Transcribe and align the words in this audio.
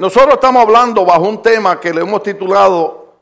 Nosotros 0.00 0.36
estamos 0.36 0.62
hablando 0.62 1.04
bajo 1.04 1.28
un 1.28 1.42
tema 1.42 1.78
que 1.78 1.92
le 1.92 2.00
hemos 2.00 2.22
titulado 2.22 3.18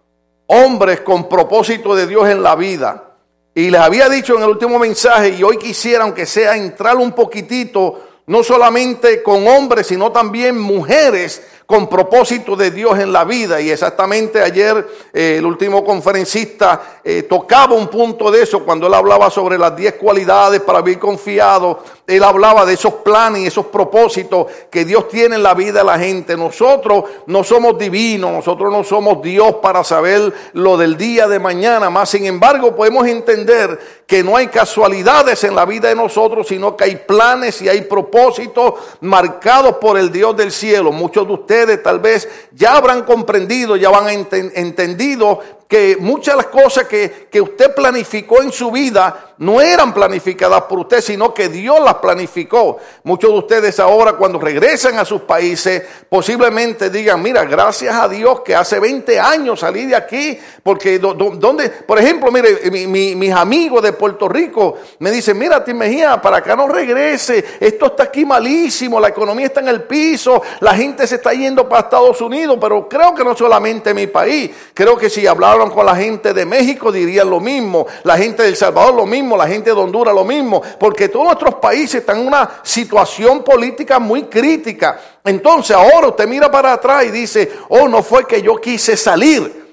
Hombres 0.46 1.00
con 1.00 1.28
propósito 1.28 1.92
de 1.92 2.06
Dios 2.06 2.28
en 2.28 2.40
la 2.40 2.54
vida. 2.54 3.16
Y 3.52 3.68
les 3.68 3.80
había 3.80 4.08
dicho 4.08 4.36
en 4.36 4.44
el 4.44 4.50
último 4.50 4.78
mensaje, 4.78 5.30
y 5.30 5.42
hoy 5.42 5.58
quisiera, 5.58 6.04
aunque 6.04 6.24
sea, 6.24 6.56
entrar 6.56 6.96
un 6.96 7.10
poquitito, 7.10 8.00
no 8.26 8.44
solamente 8.44 9.24
con 9.24 9.48
hombres, 9.48 9.88
sino 9.88 10.12
también 10.12 10.56
mujeres 10.56 11.42
con 11.68 11.86
propósito 11.86 12.56
de 12.56 12.70
Dios 12.70 12.98
en 12.98 13.12
la 13.12 13.26
vida. 13.26 13.60
Y 13.60 13.70
exactamente 13.70 14.40
ayer 14.40 14.88
eh, 15.12 15.36
el 15.36 15.44
último 15.44 15.84
conferencista 15.84 17.00
eh, 17.04 17.24
tocaba 17.24 17.74
un 17.74 17.88
punto 17.88 18.30
de 18.30 18.40
eso 18.40 18.64
cuando 18.64 18.86
él 18.86 18.94
hablaba 18.94 19.28
sobre 19.28 19.58
las 19.58 19.76
10 19.76 19.96
cualidades 19.96 20.62
para 20.62 20.80
vivir 20.80 20.98
confiado. 20.98 21.84
Él 22.06 22.24
hablaba 22.24 22.64
de 22.64 22.72
esos 22.72 22.94
planes 22.94 23.42
y 23.42 23.46
esos 23.48 23.66
propósitos 23.66 24.46
que 24.70 24.86
Dios 24.86 25.08
tiene 25.08 25.36
en 25.36 25.42
la 25.42 25.52
vida 25.52 25.80
de 25.80 25.84
la 25.84 25.98
gente. 25.98 26.38
Nosotros 26.38 27.04
no 27.26 27.44
somos 27.44 27.76
divinos, 27.76 28.32
nosotros 28.32 28.72
no 28.72 28.82
somos 28.82 29.20
Dios 29.20 29.56
para 29.56 29.84
saber 29.84 30.32
lo 30.54 30.78
del 30.78 30.96
día 30.96 31.28
de 31.28 31.38
mañana. 31.38 31.90
Más 31.90 32.08
sin 32.08 32.24
embargo, 32.24 32.74
podemos 32.74 33.06
entender 33.06 33.78
que 34.08 34.24
no 34.24 34.38
hay 34.38 34.46
casualidades 34.46 35.44
en 35.44 35.54
la 35.54 35.66
vida 35.66 35.90
de 35.90 35.94
nosotros, 35.94 36.48
sino 36.48 36.74
que 36.74 36.84
hay 36.84 36.96
planes 36.96 37.60
y 37.60 37.68
hay 37.68 37.82
propósitos 37.82 38.72
marcados 39.02 39.76
por 39.76 39.98
el 39.98 40.10
Dios 40.10 40.34
del 40.34 40.50
cielo. 40.50 40.92
Muchos 40.92 41.26
de 41.26 41.34
ustedes 41.34 41.82
tal 41.82 42.00
vez 42.00 42.26
ya 42.52 42.78
habrán 42.78 43.02
comprendido, 43.02 43.76
ya 43.76 43.90
van 43.90 44.26
entendido 44.54 45.40
que 45.68 45.98
muchas 46.00 46.34
de 46.34 46.42
las 46.42 46.46
cosas 46.46 46.88
que, 46.88 47.28
que, 47.30 47.42
usted 47.42 47.74
planificó 47.74 48.40
en 48.40 48.50
su 48.50 48.70
vida 48.70 49.34
no 49.36 49.60
eran 49.60 49.92
planificadas 49.92 50.62
por 50.62 50.78
usted, 50.78 51.02
sino 51.02 51.34
que 51.34 51.50
Dios 51.50 51.78
las 51.84 51.96
planificó. 51.96 52.78
Muchos 53.04 53.30
de 53.30 53.38
ustedes 53.38 53.78
ahora 53.78 54.14
cuando 54.14 54.38
regresan 54.38 54.98
a 54.98 55.04
sus 55.04 55.20
países 55.22 55.82
posiblemente 56.08 56.88
digan, 56.88 57.22
mira, 57.22 57.44
gracias 57.44 57.94
a 57.94 58.08
Dios 58.08 58.40
que 58.40 58.54
hace 58.54 58.80
20 58.80 59.20
años 59.20 59.60
salí 59.60 59.84
de 59.84 59.94
aquí, 59.94 60.38
porque 60.62 60.98
donde, 60.98 61.68
por 61.68 61.98
ejemplo, 61.98 62.32
mire, 62.32 62.70
mis 62.70 63.32
amigos 63.34 63.82
de 63.82 63.92
Puerto 63.92 64.26
Rico 64.26 64.78
me 65.00 65.10
dicen, 65.10 65.38
mira, 65.38 65.62
Tim 65.62 65.76
Mejía, 65.76 66.20
para 66.22 66.38
acá 66.38 66.56
no 66.56 66.66
regrese, 66.66 67.44
esto 67.60 67.86
está 67.86 68.04
aquí 68.04 68.24
malísimo, 68.24 68.98
la 68.98 69.08
economía 69.08 69.46
está 69.46 69.60
en 69.60 69.68
el 69.68 69.82
piso, 69.82 70.40
la 70.60 70.74
gente 70.74 71.06
se 71.06 71.16
está 71.16 71.34
yendo 71.34 71.68
para 71.68 71.82
Estados 71.82 72.20
Unidos, 72.22 72.56
pero 72.58 72.88
creo 72.88 73.14
que 73.14 73.22
no 73.22 73.36
solamente 73.36 73.92
mi 73.92 74.06
país, 74.06 74.50
creo 74.72 74.96
que 74.96 75.10
si 75.10 75.26
hablar 75.26 75.57
con 75.66 75.84
la 75.84 75.96
gente 75.96 76.32
de 76.32 76.46
México 76.46 76.92
dirían 76.92 77.28
lo 77.28 77.40
mismo, 77.40 77.86
la 78.04 78.16
gente 78.16 78.42
de 78.42 78.50
El 78.50 78.56
Salvador 78.56 78.94
lo 78.94 79.06
mismo, 79.06 79.36
la 79.36 79.48
gente 79.48 79.70
de 79.70 79.76
Honduras 79.76 80.14
lo 80.14 80.24
mismo, 80.24 80.62
porque 80.78 81.08
todos 81.08 81.26
nuestros 81.26 81.56
países 81.56 81.96
están 81.96 82.20
en 82.20 82.28
una 82.28 82.60
situación 82.62 83.42
política 83.42 83.98
muy 83.98 84.24
crítica. 84.24 85.00
Entonces 85.24 85.76
ahora 85.76 86.08
usted 86.08 86.26
mira 86.26 86.50
para 86.50 86.72
atrás 86.72 87.04
y 87.04 87.10
dice, 87.10 87.50
oh, 87.68 87.88
no 87.88 88.02
fue 88.02 88.26
que 88.26 88.40
yo 88.40 88.56
quise 88.56 88.96
salir, 88.96 89.67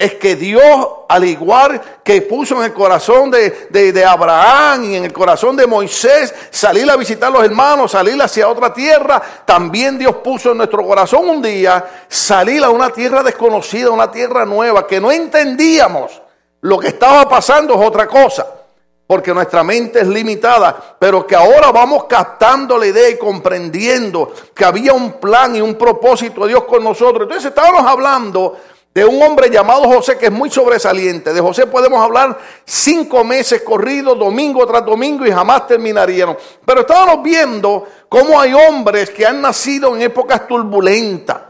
es 0.00 0.14
que 0.14 0.34
Dios, 0.34 0.88
al 1.10 1.24
igual 1.26 1.78
que 2.02 2.22
puso 2.22 2.56
en 2.56 2.62
el 2.64 2.72
corazón 2.72 3.30
de, 3.30 4.04
Abraham 4.08 4.84
y 4.84 4.96
en 4.96 5.04
el 5.04 5.12
corazón 5.12 5.54
de 5.56 5.66
Moisés 5.66 6.34
salir 6.48 6.90
a 6.90 6.96
visitar 6.96 7.28
a 7.28 7.32
los 7.32 7.44
hermanos, 7.44 7.92
salir 7.92 8.20
hacia 8.22 8.48
otra 8.48 8.72
tierra, 8.72 9.20
también 9.44 9.98
Dios 9.98 10.16
puso 10.24 10.52
en 10.52 10.56
nuestro 10.56 10.86
corazón 10.86 11.28
un 11.28 11.42
día 11.42 11.84
salir 12.08 12.64
a 12.64 12.70
una 12.70 12.88
tierra 12.88 13.22
desconocida, 13.22 13.90
una 13.90 14.10
tierra 14.10 14.46
nueva, 14.46 14.86
que 14.86 15.02
no 15.02 15.12
entendíamos. 15.12 16.22
Lo 16.62 16.78
que 16.78 16.88
estaba 16.88 17.28
pasando 17.28 17.74
es 17.74 17.86
otra 17.86 18.06
cosa, 18.06 18.46
porque 19.06 19.34
nuestra 19.34 19.62
mente 19.62 20.00
es 20.00 20.08
limitada, 20.08 20.96
pero 20.98 21.26
que 21.26 21.36
ahora 21.36 21.70
vamos 21.72 22.04
captando 22.04 22.78
la 22.78 22.86
idea 22.86 23.10
y 23.10 23.18
comprendiendo 23.18 24.32
que 24.54 24.64
había 24.64 24.94
un 24.94 25.20
plan 25.20 25.54
y 25.56 25.60
un 25.60 25.74
propósito 25.74 26.44
de 26.44 26.48
Dios 26.48 26.64
con 26.64 26.82
nosotros. 26.82 27.24
Entonces 27.24 27.50
estábamos 27.50 27.84
hablando 27.84 28.56
de 28.92 29.04
un 29.04 29.22
hombre 29.22 29.50
llamado 29.50 29.82
José 29.84 30.18
que 30.18 30.26
es 30.26 30.32
muy 30.32 30.50
sobresaliente. 30.50 31.32
De 31.32 31.40
José 31.40 31.66
podemos 31.66 32.02
hablar 32.02 32.38
cinco 32.64 33.22
meses 33.24 33.62
corridos, 33.62 34.18
domingo 34.18 34.66
tras 34.66 34.84
domingo 34.84 35.26
y 35.26 35.30
jamás 35.30 35.66
terminaríamos. 35.66 36.36
Pero 36.64 36.80
estábamos 36.80 37.22
viendo 37.22 37.86
cómo 38.08 38.40
hay 38.40 38.52
hombres 38.52 39.10
que 39.10 39.24
han 39.24 39.40
nacido 39.40 39.94
en 39.94 40.02
épocas 40.02 40.46
turbulentas 40.48 41.49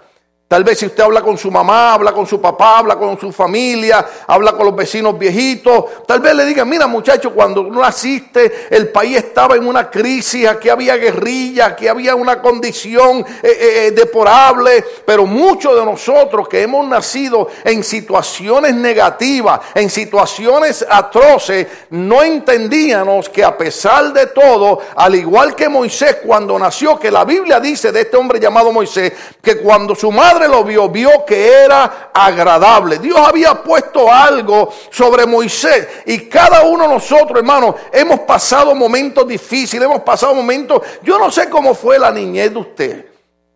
Tal 0.50 0.64
vez 0.64 0.80
si 0.80 0.86
usted 0.86 1.04
habla 1.04 1.22
con 1.22 1.38
su 1.38 1.48
mamá, 1.48 1.94
habla 1.94 2.10
con 2.10 2.26
su 2.26 2.40
papá, 2.40 2.78
habla 2.78 2.96
con 2.96 3.16
su 3.20 3.30
familia, 3.30 4.04
habla 4.26 4.50
con 4.50 4.66
los 4.66 4.74
vecinos 4.74 5.16
viejitos, 5.16 6.04
tal 6.08 6.18
vez 6.18 6.34
le 6.34 6.44
digan, 6.44 6.68
mira 6.68 6.88
muchacho, 6.88 7.32
cuando 7.32 7.62
no 7.62 7.80
naciste 7.80 8.66
el 8.68 8.88
país 8.88 9.18
estaba 9.18 9.54
en 9.54 9.64
una 9.64 9.88
crisis, 9.88 10.48
aquí 10.48 10.68
había 10.68 10.96
guerrilla, 10.96 11.66
aquí 11.66 11.86
había 11.86 12.16
una 12.16 12.42
condición 12.42 13.24
eh, 13.44 13.92
eh, 13.92 13.94
eh, 13.96 14.84
pero 15.06 15.24
muchos 15.24 15.76
de 15.76 15.84
nosotros 15.84 16.48
que 16.48 16.62
hemos 16.62 16.84
nacido 16.84 17.46
en 17.62 17.84
situaciones 17.84 18.74
negativas, 18.74 19.60
en 19.72 19.88
situaciones 19.88 20.84
atroces, 20.90 21.68
no 21.90 22.24
entendíamos 22.24 23.28
que 23.28 23.44
a 23.44 23.56
pesar 23.56 24.12
de 24.12 24.26
todo, 24.26 24.80
al 24.96 25.14
igual 25.14 25.54
que 25.54 25.68
Moisés 25.68 26.16
cuando 26.26 26.58
nació, 26.58 26.98
que 26.98 27.12
la 27.12 27.24
Biblia 27.24 27.60
dice 27.60 27.92
de 27.92 28.00
este 28.00 28.16
hombre 28.16 28.40
llamado 28.40 28.72
Moisés, 28.72 29.12
que 29.40 29.58
cuando 29.58 29.94
su 29.94 30.10
madre 30.10 30.39
lo 30.48 30.64
vio, 30.64 30.88
vio 30.88 31.24
que 31.24 31.52
era 31.52 32.10
agradable. 32.12 32.98
Dios 32.98 33.18
había 33.18 33.62
puesto 33.62 34.10
algo 34.12 34.72
sobre 34.90 35.26
Moisés 35.26 35.88
y 36.06 36.28
cada 36.28 36.62
uno 36.62 36.84
de 36.84 36.94
nosotros, 36.94 37.38
hermanos, 37.38 37.76
hemos 37.92 38.20
pasado 38.20 38.74
momentos 38.74 39.26
difíciles, 39.26 39.84
hemos 39.84 40.02
pasado 40.02 40.34
momentos, 40.34 40.82
yo 41.02 41.18
no 41.18 41.30
sé 41.30 41.48
cómo 41.48 41.74
fue 41.74 41.98
la 41.98 42.10
niñez 42.10 42.52
de 42.52 42.58
usted, 42.58 43.06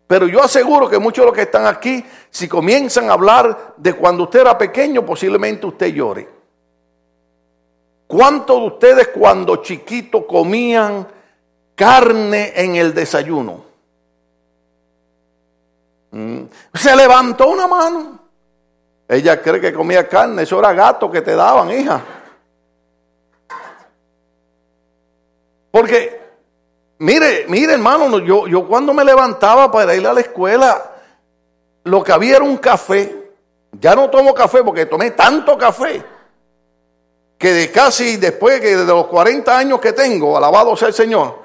pero 0.07 0.27
yo 0.27 0.43
aseguro 0.43 0.89
que 0.89 0.99
muchos 0.99 1.23
de 1.23 1.27
los 1.27 1.35
que 1.35 1.43
están 1.43 1.65
aquí, 1.65 2.05
si 2.29 2.47
comienzan 2.47 3.09
a 3.09 3.13
hablar 3.13 3.73
de 3.77 3.93
cuando 3.93 4.23
usted 4.23 4.41
era 4.41 4.57
pequeño, 4.57 5.05
posiblemente 5.05 5.65
usted 5.65 5.87
llore. 5.87 6.35
¿Cuántos 8.07 8.59
de 8.59 8.67
ustedes 8.67 9.07
cuando 9.09 9.57
chiquitos 9.57 10.25
comían 10.27 11.07
carne 11.75 12.53
en 12.55 12.75
el 12.75 12.93
desayuno? 12.93 13.64
Mm. 16.15 16.45
Se 16.73 16.95
levantó 16.95 17.49
una 17.49 17.67
mano. 17.67 18.19
Ella 19.05 19.41
cree 19.41 19.59
que 19.59 19.73
comía 19.73 20.07
carne, 20.07 20.43
eso 20.43 20.57
era 20.57 20.71
gato 20.71 21.11
que 21.11 21.21
te 21.21 21.35
daban, 21.35 21.69
hija. 21.71 22.01
Porque, 25.71 26.21
mire, 26.99 27.45
mire 27.49 27.73
hermano, 27.73 28.19
yo, 28.19 28.47
yo 28.47 28.65
cuando 28.65 28.93
me 28.93 29.03
levantaba 29.03 29.69
para 29.69 29.93
ir 29.93 30.07
a 30.07 30.13
la 30.13 30.21
escuela, 30.21 30.89
lo 31.83 32.01
que 32.01 32.13
había 32.13 32.37
era 32.37 32.45
un 32.45 32.57
café. 32.57 33.33
Ya 33.73 33.93
no 33.93 34.09
tomo 34.09 34.33
café 34.33 34.63
porque 34.63 34.85
tomé 34.85 35.11
tanto 35.11 35.57
café 35.57 36.01
que 37.37 37.51
de 37.51 37.71
casi 37.71 38.15
después 38.15 38.61
que 38.61 38.77
de 38.77 38.85
los 38.85 39.07
40 39.07 39.57
años 39.57 39.81
que 39.81 39.91
tengo, 39.91 40.37
alabado 40.37 40.77
sea 40.77 40.87
el 40.87 40.93
Señor, 40.93 41.39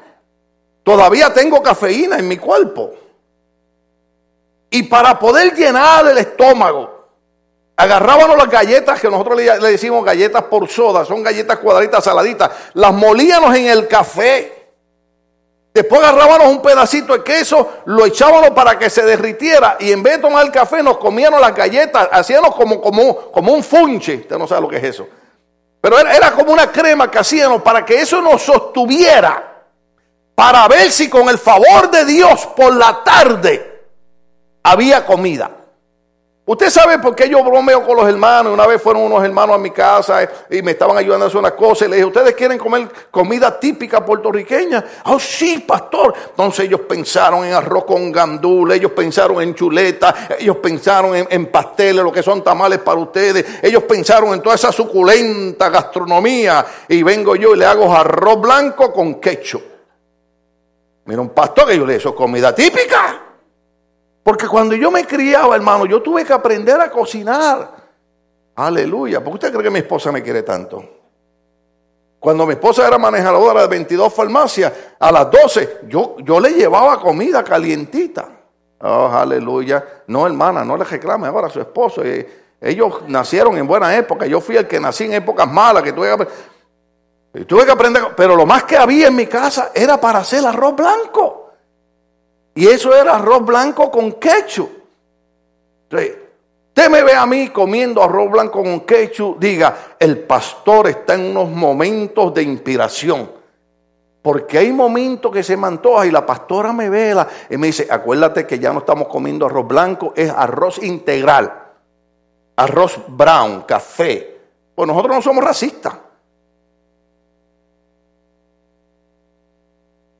todavía 0.84 1.34
tengo 1.34 1.60
cafeína 1.60 2.20
en 2.20 2.28
mi 2.28 2.36
cuerpo. 2.36 2.94
Y 4.70 4.84
para 4.84 5.18
poder 5.18 5.52
llenar 5.54 6.06
el 6.06 6.18
estómago, 6.18 7.08
agarrábamos 7.76 8.36
las 8.36 8.48
galletas 8.48 9.00
que 9.00 9.10
nosotros 9.10 9.36
le, 9.36 9.58
decimos 9.58 10.04
galletas 10.04 10.44
por 10.44 10.68
soda, 10.68 11.04
son 11.04 11.24
galletas 11.24 11.58
cuadraditas 11.58 12.04
saladitas, 12.04 12.50
las 12.74 12.92
molíamos 12.92 13.54
en 13.56 13.66
el 13.66 13.88
café. 13.88 14.58
Después 15.74 16.00
agarrábamos 16.02 16.48
un 16.48 16.62
pedacito 16.62 17.14
de 17.14 17.24
queso, 17.24 17.78
lo 17.86 18.06
echábamos 18.06 18.50
para 18.50 18.78
que 18.78 18.88
se 18.90 19.02
derritiera 19.02 19.76
y 19.80 19.90
en 19.90 20.02
vez 20.02 20.16
de 20.16 20.22
tomar 20.22 20.46
el 20.46 20.52
café 20.52 20.82
nos 20.82 20.98
comíamos 20.98 21.40
las 21.40 21.54
galletas, 21.54 22.08
hacíamos 22.12 22.54
como, 22.54 22.80
como, 22.80 23.16
como 23.32 23.52
un 23.52 23.64
funche, 23.64 24.16
usted 24.16 24.38
no 24.38 24.46
sabe 24.46 24.60
lo 24.60 24.68
que 24.68 24.76
es 24.76 24.84
eso. 24.84 25.08
Pero 25.80 25.98
era, 25.98 26.14
era 26.14 26.32
como 26.32 26.52
una 26.52 26.70
crema 26.70 27.10
que 27.10 27.18
hacíamos 27.18 27.62
para 27.62 27.84
que 27.84 28.00
eso 28.00 28.20
nos 28.20 28.42
sostuviera, 28.42 29.64
para 30.34 30.68
ver 30.68 30.92
si 30.92 31.08
con 31.08 31.28
el 31.28 31.38
favor 31.38 31.90
de 31.90 32.04
Dios 32.04 32.46
por 32.54 32.74
la 32.74 33.02
tarde 33.02 33.69
había 34.62 35.04
comida. 35.04 35.50
Usted 36.50 36.68
sabe 36.68 36.98
por 36.98 37.14
qué 37.14 37.28
yo 37.28 37.44
bromeo 37.44 37.86
con 37.86 37.96
los 37.96 38.08
hermanos. 38.08 38.52
Una 38.52 38.66
vez 38.66 38.82
fueron 38.82 39.02
unos 39.02 39.22
hermanos 39.22 39.54
a 39.54 39.58
mi 39.58 39.70
casa 39.70 40.28
y 40.50 40.62
me 40.62 40.72
estaban 40.72 40.98
ayudando 40.98 41.26
a 41.26 41.28
hacer 41.28 41.38
unas 41.38 41.52
cosas. 41.52 41.86
Y 41.86 41.90
le 41.90 41.96
dije, 41.98 42.06
¿ustedes 42.06 42.34
quieren 42.34 42.58
comer 42.58 42.88
comida 43.08 43.60
típica 43.60 44.04
puertorriqueña? 44.04 44.84
Oh, 45.04 45.20
sí, 45.20 45.60
pastor. 45.60 46.12
Entonces 46.30 46.64
ellos 46.64 46.80
pensaron 46.88 47.44
en 47.44 47.52
arroz 47.52 47.84
con 47.84 48.10
gandula, 48.10 48.74
ellos 48.74 48.90
pensaron 48.90 49.40
en 49.40 49.54
chuleta, 49.54 50.26
ellos 50.40 50.56
pensaron 50.56 51.14
en, 51.14 51.46
pasteles, 51.46 52.02
lo 52.02 52.10
que 52.10 52.20
son 52.20 52.42
tamales 52.42 52.80
para 52.80 52.98
ustedes. 52.98 53.46
Ellos 53.62 53.84
pensaron 53.84 54.34
en 54.34 54.42
toda 54.42 54.56
esa 54.56 54.72
suculenta 54.72 55.68
gastronomía. 55.68 56.66
Y 56.88 57.04
vengo 57.04 57.36
yo 57.36 57.54
y 57.54 57.58
le 57.58 57.66
hago 57.66 57.94
arroz 57.94 58.40
blanco 58.40 58.92
con 58.92 59.20
quecho. 59.20 59.62
Mira, 61.04 61.20
un 61.20 61.30
pastor 61.30 61.68
que 61.68 61.76
yo 61.76 61.86
le 61.86 61.94
hizo 61.94 62.12
comida 62.12 62.52
típica. 62.52 63.29
Porque 64.30 64.46
cuando 64.46 64.76
yo 64.76 64.92
me 64.92 65.04
criaba, 65.04 65.56
hermano, 65.56 65.86
yo 65.86 66.00
tuve 66.00 66.24
que 66.24 66.32
aprender 66.32 66.80
a 66.80 66.88
cocinar. 66.88 67.68
Aleluya. 68.54 69.18
¿Por 69.18 69.32
qué 69.32 69.34
usted 69.34 69.50
cree 69.50 69.64
que 69.64 69.70
mi 69.70 69.80
esposa 69.80 70.12
me 70.12 70.22
quiere 70.22 70.44
tanto? 70.44 70.84
Cuando 72.20 72.46
mi 72.46 72.52
esposa 72.52 72.86
era 72.86 72.96
manejadora 72.96 73.62
de 73.62 73.66
22 73.66 74.14
farmacias, 74.14 74.72
a 75.00 75.10
las 75.10 75.28
12 75.32 75.80
yo, 75.88 76.14
yo 76.20 76.38
le 76.38 76.50
llevaba 76.50 77.00
comida 77.00 77.42
calientita. 77.42 78.28
Oh, 78.82 79.08
aleluya. 79.12 80.04
No, 80.06 80.24
hermana, 80.24 80.64
no 80.64 80.76
le 80.76 80.84
reclame 80.84 81.26
ahora 81.26 81.48
a 81.48 81.50
su 81.50 81.58
esposo. 81.58 82.04
Eh, 82.04 82.54
ellos 82.60 83.02
nacieron 83.08 83.58
en 83.58 83.66
buena 83.66 83.96
época. 83.96 84.26
Yo 84.26 84.40
fui 84.40 84.56
el 84.56 84.68
que 84.68 84.78
nací 84.78 85.06
en 85.06 85.14
épocas 85.14 85.50
malas, 85.50 85.82
que 85.82 85.92
tuve 85.92 86.16
que, 87.32 87.44
tuve 87.46 87.66
que 87.66 87.72
aprender. 87.72 88.14
Pero 88.16 88.36
lo 88.36 88.46
más 88.46 88.62
que 88.62 88.76
había 88.76 89.08
en 89.08 89.16
mi 89.16 89.26
casa 89.26 89.72
era 89.74 90.00
para 90.00 90.20
hacer 90.20 90.46
arroz 90.46 90.76
blanco. 90.76 91.39
Y 92.54 92.66
eso 92.66 92.94
era 92.94 93.16
arroz 93.16 93.44
blanco 93.44 93.90
con 93.90 94.12
ketchup. 94.12 94.70
usted 95.92 96.90
me 96.90 97.02
ve 97.02 97.12
a 97.12 97.26
mí 97.26 97.48
comiendo 97.48 98.02
arroz 98.02 98.30
blanco 98.30 98.62
con 98.62 98.80
ketchup, 98.80 99.38
diga, 99.38 99.94
el 99.98 100.18
pastor 100.18 100.88
está 100.88 101.14
en 101.14 101.30
unos 101.30 101.48
momentos 101.48 102.34
de 102.34 102.42
inspiración. 102.42 103.30
Porque 104.22 104.58
hay 104.58 104.72
momentos 104.72 105.32
que 105.32 105.42
se 105.42 105.56
me 105.56 105.66
antoja 105.66 106.06
y 106.06 106.10
la 106.10 106.26
pastora 106.26 106.72
me 106.72 106.90
vela 106.90 107.26
y 107.48 107.56
me 107.56 107.68
dice, 107.68 107.86
acuérdate 107.90 108.46
que 108.46 108.58
ya 108.58 108.72
no 108.72 108.80
estamos 108.80 109.08
comiendo 109.08 109.46
arroz 109.46 109.66
blanco, 109.66 110.12
es 110.14 110.30
arroz 110.30 110.82
integral, 110.82 111.50
arroz 112.56 113.00
brown, 113.08 113.62
café. 113.62 114.38
Pues 114.74 114.86
nosotros 114.86 115.16
no 115.16 115.22
somos 115.22 115.42
racistas. 115.42 115.94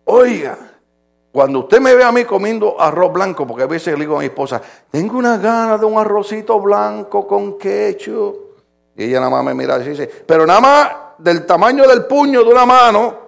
Oiga, 0.04 0.69
cuando 1.32 1.60
usted 1.60 1.80
me 1.80 1.94
ve 1.94 2.02
a 2.02 2.10
mí 2.10 2.24
comiendo 2.24 2.80
arroz 2.80 3.12
blanco, 3.12 3.46
porque 3.46 3.62
a 3.62 3.66
veces 3.66 3.94
le 3.94 4.00
digo 4.00 4.16
a 4.16 4.20
mi 4.20 4.26
esposa, 4.26 4.60
tengo 4.90 5.16
una 5.16 5.38
gana 5.38 5.78
de 5.78 5.84
un 5.84 5.98
arrocito 5.98 6.60
blanco 6.60 7.26
con 7.26 7.56
ketchup. 7.56 8.36
Y 8.96 9.04
ella 9.04 9.20
nada 9.20 9.30
más 9.30 9.44
me 9.44 9.54
mira 9.54 9.78
y 9.78 9.88
dice, 9.88 10.08
pero 10.26 10.44
nada 10.44 10.60
más 10.60 10.90
del 11.18 11.46
tamaño 11.46 11.86
del 11.86 12.04
puño 12.06 12.42
de 12.42 12.50
una 12.50 12.66
mano, 12.66 13.18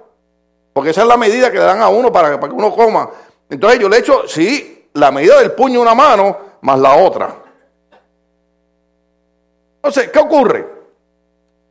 porque 0.72 0.90
esa 0.90 1.02
es 1.02 1.08
la 1.08 1.16
medida 1.16 1.50
que 1.52 1.58
le 1.58 1.64
dan 1.64 1.80
a 1.80 1.88
uno 1.88 2.10
para, 2.10 2.40
para 2.40 2.52
que 2.52 2.58
uno 2.58 2.74
coma. 2.74 3.08
Entonces 3.48 3.78
yo 3.78 3.88
le 3.88 3.98
echo, 3.98 4.26
sí, 4.26 4.88
la 4.94 5.10
medida 5.12 5.38
del 5.38 5.52
puño 5.52 5.80
una 5.80 5.94
mano 5.94 6.36
más 6.62 6.78
la 6.78 6.96
otra. 6.96 7.36
Entonces, 9.76 10.10
¿qué 10.10 10.18
ocurre? 10.18 10.81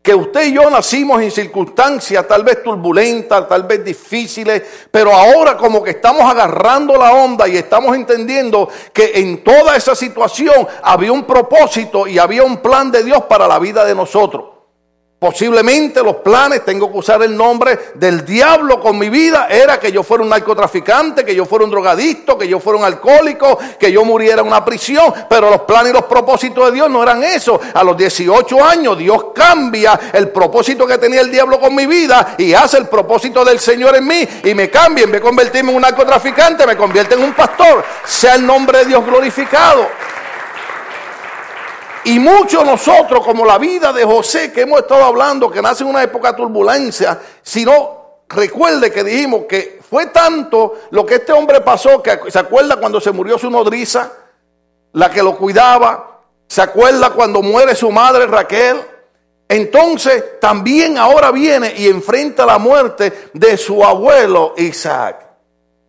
Que 0.02 0.16
usted 0.16 0.48
y 0.48 0.54
yo 0.54 0.68
nacimos 0.70 1.22
en 1.22 1.30
circunstancias 1.30 2.28
tal 2.28 2.44
vez 2.44 2.64
turbulentas, 2.64 3.48
tal 3.48 3.64
vez 3.64 3.86
difíciles, 3.86 4.64
pero 4.90 5.14
ahora 5.14 5.56
como 5.56 5.84
que 5.84 5.92
estamos 5.92 6.24
agarrando 6.24 6.98
la 6.98 7.14
onda 7.14 7.48
y 7.48 7.58
estamos 7.58 7.96
entendiendo 7.96 8.68
que 8.92 9.12
en 9.16 9.44
toda 9.44 9.76
esa 9.76 9.94
situación 9.94 10.68
había 10.82 11.12
un 11.12 11.24
propósito 11.24 12.08
y 12.08 12.18
había 12.18 12.44
un 12.44 12.58
plan 12.58 12.90
de 12.90 13.04
Dios 13.04 13.24
para 13.26 13.48
la 13.48 13.60
vida 13.60 13.86
de 13.86 13.94
nosotros. 13.94 14.51
Posiblemente 15.22 16.02
los 16.02 16.16
planes, 16.16 16.66
tengo 16.66 16.92
que 16.92 16.98
usar 16.98 17.22
el 17.22 17.38
nombre 17.38 17.78
del 17.94 18.26
diablo 18.26 18.80
con 18.80 18.98
mi 18.98 19.08
vida, 19.08 19.46
era 19.52 19.80
que 19.80 19.92
yo 19.92 20.02
fuera 20.02 20.24
un 20.24 20.32
narcotraficante, 20.32 21.24
que 21.24 21.36
yo 21.36 21.46
fuera 21.46 21.64
un 21.64 21.70
drogadicto, 21.70 22.40
que 22.40 22.48
yo 22.48 22.60
fuera 22.60 22.80
un 22.80 22.86
alcohólico, 22.86 23.60
que 23.80 23.92
yo 23.92 24.04
muriera 24.04 24.42
en 24.42 24.48
una 24.48 24.66
prisión. 24.66 25.14
Pero 25.30 25.52
los 25.52 25.62
planes 25.62 25.92
y 25.92 25.94
los 25.94 26.06
propósitos 26.06 26.66
de 26.66 26.72
Dios 26.72 26.90
no 26.90 27.04
eran 27.04 27.24
eso. 27.24 27.62
A 27.72 27.84
los 27.84 27.96
18 27.96 28.66
años 28.66 28.98
Dios 28.98 29.26
cambia 29.36 30.00
el 30.12 30.30
propósito 30.30 30.88
que 30.88 30.98
tenía 30.98 31.22
el 31.22 31.30
diablo 31.30 31.60
con 31.60 31.76
mi 31.76 31.86
vida 31.86 32.34
y 32.40 32.56
hace 32.56 32.80
el 32.80 32.88
propósito 32.88 33.46
del 33.46 33.60
Señor 33.60 33.96
en 33.96 34.08
mí 34.08 34.28
y 34.44 34.56
me 34.56 34.72
cambia. 34.72 35.06
De 35.06 35.22
convertirme 35.22 35.70
en 35.70 35.76
un 35.76 35.84
narcotraficante, 35.84 36.66
me 36.66 36.76
convierte 36.76 37.14
en 37.14 37.22
un 37.22 37.34
pastor. 37.36 37.86
Sea 38.08 38.34
el 38.34 38.44
nombre 38.44 38.80
de 38.80 38.86
Dios 38.86 39.06
glorificado. 39.06 39.88
Y 42.06 42.20
muchos 42.20 42.66
nosotros, 42.66 43.26
como 43.26 43.46
la 43.46 43.58
vida 43.58 43.94
de 43.94 44.04
José 44.04 44.52
que 44.52 44.62
hemos 44.62 44.80
estado 44.80 45.04
hablando, 45.04 45.52
que 45.52 45.62
nace 45.62 45.84
en 45.84 45.90
una 45.90 46.04
época 46.04 46.32
de 46.32 46.38
turbulencia, 46.38 47.20
si 47.44 47.64
no, 47.64 48.24
recuerde 48.28 48.92
que 48.92 49.04
dijimos 49.04 49.44
que 49.48 49.82
fue 49.88 50.08
tanto 50.08 50.80
lo 50.92 51.06
que 51.06 51.16
este 51.16 51.32
hombre 51.32 51.62
pasó, 51.62 52.02
que 52.02 52.20
se 52.30 52.40
acuerda 52.40 52.78
cuando 52.78 53.00
se 53.00 53.12
murió 53.12 53.38
su 53.38 53.52
nodriza, 53.52 54.12
la 54.94 55.12
que 55.12 55.22
lo 55.22 55.38
cuidaba, 55.38 56.22
se 56.48 56.62
acuerda 56.62 57.12
cuando 57.12 57.42
muere 57.42 57.76
su 57.76 57.92
madre 57.92 58.26
Raquel. 58.26 58.82
Entonces 59.48 60.40
también 60.40 60.98
ahora 60.98 61.30
viene 61.30 61.74
y 61.78 61.88
enfrenta 61.88 62.46
la 62.46 62.58
muerte 62.58 63.30
de 63.34 63.58
su 63.58 63.84
abuelo 63.84 64.54
Isaac. 64.58 65.28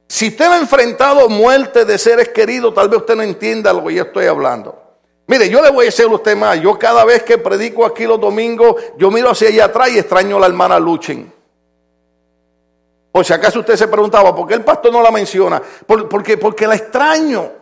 Si 0.08 0.29
usted 0.29 0.44
ha 0.44 0.58
enfrentado 0.58 1.29
muerte 1.29 1.85
de 1.85 1.97
seres 1.97 2.29
queridos, 2.29 2.75
tal 2.75 2.88
vez 2.88 3.00
usted 3.00 3.17
no 3.17 3.23
entienda 3.23 3.73
lo 3.73 3.85
que 3.87 3.94
yo 3.94 4.03
estoy 4.03 4.26
hablando. 4.26 4.92
Mire, 5.26 5.48
yo 5.48 5.62
le 5.62 5.70
voy 5.70 5.84
a 5.84 5.86
decir 5.86 6.04
a 6.06 6.08
usted 6.08 6.36
más. 6.36 6.60
Yo 6.60 6.78
cada 6.78 7.04
vez 7.04 7.22
que 7.22 7.38
predico 7.38 7.86
aquí 7.86 8.04
los 8.06 8.20
domingos, 8.20 8.76
yo 8.96 9.10
miro 9.10 9.30
hacia 9.30 9.48
allá 9.48 9.66
atrás 9.66 9.90
y 9.90 9.98
extraño 9.98 10.36
a 10.36 10.40
la 10.40 10.46
hermana 10.46 10.78
Luchen. 10.78 11.32
Por 13.12 13.24
si 13.24 13.32
acaso 13.32 13.60
usted 13.60 13.76
se 13.76 13.88
preguntaba, 13.88 14.34
¿por 14.34 14.48
qué 14.48 14.54
el 14.54 14.64
pastor 14.64 14.92
no 14.92 15.02
la 15.02 15.10
menciona? 15.10 15.62
porque, 15.86 16.38
porque 16.38 16.66
la 16.66 16.74
extraño. 16.74 17.62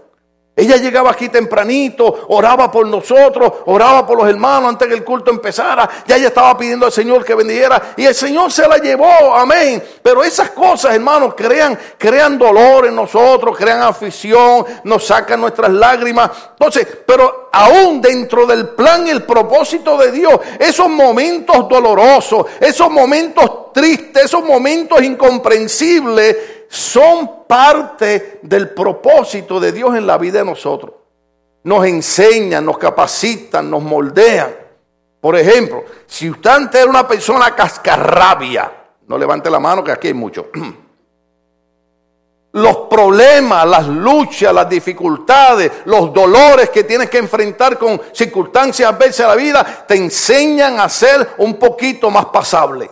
Ella 0.57 0.77
llegaba 0.77 1.13
aquí 1.13 1.29
tempranito, 1.29 2.27
oraba 2.29 2.71
por 2.71 2.87
nosotros, 2.87 3.51
oraba 3.67 4.07
por 4.07 4.19
los 4.19 4.29
hermanos 4.29 4.71
antes 4.71 4.89
que 4.89 4.95
el 4.95 5.05
culto 5.05 5.31
empezara. 5.31 5.89
Ya 6.07 6.17
ella 6.17 6.29
estaba 6.29 6.59
pidiendo 6.59 6.85
al 6.85 6.93
Señor 6.93 7.25
que 7.25 7.35
bendiera 7.35 7.95
y 7.97 8.05
el 8.05 8.15
Señor 8.15 8.53
se 8.53 8.69
la 8.69 8.77
llevó, 8.77 9.35
amén. 9.35 9.83
Pero 10.03 10.23
esas 10.23 10.51
cosas, 10.51 10.95
hermanos, 10.95 11.35
crean, 11.35 11.79
crean 11.97 12.37
dolor 12.37 12.87
en 12.87 12.95
nosotros, 12.95 13.57
crean 13.57 13.81
afición, 13.83 14.67
nos 14.85 15.07
sacan 15.07 15.41
nuestras 15.41 15.71
lágrimas. 15.71 16.31
Entonces, 16.51 16.87
pero 17.07 17.49
aún 17.53 18.03
dentro 18.03 18.45
del 18.45 18.71
plan 18.71 19.07
y 19.07 19.11
el 19.11 19.23
propósito 19.23 19.97
de 19.97 20.13
Dios, 20.13 20.41
esos 20.59 20.91
momentos 20.91 21.69
dolorosos, 21.69 22.47
esos 22.61 22.91
momentos 22.91 23.73
tristes, 23.73 24.25
esos 24.25 24.45
momentos 24.45 25.01
incomprensibles, 25.01 26.60
son 26.73 27.47
parte 27.49 28.39
del 28.43 28.71
propósito 28.71 29.59
de 29.59 29.73
Dios 29.73 29.97
en 29.97 30.07
la 30.07 30.17
vida 30.17 30.39
de 30.39 30.45
nosotros. 30.45 30.93
Nos 31.65 31.85
enseñan, 31.85 32.65
nos 32.65 32.79
capacitan, 32.79 33.69
nos 33.69 33.83
moldean. 33.83 34.55
Por 35.21 35.37
ejemplo, 35.37 35.85
si 36.07 36.31
usted 36.31 36.49
antes 36.49 36.81
era 36.81 36.89
una 36.89 37.09
persona 37.09 37.57
cascarrabia, 37.57 38.73
no 39.09 39.19
levante 39.19 39.51
la 39.51 39.59
mano 39.59 39.83
que 39.83 39.91
aquí 39.91 40.07
hay 40.07 40.15
mucho. 40.15 40.47
Los 42.53 42.77
problemas, 42.89 43.65
las 43.65 43.87
luchas, 43.87 44.53
las 44.53 44.69
dificultades, 44.69 45.71
los 45.85 46.13
dolores 46.13 46.71
que 46.71 46.83
tienes 46.83 47.09
que 47.09 47.19
enfrentar 47.19 47.79
con 47.79 48.01
circunstancias 48.13 48.93
adversas 48.93 49.19
de 49.19 49.29
la 49.29 49.37
vida, 49.37 49.85
te 49.87 49.95
enseñan 49.95 50.81
a 50.81 50.89
ser 50.89 51.31
un 51.39 51.55
poquito 51.55 52.11
más 52.11 52.27
pasable. 52.27 52.91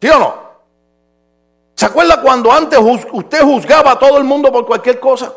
¿Sí 0.00 0.08
o 0.08 0.18
no? 0.18 0.45
¿Se 1.76 1.84
acuerda 1.84 2.22
cuando 2.22 2.50
antes 2.50 2.78
usted 3.12 3.42
juzgaba 3.42 3.92
a 3.92 3.98
todo 3.98 4.16
el 4.16 4.24
mundo 4.24 4.50
por 4.50 4.64
cualquier 4.64 4.98
cosa? 4.98 5.32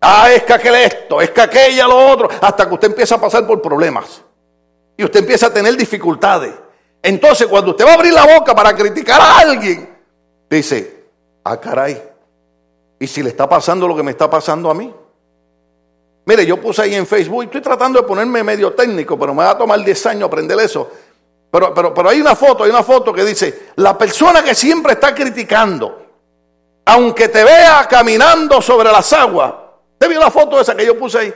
Ah, 0.00 0.32
es 0.32 0.44
que 0.44 0.52
aquel 0.52 0.74
esto, 0.76 1.20
es 1.20 1.30
que 1.30 1.40
aquella 1.40 1.86
lo 1.88 2.10
otro, 2.10 2.28
hasta 2.40 2.68
que 2.68 2.74
usted 2.74 2.88
empieza 2.88 3.16
a 3.16 3.20
pasar 3.20 3.44
por 3.44 3.60
problemas. 3.60 4.22
Y 4.96 5.04
usted 5.04 5.20
empieza 5.20 5.48
a 5.48 5.52
tener 5.52 5.76
dificultades. 5.76 6.52
Entonces, 7.02 7.48
cuando 7.48 7.72
usted 7.72 7.84
va 7.84 7.90
a 7.90 7.94
abrir 7.94 8.12
la 8.12 8.38
boca 8.38 8.54
para 8.54 8.74
criticar 8.74 9.20
a 9.20 9.38
alguien, 9.38 9.88
dice, 10.48 11.06
ah, 11.42 11.58
caray, 11.58 12.00
¿y 13.00 13.06
si 13.08 13.20
le 13.20 13.30
está 13.30 13.48
pasando 13.48 13.88
lo 13.88 13.96
que 13.96 14.02
me 14.04 14.12
está 14.12 14.30
pasando 14.30 14.70
a 14.70 14.74
mí? 14.74 14.94
Mire, 16.24 16.46
yo 16.46 16.60
puse 16.60 16.82
ahí 16.82 16.94
en 16.94 17.06
Facebook, 17.06 17.42
estoy 17.42 17.60
tratando 17.60 18.00
de 18.00 18.06
ponerme 18.06 18.44
medio 18.44 18.72
técnico, 18.74 19.18
pero 19.18 19.34
me 19.34 19.42
va 19.42 19.50
a 19.50 19.58
tomar 19.58 19.84
10 19.84 20.06
años 20.06 20.24
aprender 20.24 20.58
eso. 20.60 20.88
Pero, 21.52 21.74
pero, 21.74 21.92
pero 21.92 22.08
hay 22.08 22.18
una 22.18 22.34
foto, 22.34 22.64
hay 22.64 22.70
una 22.70 22.82
foto 22.82 23.12
que 23.12 23.22
dice, 23.26 23.68
la 23.76 23.96
persona 23.96 24.42
que 24.42 24.54
siempre 24.54 24.94
está 24.94 25.14
criticando, 25.14 26.06
aunque 26.86 27.28
te 27.28 27.44
vea 27.44 27.86
caminando 27.86 28.62
sobre 28.62 28.90
las 28.90 29.12
aguas, 29.12 29.52
¿te 29.98 30.08
vio 30.08 30.18
la 30.18 30.30
foto 30.30 30.58
esa 30.58 30.74
que 30.74 30.86
yo 30.86 30.98
puse 30.98 31.18
ahí? 31.18 31.34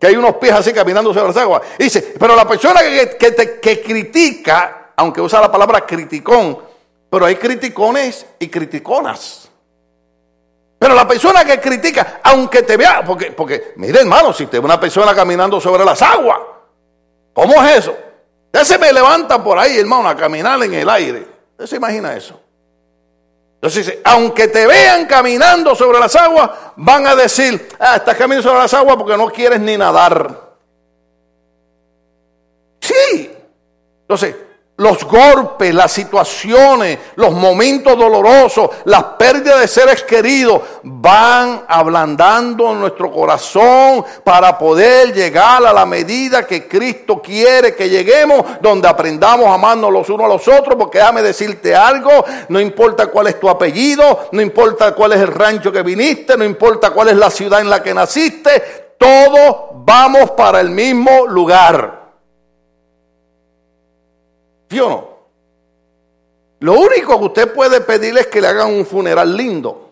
Que 0.00 0.08
hay 0.08 0.16
unos 0.16 0.34
pies 0.38 0.52
así 0.54 0.72
caminando 0.72 1.14
sobre 1.14 1.28
las 1.28 1.36
aguas. 1.36 1.62
Dice, 1.78 2.14
pero 2.18 2.34
la 2.34 2.48
persona 2.48 2.80
que, 2.82 3.16
que, 3.16 3.60
que 3.60 3.80
critica, 3.80 4.90
aunque 4.96 5.20
usa 5.20 5.40
la 5.40 5.52
palabra 5.52 5.86
criticón, 5.86 6.58
pero 7.08 7.24
hay 7.24 7.36
criticones 7.36 8.26
y 8.40 8.48
criticonas. 8.48 9.48
Pero 10.80 10.96
la 10.96 11.06
persona 11.06 11.44
que 11.44 11.60
critica, 11.60 12.18
aunque 12.24 12.62
te 12.62 12.76
vea, 12.76 13.04
porque, 13.06 13.30
porque 13.30 13.74
mire 13.76 14.00
hermano, 14.00 14.32
si 14.32 14.46
te 14.46 14.58
ve 14.58 14.64
una 14.64 14.80
persona 14.80 15.14
caminando 15.14 15.60
sobre 15.60 15.84
las 15.84 16.02
aguas, 16.02 16.40
¿cómo 17.32 17.62
es 17.62 17.78
eso? 17.78 17.96
Ya 18.54 18.64
se 18.64 18.78
me 18.78 18.92
levanta 18.92 19.42
por 19.42 19.58
ahí, 19.58 19.76
hermano, 19.76 20.08
a 20.08 20.16
caminar 20.16 20.62
en 20.62 20.72
el 20.74 20.88
aire. 20.88 21.26
¿Usted 21.50 21.66
se 21.66 21.76
imagina 21.76 22.14
eso? 22.14 22.40
Entonces 23.56 23.84
dice, 23.84 24.00
aunque 24.04 24.46
te 24.46 24.64
vean 24.64 25.06
caminando 25.06 25.74
sobre 25.74 25.98
las 25.98 26.14
aguas, 26.14 26.50
van 26.76 27.04
a 27.04 27.16
decir, 27.16 27.68
ah, 27.80 27.96
estás 27.96 28.16
caminando 28.16 28.48
sobre 28.48 28.60
las 28.60 28.72
aguas 28.72 28.96
porque 28.96 29.16
no 29.16 29.26
quieres 29.26 29.58
ni 29.58 29.76
nadar. 29.76 30.52
Sí. 32.78 33.36
Entonces, 34.02 34.36
los 34.76 35.04
golpes, 35.04 35.72
las 35.72 35.92
situaciones, 35.92 36.98
los 37.14 37.32
momentos 37.32 37.96
dolorosos, 37.96 38.70
las 38.86 39.04
pérdidas 39.16 39.60
de 39.60 39.68
seres 39.68 40.02
queridos 40.02 40.62
van 40.82 41.64
ablandando 41.68 42.74
nuestro 42.74 43.12
corazón 43.12 44.04
para 44.24 44.58
poder 44.58 45.14
llegar 45.14 45.64
a 45.64 45.72
la 45.72 45.86
medida 45.86 46.44
que 46.44 46.66
Cristo 46.66 47.22
quiere 47.22 47.76
que 47.76 47.88
lleguemos, 47.88 48.44
donde 48.60 48.88
aprendamos 48.88 49.46
a 49.46 49.54
amarnos 49.54 49.92
los 49.92 50.10
unos 50.10 50.26
a 50.26 50.28
los 50.28 50.48
otros, 50.48 50.74
porque 50.76 50.98
déjame 50.98 51.22
decirte 51.22 51.76
algo, 51.76 52.24
no 52.48 52.58
importa 52.58 53.06
cuál 53.06 53.28
es 53.28 53.38
tu 53.38 53.48
apellido, 53.48 54.28
no 54.32 54.42
importa 54.42 54.92
cuál 54.92 55.12
es 55.12 55.20
el 55.20 55.28
rancho 55.28 55.70
que 55.70 55.82
viniste, 55.82 56.36
no 56.36 56.44
importa 56.44 56.90
cuál 56.90 57.10
es 57.10 57.16
la 57.16 57.30
ciudad 57.30 57.60
en 57.60 57.70
la 57.70 57.80
que 57.80 57.94
naciste, 57.94 58.94
todos 58.98 59.56
vamos 59.84 60.32
para 60.32 60.60
el 60.60 60.70
mismo 60.70 61.26
lugar. 61.28 62.03
¿Sí 64.74 64.80
o 64.80 64.88
no? 64.88 65.08
Lo 66.58 66.72
único 66.72 67.16
que 67.16 67.24
usted 67.26 67.54
puede 67.54 67.80
pedirle 67.82 68.22
es 68.22 68.26
que 68.26 68.40
le 68.40 68.48
hagan 68.48 68.74
un 68.74 68.84
funeral 68.84 69.36
lindo. 69.36 69.90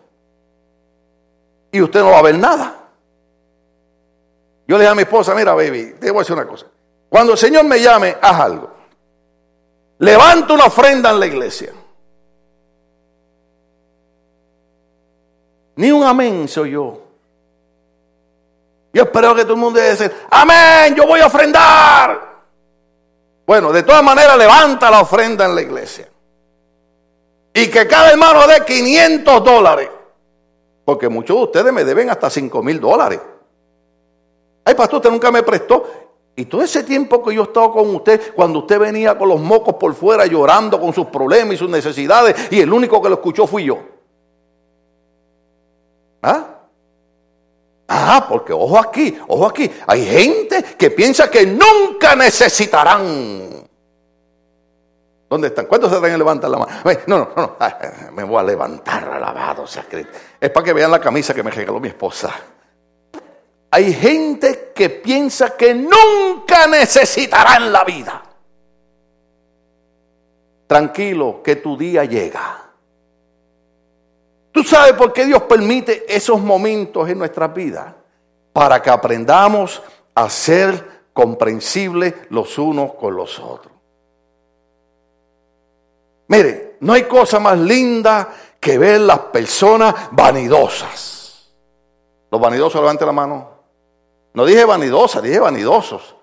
Y 1.71 1.81
usted 1.81 2.01
no 2.01 2.11
va 2.11 2.19
a 2.19 2.23
ver 2.23 2.37
nada. 2.37 2.75
Yo 4.67 4.75
le 4.77 4.83
dije 4.83 4.91
a 4.91 4.95
mi 4.95 5.03
esposa, 5.03 5.33
mira, 5.35 5.53
baby, 5.53 5.95
te 6.01 6.11
voy 6.11 6.17
a 6.17 6.19
decir 6.19 6.35
una 6.35 6.45
cosa. 6.45 6.65
Cuando 7.07 7.31
el 7.31 7.37
Señor 7.37 7.63
me 7.63 7.79
llame, 7.79 8.17
haz 8.21 8.39
algo. 8.41 8.71
Levanta 9.99 10.53
una 10.53 10.65
ofrenda 10.65 11.11
en 11.11 11.19
la 11.19 11.27
iglesia. 11.27 11.71
Ni 15.77 15.91
un 15.93 16.03
amén 16.03 16.49
soy 16.49 16.71
yo. 16.71 17.01
Yo 18.91 19.03
espero 19.03 19.33
que 19.33 19.43
todo 19.43 19.53
el 19.53 19.59
mundo 19.59 19.79
diga, 19.79 20.11
amén, 20.29 20.93
yo 20.93 21.07
voy 21.07 21.21
a 21.21 21.27
ofrendar. 21.27 22.32
Bueno, 23.45 23.71
de 23.71 23.83
todas 23.83 24.03
maneras, 24.03 24.37
levanta 24.37 24.89
la 24.89 25.01
ofrenda 25.01 25.45
en 25.45 25.55
la 25.55 25.61
iglesia. 25.61 26.07
Y 27.53 27.67
que 27.69 27.87
cada 27.87 28.11
hermano 28.11 28.47
dé 28.47 28.63
500 28.65 29.43
dólares. 29.43 29.89
Porque 30.85 31.09
muchos 31.09 31.37
de 31.37 31.43
ustedes 31.43 31.73
me 31.73 31.83
deben 31.83 32.09
hasta 32.09 32.29
5 32.29 32.63
mil 32.63 32.79
dólares. 32.79 33.19
Ay, 34.65 34.75
pastor, 34.75 34.97
usted 34.97 35.11
nunca 35.11 35.31
me 35.31 35.43
prestó. 35.43 36.03
Y 36.35 36.45
todo 36.45 36.61
ese 36.61 36.83
tiempo 36.83 37.23
que 37.23 37.35
yo 37.35 37.41
he 37.41 37.45
estado 37.45 37.71
con 37.71 37.93
usted, 37.95 38.33
cuando 38.33 38.59
usted 38.59 38.79
venía 38.79 39.17
con 39.17 39.29
los 39.29 39.39
mocos 39.39 39.75
por 39.75 39.93
fuera 39.93 40.25
llorando 40.25 40.79
con 40.79 40.91
sus 40.93 41.07
problemas 41.07 41.53
y 41.53 41.57
sus 41.57 41.69
necesidades, 41.69 42.51
y 42.51 42.59
el 42.59 42.73
único 42.73 43.01
que 43.01 43.09
lo 43.09 43.15
escuchó 43.15 43.45
fui 43.45 43.65
yo. 43.65 43.79
¿Ah? 46.23 46.52
Ah, 47.95 48.25
porque 48.27 48.51
ojo 48.51 48.79
aquí, 48.79 49.19
ojo 49.27 49.45
aquí. 49.45 49.71
Hay 49.85 50.03
gente 50.03 50.63
que 50.75 50.89
piensa 50.89 51.29
que 51.29 51.45
nunca 51.45 52.15
necesitarán. 52.15 53.69
¿Dónde 55.29 55.49
están? 55.49 55.67
¿Cuántos 55.67 55.91
se 55.91 55.97
están 55.97 56.17
levantar 56.17 56.49
la 56.49 56.57
mano? 56.57 56.71
No, 57.05 57.17
no, 57.19 57.31
no, 57.35 57.57
me 58.13 58.23
voy 58.23 58.39
a 58.39 58.43
levantar, 58.43 59.07
alabado 59.07 59.67
sea 59.67 59.85
Es 60.39 60.49
para 60.49 60.63
que 60.63 60.73
vean 60.73 60.89
la 60.89 60.99
camisa 60.99 61.35
que 61.35 61.43
me 61.43 61.51
regaló 61.51 61.79
mi 61.79 61.89
esposa. 61.89 62.33
Hay 63.69 63.93
gente 63.93 64.71
que 64.73 64.89
piensa 64.89 65.55
que 65.55 65.75
nunca 65.75 66.65
necesitarán 66.65 67.71
la 67.71 67.83
vida. 67.83 68.23
Tranquilo, 70.65 71.41
que 71.43 71.57
tu 71.57 71.77
día 71.77 72.05
llega. 72.05 72.62
¿Tú 74.53 74.63
sabes 74.63 74.93
por 74.93 75.11
qué 75.11 75.25
Dios 75.25 75.41
permite 75.43 76.05
esos 76.07 76.39
momentos 76.39 77.09
en 77.09 77.17
nuestras 77.17 77.51
vidas? 77.51 77.91
Para 78.53 78.83
que 78.83 78.91
aprendamos 78.91 79.81
a 80.13 80.29
ser 80.29 81.05
comprensibles 81.11 82.13
los 82.29 82.59
unos 82.59 82.93
con 82.93 83.15
los 83.15 83.39
otros. 83.39 83.73
Mire, 86.27 86.77
no 86.81 86.93
hay 86.93 87.03
cosa 87.05 87.39
más 87.39 87.57
linda 87.57 88.31
que 88.59 88.77
ver 88.77 89.01
las 89.01 89.19
personas 89.19 89.95
vanidosas. 90.11 91.51
Los 92.29 92.39
vanidosos, 92.39 92.79
levante 92.79 93.07
la 93.07 93.11
mano. 93.11 93.49
No 94.35 94.45
dije 94.45 94.65
vanidosas, 94.65 95.23
dije 95.23 95.39
vanidosos. 95.39 96.15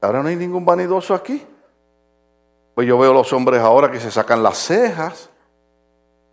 Ahora 0.00 0.20
no 0.20 0.28
hay 0.28 0.36
ningún 0.36 0.64
vanidoso 0.64 1.14
aquí. 1.14 1.46
Pues 2.76 2.86
yo 2.86 2.98
veo 2.98 3.14
los 3.14 3.32
hombres 3.32 3.62
ahora 3.62 3.90
que 3.90 3.98
se 3.98 4.10
sacan 4.10 4.42
las 4.42 4.58
cejas, 4.58 5.30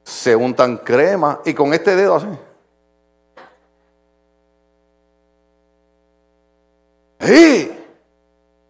se 0.04 0.36
untan 0.36 0.76
crema 0.76 1.40
y 1.46 1.54
con 1.54 1.74
este 1.74 1.96
dedo 1.96 2.18
así. 2.18 2.28
Sí. 7.22 7.80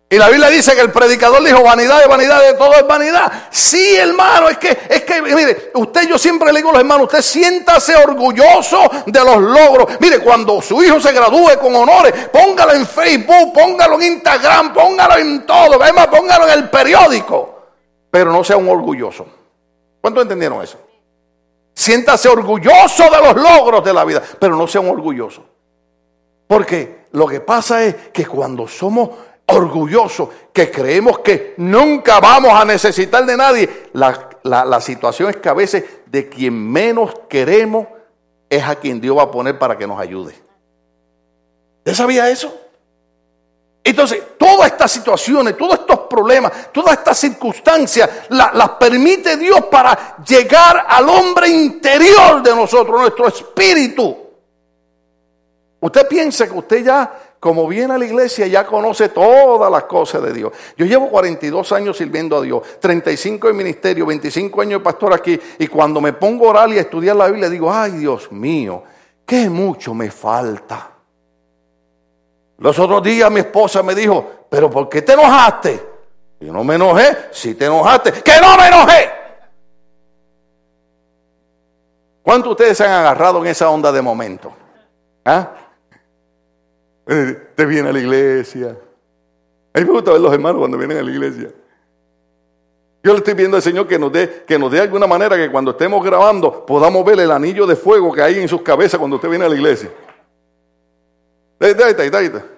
Y 0.08 0.18
la 0.20 0.30
Biblia 0.30 0.50
dice 0.50 0.76
que 0.76 0.82
el 0.82 0.92
predicador 0.92 1.44
dijo 1.44 1.64
vanidad 1.64 2.00
de 2.00 2.06
vanidad 2.06 2.44
de 2.44 2.54
todo 2.54 2.76
es 2.76 2.86
vanidad. 2.86 3.48
Sí, 3.50 3.96
hermano, 3.96 4.50
es 4.50 4.60
que, 4.60 4.78
es 4.88 5.04
que, 5.04 5.24
mire, 5.24 5.72
usted, 5.74 6.08
yo 6.08 6.20
siempre 6.20 6.54
le 6.54 6.60
digo 6.60 6.70
a 6.70 6.74
los 6.74 6.82
hermanos, 6.82 7.08
usted 7.08 7.24
siéntase 7.24 7.96
orgulloso 7.96 8.88
de 9.08 9.20
los 9.20 9.42
logros. 9.42 10.00
Mire, 10.00 10.20
cuando 10.20 10.62
su 10.62 10.84
hijo 10.84 11.00
se 11.00 11.12
gradúe 11.12 11.58
con 11.60 11.76
honores, 11.76 12.14
póngalo 12.32 12.74
en 12.74 12.86
Facebook, 12.86 13.52
póngalo 13.52 13.96
en 13.96 14.14
Instagram, 14.14 14.72
póngalo 14.76 15.18
en 15.18 15.44
todo, 15.48 15.82
además 15.82 16.06
póngalo 16.06 16.48
en 16.48 16.54
el 16.54 16.70
periódico 16.70 17.53
pero 18.14 18.32
no 18.32 18.44
sea 18.44 18.58
un 18.58 18.70
orgulloso. 18.70 19.26
¿Cuántos 20.00 20.22
entendieron 20.22 20.62
eso? 20.62 20.78
Siéntase 21.74 22.30
orgulloso 22.30 23.06
de 23.06 23.18
los 23.24 23.36
logros 23.36 23.84
de 23.84 23.92
la 23.92 24.06
vida, 24.06 24.22
pero 24.38 24.56
no 24.56 24.68
sea 24.68 24.82
un 24.82 24.90
orgulloso. 24.90 25.44
Porque 26.46 27.08
lo 27.14 27.26
que 27.26 27.40
pasa 27.40 27.84
es 27.84 27.96
que 28.14 28.28
cuando 28.28 28.68
somos 28.68 29.10
orgullosos, 29.48 30.30
que 30.54 30.70
creemos 30.70 31.20
que 31.20 31.56
nunca 31.58 32.20
vamos 32.20 32.54
a 32.54 32.64
necesitar 32.66 33.26
de 33.26 33.36
nadie, 33.36 33.88
la, 33.94 34.30
la 34.44 34.80
situación 34.80 35.32
es 35.32 35.38
que 35.38 35.50
a 35.50 35.54
veces 35.54 35.84
de 36.06 36.30
quien 36.30 36.54
menos 36.54 37.16
queremos 37.28 37.88
es 38.48 38.62
a 38.62 38.76
quien 38.76 39.02
Dios 39.02 39.18
va 39.18 39.24
a 39.24 39.32
poner 39.32 39.58
para 39.58 39.76
que 39.76 39.88
nos 39.88 40.00
ayude. 40.00 40.36
¿Usted 41.80 41.96
sabía 41.96 42.30
eso? 42.30 42.54
Entonces, 43.84 44.24
todas 44.38 44.72
estas 44.72 44.92
situaciones, 44.92 45.58
todos 45.58 45.74
estos 45.80 46.00
problemas, 46.10 46.72
todas 46.72 46.98
estas 46.98 47.18
circunstancias, 47.18 48.10
las 48.30 48.70
permite 48.80 49.36
Dios 49.36 49.66
para 49.66 50.18
llegar 50.26 50.86
al 50.88 51.10
hombre 51.10 51.50
interior 51.50 52.42
de 52.42 52.56
nosotros, 52.56 53.02
nuestro 53.02 53.28
espíritu. 53.28 54.18
Usted 55.82 56.08
piensa 56.08 56.48
que 56.48 56.58
usted 56.58 56.86
ya, 56.86 57.12
como 57.42 57.68
viene 57.68 57.96
a 57.96 57.98
la 57.98 58.06
iglesia, 58.06 58.48
ya 58.48 58.66
conoce 58.66 59.10
todas 59.10 59.70
las 59.70 59.84
cosas 59.84 60.24
de 60.24 60.32
Dios. 60.32 60.54
Yo 60.78 60.86
llevo 60.86 61.10
42 61.10 61.74
años 61.74 61.98
sirviendo 61.98 62.38
a 62.38 62.42
Dios, 62.42 62.64
35 62.80 63.50
en 63.50 63.58
ministerio, 63.58 64.06
25 64.06 64.62
años 64.62 64.80
de 64.80 64.84
pastor 64.86 65.14
aquí, 65.14 65.38
y 65.60 65.68
cuando 65.68 66.00
me 66.00 66.14
pongo 66.14 66.48
a 66.48 66.50
orar 66.52 66.70
y 66.70 66.78
a 66.78 66.82
estudiar 66.82 67.18
la 67.18 67.28
Biblia, 67.28 67.50
digo, 67.50 67.74
ay 67.74 67.92
Dios 67.92 68.32
mío, 68.32 68.82
qué 69.26 69.50
mucho 69.50 69.94
me 69.94 70.10
falta. 70.10 70.93
Los 72.64 72.80
otros 72.80 73.04
días 73.04 73.30
mi 73.30 73.42
esposa 73.42 73.84
me 73.84 73.94
dijo, 73.94 74.46
pero 74.50 74.70
¿por 74.70 74.88
qué 74.88 75.02
te 75.02 75.12
enojaste? 75.12 75.86
Yo 76.40 76.54
no 76.54 76.64
me 76.64 76.76
enojé, 76.76 77.28
si 77.30 77.56
te 77.56 77.66
enojaste, 77.66 78.14
que 78.24 78.32
no 78.42 78.56
me 78.56 78.68
enojé. 78.68 79.12
¿Cuántos 82.22 82.46
de 82.46 82.52
ustedes 82.52 82.78
se 82.78 82.86
han 82.86 82.92
agarrado 82.92 83.42
en 83.42 83.48
esa 83.48 83.70
onda 83.70 83.92
de 83.92 84.02
momento? 84.02 84.54
¿Ah? 85.26 85.52
Eh, 87.06 87.50
te 87.54 87.66
viene 87.66 87.90
a 87.90 87.92
la 87.92 88.00
iglesia. 88.00 88.78
A 89.74 89.80
mí 89.80 89.86
me 89.86 89.92
gusta 89.92 90.12
ver 90.12 90.22
los 90.22 90.32
hermanos 90.32 90.60
cuando 90.60 90.78
vienen 90.78 91.00
a 91.00 91.04
la 91.04 91.12
iglesia. 91.12 91.50
Yo 93.04 93.12
le 93.12 93.18
estoy 93.18 93.34
pidiendo 93.34 93.58
al 93.58 93.64
Señor 93.64 93.90
que 93.90 94.00
nos 94.00 94.10
dé, 94.10 94.46
que 94.48 94.58
nos 94.58 94.72
dé 94.72 94.80
alguna 94.80 95.06
manera 95.06 95.36
que 95.36 95.52
cuando 95.52 95.72
estemos 95.72 96.02
grabando 96.02 96.66
podamos 96.66 97.04
ver 97.04 97.20
el 97.20 97.32
anillo 97.32 97.68
de 97.68 97.76
fuego 97.76 98.14
que 98.14 98.22
hay 98.22 98.40
en 98.40 98.48
sus 98.48 98.62
cabezas 98.62 98.98
cuando 98.98 99.18
usted 99.18 99.28
viene 99.28 99.44
a 99.44 99.50
la 99.50 99.56
iglesia. 99.56 99.92
Está, 101.60 101.86
ahí 101.88 102.06
está, 102.06 102.53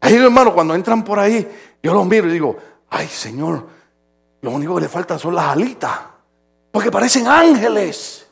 ahí 0.00 0.16
hermano, 0.16 0.54
cuando 0.54 0.74
entran 0.74 1.04
por 1.04 1.18
ahí, 1.18 1.46
yo 1.82 1.94
los 1.94 2.06
miro 2.06 2.28
y 2.28 2.32
digo, 2.32 2.56
ay, 2.90 3.06
Señor, 3.06 3.66
lo 4.42 4.50
único 4.50 4.74
que 4.74 4.82
le 4.82 4.88
falta 4.88 5.18
son 5.18 5.34
las 5.34 5.46
alitas, 5.46 5.98
porque 6.70 6.90
parecen 6.90 7.26
ángeles. 7.26 8.26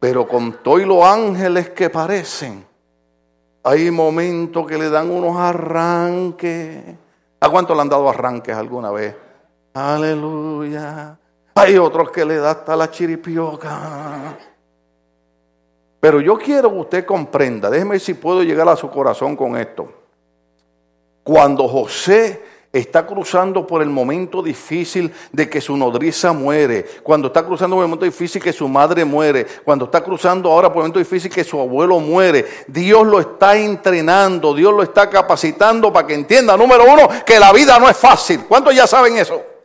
Pero 0.00 0.28
con 0.28 0.62
todos 0.62 0.82
los 0.82 1.04
ángeles 1.04 1.70
que 1.70 1.90
parecen, 1.90 2.64
hay 3.64 3.90
momentos 3.90 4.66
que 4.66 4.78
le 4.78 4.88
dan 4.88 5.10
unos 5.10 5.36
arranques. 5.36 6.84
¿A 7.40 7.48
cuánto 7.48 7.74
le 7.74 7.80
han 7.80 7.88
dado 7.88 8.08
arranques 8.08 8.54
alguna 8.54 8.90
vez? 8.90 9.14
Aleluya. 9.74 11.18
Hay 11.54 11.76
otros 11.76 12.10
que 12.10 12.24
le 12.24 12.36
da 12.36 12.52
hasta 12.52 12.76
la 12.76 12.90
chiripioca. 12.90 14.36
Pero 16.00 16.20
yo 16.20 16.38
quiero 16.38 16.70
que 16.70 16.78
usted 16.78 17.04
comprenda, 17.04 17.68
déjeme 17.68 17.92
ver 17.92 18.00
si 18.00 18.14
puedo 18.14 18.42
llegar 18.42 18.68
a 18.68 18.76
su 18.76 18.88
corazón 18.88 19.34
con 19.34 19.56
esto. 19.56 19.92
Cuando 21.28 21.68
José 21.68 22.42
está 22.72 23.04
cruzando 23.06 23.66
por 23.66 23.82
el 23.82 23.90
momento 23.90 24.42
difícil 24.42 25.12
de 25.30 25.46
que 25.46 25.60
su 25.60 25.76
nodriza 25.76 26.32
muere, 26.32 26.86
cuando 27.02 27.28
está 27.28 27.44
cruzando 27.44 27.76
por 27.76 27.84
el 27.84 27.88
momento 27.90 28.06
difícil 28.06 28.42
que 28.42 28.50
su 28.50 28.66
madre 28.66 29.04
muere, 29.04 29.46
cuando 29.62 29.84
está 29.84 30.02
cruzando 30.02 30.50
ahora 30.50 30.68
por 30.68 30.78
el 30.78 30.84
momento 30.84 31.00
difícil 31.00 31.30
que 31.30 31.44
su 31.44 31.60
abuelo 31.60 32.00
muere, 32.00 32.46
Dios 32.66 33.06
lo 33.06 33.20
está 33.20 33.58
entrenando, 33.58 34.54
Dios 34.54 34.72
lo 34.72 34.82
está 34.82 35.10
capacitando 35.10 35.92
para 35.92 36.06
que 36.06 36.14
entienda, 36.14 36.56
número 36.56 36.84
uno, 36.90 37.10
que 37.26 37.38
la 37.38 37.52
vida 37.52 37.78
no 37.78 37.90
es 37.90 37.96
fácil. 37.98 38.46
¿Cuántos 38.48 38.74
ya 38.74 38.86
saben 38.86 39.18
eso? 39.18 39.57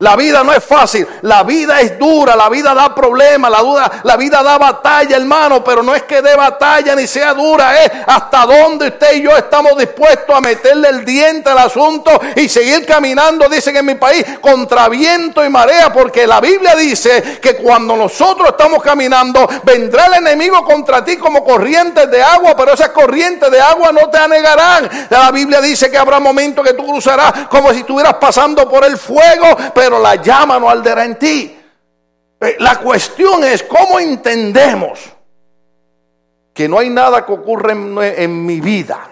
La 0.00 0.16
vida 0.16 0.42
no 0.42 0.52
es 0.52 0.64
fácil, 0.64 1.06
la 1.22 1.44
vida 1.44 1.80
es 1.80 1.96
dura, 1.96 2.34
la 2.34 2.48
vida 2.48 2.74
da 2.74 2.92
problemas, 2.92 3.48
la, 3.48 3.60
duda, 3.60 3.92
la 4.02 4.16
vida 4.16 4.42
da 4.42 4.58
batalla, 4.58 5.16
hermano, 5.16 5.62
pero 5.62 5.84
no 5.84 5.94
es 5.94 6.02
que 6.02 6.20
dé 6.20 6.34
batalla 6.34 6.96
ni 6.96 7.06
sea 7.06 7.32
dura, 7.32 7.80
es 7.80 7.92
hasta 8.04 8.44
dónde 8.44 8.88
usted 8.88 9.14
y 9.14 9.22
yo 9.22 9.30
estamos 9.36 9.78
dispuestos 9.78 10.34
a 10.34 10.40
meterle 10.40 10.88
el 10.88 11.04
diente 11.04 11.48
al 11.48 11.58
asunto 11.58 12.10
y 12.34 12.48
seguir 12.48 12.84
caminando, 12.84 13.48
dicen 13.48 13.76
en 13.76 13.86
mi 13.86 13.94
país, 13.94 14.26
contra 14.40 14.88
viento 14.88 15.44
y 15.44 15.48
marea, 15.48 15.92
porque 15.92 16.26
la 16.26 16.40
Biblia 16.40 16.74
dice 16.74 17.38
que 17.40 17.54
cuando 17.54 17.94
nosotros 17.94 18.48
estamos 18.48 18.82
caminando, 18.82 19.48
vendrá 19.62 20.06
el 20.06 20.14
enemigo 20.14 20.64
contra 20.64 21.04
ti 21.04 21.16
como 21.16 21.44
corrientes 21.44 22.10
de 22.10 22.20
agua, 22.20 22.56
pero 22.56 22.74
esas 22.74 22.88
corrientes 22.88 23.48
de 23.48 23.60
agua 23.60 23.92
no 23.92 24.10
te 24.10 24.18
anegarán. 24.18 24.90
La 25.08 25.30
Biblia 25.30 25.60
dice 25.60 25.88
que 25.88 25.98
habrá 25.98 26.18
momentos 26.18 26.66
que 26.66 26.74
tú 26.74 26.84
cruzarás 26.84 27.46
como 27.48 27.72
si 27.72 27.78
estuvieras 27.78 28.14
pasando 28.14 28.68
por 28.68 28.84
el 28.84 28.98
fuego, 28.98 29.56
pero 29.72 29.93
la 29.98 30.16
llama 30.16 30.58
no 30.58 30.68
alderá 30.68 31.04
en 31.04 31.18
ti. 31.18 31.58
Eh, 32.40 32.56
la 32.58 32.78
cuestión 32.80 33.44
es 33.44 33.62
cómo 33.62 33.98
entendemos 33.98 35.12
que 36.52 36.68
no 36.68 36.78
hay 36.78 36.90
nada 36.90 37.24
que 37.24 37.32
ocurra 37.32 37.72
en, 37.72 37.98
en 37.98 38.46
mi 38.46 38.60
vida 38.60 39.10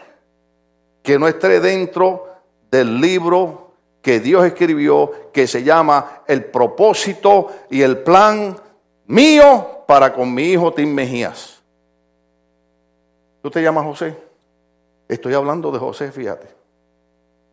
que 1.03 1.19
no 1.19 1.27
esté 1.27 1.61
dentro 1.61 2.29
del 2.71 3.01
libro 3.01 3.73
que 4.01 4.21
Dios 4.21 4.45
escribió 4.45 5.31
que 5.33 5.47
se 5.47 5.63
llama 5.63 6.23
El 6.27 6.45
propósito 6.45 7.49
y 7.71 7.83
el 7.83 7.99
plan 7.99 8.57
mío 9.07 9.85
para 9.87 10.13
con 10.13 10.33
mi 10.33 10.45
hijo 10.45 10.73
Tim 10.73 10.93
Mejías. 10.93 11.61
¿Tú 13.43 13.51
te 13.51 13.61
llamas 13.61 13.85
José? 13.85 14.17
Estoy 15.09 15.35
hablando 15.35 15.71
de 15.71 15.79
José, 15.79 16.11
fíjate. 16.13 16.49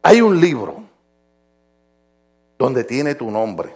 Hay 0.01 0.21
un 0.21 0.39
libro 0.39 0.88
donde 2.59 2.83
tiene 2.83 3.15
tu 3.15 3.31
nombre. 3.31 3.73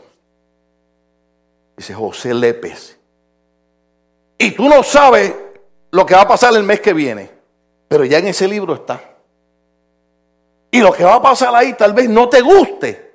Dice 1.77 1.93
José 1.93 2.33
Lépez. 2.33 2.99
Y 4.37 4.51
tú 4.51 4.67
no 4.67 4.83
sabes 4.83 5.33
lo 5.89 6.05
que 6.05 6.13
va 6.13 6.21
a 6.21 6.27
pasar 6.27 6.53
el 6.55 6.63
mes 6.63 6.81
que 6.81 6.91
viene, 6.91 7.31
pero 7.87 8.03
ya 8.03 8.19
en 8.19 8.27
ese 8.27 8.45
libro 8.45 8.73
está. 8.73 9.01
Y 10.69 10.81
lo 10.81 10.91
que 10.91 11.05
va 11.05 11.15
a 11.15 11.21
pasar 11.21 11.55
ahí 11.55 11.73
tal 11.73 11.93
vez 11.93 12.09
no 12.09 12.27
te 12.27 12.41
guste. 12.41 13.13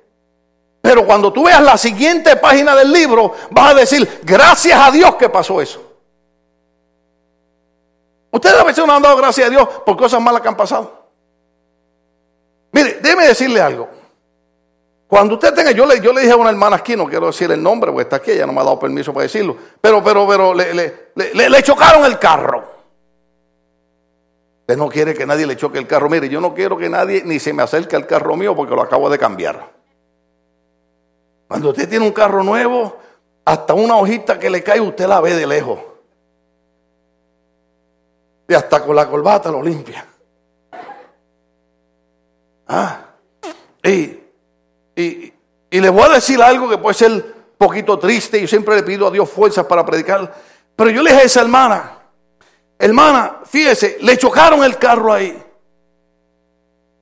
Pero 0.81 1.05
cuando 1.05 1.31
tú 1.31 1.43
veas 1.43 1.61
la 1.61 1.77
siguiente 1.77 2.35
página 2.37 2.75
del 2.75 2.91
libro, 2.91 3.33
vas 3.51 3.71
a 3.71 3.75
decir, 3.75 4.21
gracias 4.23 4.79
a 4.79 4.89
Dios 4.89 5.15
que 5.15 5.29
pasó 5.29 5.61
eso. 5.61 5.85
Ustedes 8.31 8.59
a 8.59 8.63
veces 8.63 8.85
no 8.87 8.93
han 8.93 9.01
dado 9.01 9.17
gracias 9.17 9.47
a 9.47 9.49
Dios 9.49 9.67
por 9.85 9.95
cosas 9.97 10.21
malas 10.21 10.41
que 10.41 10.47
han 10.47 10.57
pasado. 10.57 11.09
Mire, 12.71 12.99
déjeme 13.01 13.27
decirle 13.27 13.61
algo. 13.61 13.98
Cuando 15.09 15.33
usted 15.33 15.55
tenga, 15.55 15.71
yo 15.71 15.87
le, 15.87 15.99
le 15.99 16.21
dije 16.21 16.33
a 16.33 16.35
una 16.35 16.51
hermana 16.51 16.75
aquí, 16.75 16.95
no 16.95 17.07
quiero 17.07 17.25
decir 17.25 17.51
el 17.51 17.63
nombre, 17.63 17.91
porque 17.91 18.03
está 18.03 18.17
aquí, 18.17 18.29
ella 18.29 18.45
no 18.45 18.53
me 18.53 18.61
ha 18.61 18.63
dado 18.63 18.77
permiso 18.77 19.11
para 19.11 19.23
decirlo, 19.23 19.57
pero, 19.81 20.03
pero, 20.03 20.27
pero 20.27 20.53
le, 20.53 20.71
le, 20.75 21.49
le 21.49 21.63
chocaron 21.63 22.05
el 22.05 22.19
carro. 22.19 22.63
Usted 24.61 24.77
no 24.77 24.87
quiere 24.87 25.15
que 25.15 25.25
nadie 25.25 25.47
le 25.47 25.57
choque 25.57 25.79
el 25.79 25.87
carro. 25.87 26.11
Mire, 26.11 26.29
yo 26.29 26.39
no 26.39 26.53
quiero 26.53 26.77
que 26.77 26.89
nadie 26.89 27.23
ni 27.25 27.39
se 27.39 27.53
me 27.53 27.63
acerque 27.63 27.95
al 27.95 28.05
carro 28.05 28.35
mío 28.35 28.55
porque 28.55 28.75
lo 28.75 28.83
acabo 28.83 29.09
de 29.09 29.17
cambiar. 29.17 29.71
Cuando 31.47 31.69
usted 31.69 31.89
tiene 31.89 32.05
un 32.05 32.13
carro 32.13 32.43
nuevo, 32.43 32.95
hasta 33.45 33.73
una 33.73 33.95
hojita 33.95 34.37
que 34.37 34.51
le 34.51 34.61
cae, 34.61 34.79
usted 34.79 35.07
la 35.07 35.21
ve 35.21 35.33
de 35.33 35.47
lejos. 35.47 35.79
Y 38.47 38.53
hasta 38.53 38.83
con 38.85 38.95
la 38.95 39.09
corbata 39.09 39.49
lo 39.49 39.63
limpia. 39.63 40.05
Ah, 42.67 43.05
y 43.83 44.18
y, 44.99 45.33
y 45.69 45.79
les 45.79 45.91
voy 45.91 46.03
a 46.03 46.15
decir 46.15 46.41
algo 46.41 46.69
que 46.69 46.77
puede 46.77 46.93
ser 46.93 47.35
poquito 47.57 47.99
triste. 47.99 48.39
Yo 48.41 48.47
siempre 48.47 48.75
le 48.75 48.83
pido 48.83 49.07
a 49.07 49.11
Dios 49.11 49.29
fuerzas 49.29 49.65
para 49.65 49.85
predicar. 49.85 50.33
Pero 50.75 50.89
yo 50.89 51.03
le 51.03 51.11
dije 51.11 51.23
a 51.23 51.25
esa 51.25 51.41
hermana, 51.41 51.99
hermana, 52.77 53.39
fíjese, 53.45 53.97
le 54.01 54.17
chocaron 54.17 54.63
el 54.63 54.77
carro 54.77 55.13
ahí. 55.13 55.37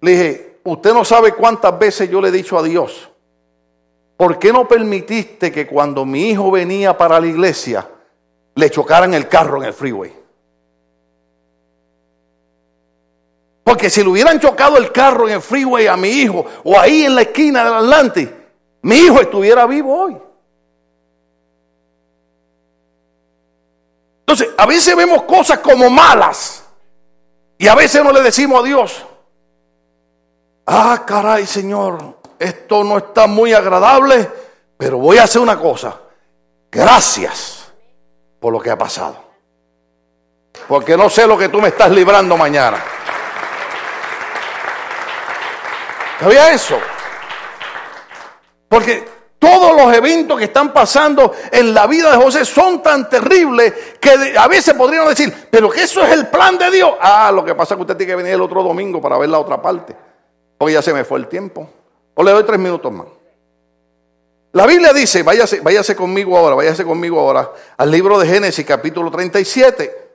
Le 0.01 0.11
dije, 0.11 0.59
usted 0.63 0.93
no 0.93 1.05
sabe 1.05 1.33
cuántas 1.33 1.77
veces 1.77 2.09
yo 2.09 2.19
le 2.19 2.29
he 2.29 2.31
dicho 2.31 2.57
a 2.57 2.63
Dios, 2.63 3.09
¿por 4.17 4.39
qué 4.39 4.51
no 4.51 4.67
permitiste 4.67 5.51
que 5.51 5.67
cuando 5.67 6.05
mi 6.05 6.29
hijo 6.29 6.51
venía 6.51 6.97
para 6.97 7.19
la 7.19 7.27
iglesia 7.27 7.87
le 8.55 8.69
chocaran 8.69 9.13
el 9.13 9.27
carro 9.27 9.57
en 9.57 9.65
el 9.65 9.73
freeway? 9.73 10.13
Porque 13.67 13.89
si 13.89 14.01
le 14.01 14.07
hubieran 14.07 14.39
chocado 14.39 14.77
el 14.77 14.93
carro 14.93 15.27
en 15.27 15.33
el 15.33 15.41
freeway 15.41 15.87
a 15.87 15.97
mi 15.97 16.07
hijo 16.07 16.45
o 16.63 16.79
ahí 16.79 17.03
en 17.03 17.15
la 17.15 17.23
esquina 17.23 17.65
del 17.65 17.73
Atlante, 17.73 18.47
mi 18.83 18.95
hijo 18.95 19.19
estuviera 19.19 19.65
vivo 19.65 20.03
hoy. 20.03 20.17
Entonces, 24.21 24.55
a 24.57 24.65
veces 24.65 24.95
vemos 24.95 25.23
cosas 25.23 25.59
como 25.59 25.89
malas 25.89 26.63
y 27.57 27.67
a 27.67 27.75
veces 27.75 28.01
no 28.05 28.13
le 28.13 28.21
decimos 28.21 28.61
a 28.61 28.65
Dios, 28.65 29.05
ah, 30.65 31.03
caray, 31.05 31.45
Señor, 31.45 32.19
esto 32.39 32.85
no 32.85 32.99
está 32.99 33.27
muy 33.27 33.51
agradable, 33.51 34.31
pero 34.77 34.97
voy 34.97 35.17
a 35.17 35.23
hacer 35.23 35.41
una 35.41 35.59
cosa. 35.59 35.99
Gracias 36.71 37.69
por 38.39 38.53
lo 38.53 38.61
que 38.61 38.71
ha 38.71 38.77
pasado. 38.77 39.17
Porque 40.69 40.95
no 40.95 41.09
sé 41.09 41.27
lo 41.27 41.37
que 41.37 41.49
tú 41.49 41.59
me 41.59 41.67
estás 41.67 41.91
librando 41.91 42.37
mañana. 42.37 42.81
¿Sabía 46.19 46.51
eso? 46.51 46.77
Porque 48.67 49.05
todos 49.39 49.75
los 49.75 49.95
eventos 49.95 50.37
que 50.37 50.45
están 50.45 50.73
pasando 50.73 51.33
en 51.51 51.73
la 51.73 51.85
vida 51.85 52.11
de 52.11 52.17
José 52.17 52.43
son 52.43 52.81
tan 52.81 53.07
terribles 53.07 53.73
que 53.99 54.35
a 54.37 54.47
veces 54.47 54.73
podrían 54.73 55.07
decir, 55.07 55.47
pero 55.51 55.69
que 55.69 55.83
eso 55.83 56.03
es 56.03 56.11
el 56.11 56.27
plan 56.27 56.57
de 56.57 56.71
Dios. 56.71 56.91
Ah, 56.99 57.31
lo 57.33 57.45
que 57.45 57.53
pasa 57.53 57.73
es 57.73 57.77
que 57.77 57.81
usted 57.81 57.97
tiene 57.97 58.11
que 58.11 58.15
venir 58.15 58.33
el 58.33 58.41
otro 58.41 58.63
domingo 58.63 58.99
para 58.99 59.17
ver 59.17 59.29
la 59.29 59.39
otra 59.39 59.61
parte. 59.61 59.95
Porque 60.57 60.73
ya 60.73 60.81
se 60.81 60.93
me 60.93 61.03
fue 61.03 61.19
el 61.19 61.27
tiempo. 61.27 61.69
O 62.15 62.23
le 62.23 62.31
doy 62.31 62.43
tres 62.43 62.59
minutos 62.59 62.91
más. 62.91 63.07
La 64.53 64.65
Biblia 64.65 64.91
dice, 64.91 65.21
váyase, 65.21 65.59
váyase 65.59 65.95
conmigo 65.95 66.35
ahora, 66.35 66.55
váyase 66.55 66.83
conmigo 66.83 67.19
ahora 67.19 67.51
al 67.77 67.91
libro 67.91 68.17
de 68.17 68.25
Génesis 68.25 68.65
capítulo 68.65 69.11
37, 69.11 70.09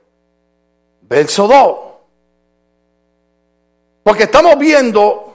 verso 1.03 1.47
2. 1.47 1.77
Porque 4.03 4.23
estamos 4.23 4.57
viendo 4.57 5.32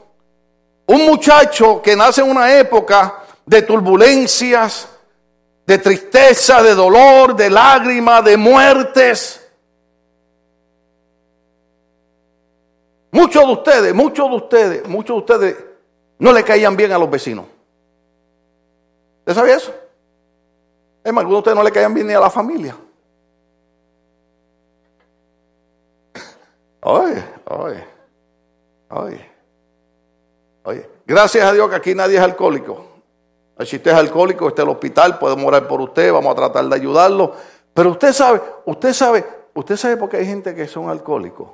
un 0.89 1.05
muchacho 1.07 1.83
que 1.83 1.95
nace 1.95 2.23
en 2.23 2.31
una 2.31 2.59
época 2.59 3.23
de 3.45 3.63
turbulencias, 3.63 4.89
de 5.67 5.79
tristeza, 5.79 6.63
de 6.63 6.75
dolor, 6.75 7.37
de 7.37 7.51
lágrimas, 7.51 8.25
de 8.25 8.37
muertes. 8.39 9.47
Muchos 13.11 13.47
de 13.47 13.53
ustedes, 13.53 13.95
muchos 13.95 14.31
de 14.31 14.37
ustedes, 14.37 14.89
muchos 14.89 15.17
de 15.17 15.21
ustedes 15.21 15.57
no 16.19 16.33
le 16.33 16.43
caían 16.43 16.75
bien 16.75 16.93
a 16.93 16.99
los 16.99 17.11
vecinos. 17.11 17.45
¿Usted 19.21 19.35
sabía 19.35 19.57
eso? 19.57 19.75
Es 21.05 21.13
más, 21.13 21.21
algunos 21.21 21.37
de 21.37 21.51
ustedes 21.51 21.57
no 21.57 21.63
le 21.65 21.73
caían 21.73 21.93
bien 21.93 22.07
ni 22.07 22.15
a 22.15 22.21
la 22.21 22.31
familia. 22.31 22.75
Oye, 26.81 27.25
oye, 27.45 27.85
oye. 28.89 29.38
Gracias 31.07 31.45
a 31.45 31.53
Dios 31.53 31.69
que 31.69 31.77
aquí 31.77 31.95
nadie 31.95 32.17
es 32.17 32.23
alcohólico. 32.23 32.85
Si 33.65 33.77
usted 33.77 33.91
es 33.91 33.97
alcohólico, 33.97 34.49
está 34.49 34.63
en 34.63 34.69
el 34.69 34.75
hospital, 34.75 35.19
podemos 35.19 35.45
orar 35.47 35.67
por 35.67 35.81
usted, 35.81 36.13
vamos 36.13 36.33
a 36.33 36.37
tratar 36.37 36.65
de 36.67 36.77
ayudarlo. 36.77 37.35
Pero 37.75 37.91
usted 37.91 38.13
sabe, 38.13 38.41
usted 38.67 38.93
sabe, 38.93 39.25
usted 39.55 39.77
sabe 39.77 39.97
por 39.97 40.09
qué 40.09 40.19
hay 40.19 40.27
gente 40.27 40.55
que 40.55 40.67
son 40.69 40.89
alcohólicos. 40.89 41.49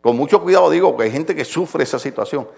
Con 0.00 0.16
mucho 0.16 0.42
cuidado 0.42 0.70
digo 0.70 0.96
que 0.96 1.04
hay 1.04 1.10
gente 1.10 1.34
que 1.34 1.44
sufre 1.44 1.82
esa 1.82 1.98
situación. 1.98 2.48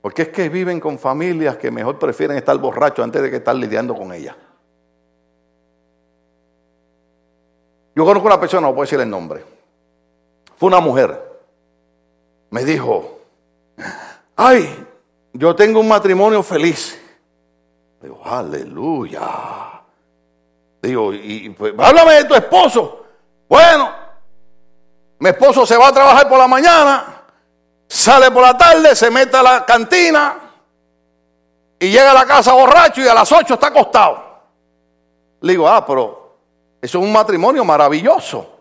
Porque 0.00 0.22
es 0.22 0.28
que 0.28 0.48
viven 0.48 0.80
con 0.80 0.98
familias 0.98 1.56
que 1.56 1.70
mejor 1.70 1.98
prefieren 1.98 2.36
estar 2.36 2.56
borrachos 2.58 3.04
antes 3.04 3.22
de 3.22 3.30
que 3.30 3.36
estar 3.36 3.54
lidiando 3.54 3.94
con 3.94 4.12
ellas. 4.12 4.34
Yo 7.94 8.04
conozco 8.04 8.26
una 8.26 8.38
persona, 8.38 8.66
no 8.66 8.74
puedo 8.74 8.82
decir 8.82 9.00
el 9.00 9.08
nombre. 9.08 9.42
Fue 10.56 10.68
una 10.68 10.80
mujer. 10.80 11.20
Me 12.50 12.64
dijo, 12.64 13.15
ay, 14.36 14.86
yo 15.32 15.56
tengo 15.56 15.80
un 15.80 15.88
matrimonio 15.88 16.42
feliz. 16.42 17.00
Digo, 18.00 18.20
aleluya. 18.24 19.82
Digo, 20.82 21.12
y 21.12 21.50
pues, 21.50 21.74
háblame 21.78 22.14
de 22.14 22.24
tu 22.24 22.34
esposo. 22.34 23.04
Bueno, 23.48 23.90
mi 25.18 25.30
esposo 25.30 25.64
se 25.66 25.76
va 25.76 25.88
a 25.88 25.92
trabajar 25.92 26.28
por 26.28 26.38
la 26.38 26.46
mañana, 26.46 27.22
sale 27.88 28.30
por 28.30 28.42
la 28.42 28.56
tarde, 28.56 28.94
se 28.94 29.10
mete 29.10 29.36
a 29.36 29.42
la 29.42 29.64
cantina, 29.64 30.46
y 31.78 31.90
llega 31.90 32.10
a 32.10 32.14
la 32.14 32.26
casa 32.26 32.52
borracho 32.52 33.02
y 33.02 33.08
a 33.08 33.14
las 33.14 33.30
8 33.30 33.54
está 33.54 33.68
acostado. 33.68 34.24
Le 35.40 35.52
digo, 35.52 35.68
ah, 35.68 35.84
pero 35.84 36.38
eso 36.80 36.98
es 36.98 37.04
un 37.04 37.12
matrimonio 37.12 37.64
maravilloso. 37.64 38.60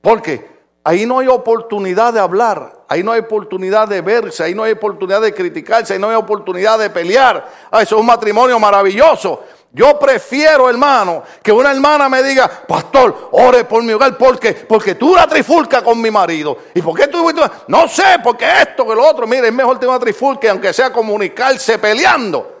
Porque 0.00 0.55
ahí 0.86 1.04
no 1.04 1.18
hay 1.18 1.26
oportunidad 1.26 2.12
de 2.12 2.20
hablar, 2.20 2.84
ahí 2.86 3.02
no 3.02 3.10
hay 3.10 3.18
oportunidad 3.18 3.88
de 3.88 4.02
verse, 4.02 4.44
ahí 4.44 4.54
no 4.54 4.62
hay 4.62 4.70
oportunidad 4.70 5.20
de 5.20 5.34
criticarse, 5.34 5.94
ahí 5.94 5.98
no 5.98 6.08
hay 6.08 6.14
oportunidad 6.14 6.78
de 6.78 6.90
pelear. 6.90 7.44
Ah, 7.72 7.82
eso 7.82 7.96
es 7.96 8.00
un 8.00 8.06
matrimonio 8.06 8.56
maravilloso. 8.60 9.42
Yo 9.72 9.98
prefiero, 9.98 10.70
hermano, 10.70 11.24
que 11.42 11.50
una 11.50 11.72
hermana 11.72 12.08
me 12.08 12.22
diga, 12.22 12.48
pastor, 12.68 13.30
ore 13.32 13.64
por 13.64 13.82
mi 13.82 13.94
hogar, 13.94 14.16
porque, 14.16 14.54
porque 14.54 14.94
tú 14.94 15.16
la 15.16 15.26
trifulca 15.26 15.82
con 15.82 16.00
mi 16.00 16.08
marido. 16.08 16.56
¿Y 16.72 16.80
por 16.80 16.96
qué 16.96 17.08
tú? 17.08 17.26
No 17.66 17.88
sé, 17.88 18.20
porque 18.22 18.46
esto, 18.62 18.86
que 18.86 18.94
lo 18.94 19.04
otro. 19.04 19.26
Mire, 19.26 19.48
es 19.48 19.52
mejor 19.52 19.80
tener 19.80 19.90
una 19.90 19.98
trifulca, 19.98 20.48
aunque 20.52 20.72
sea 20.72 20.92
comunicarse 20.92 21.80
peleando. 21.80 22.54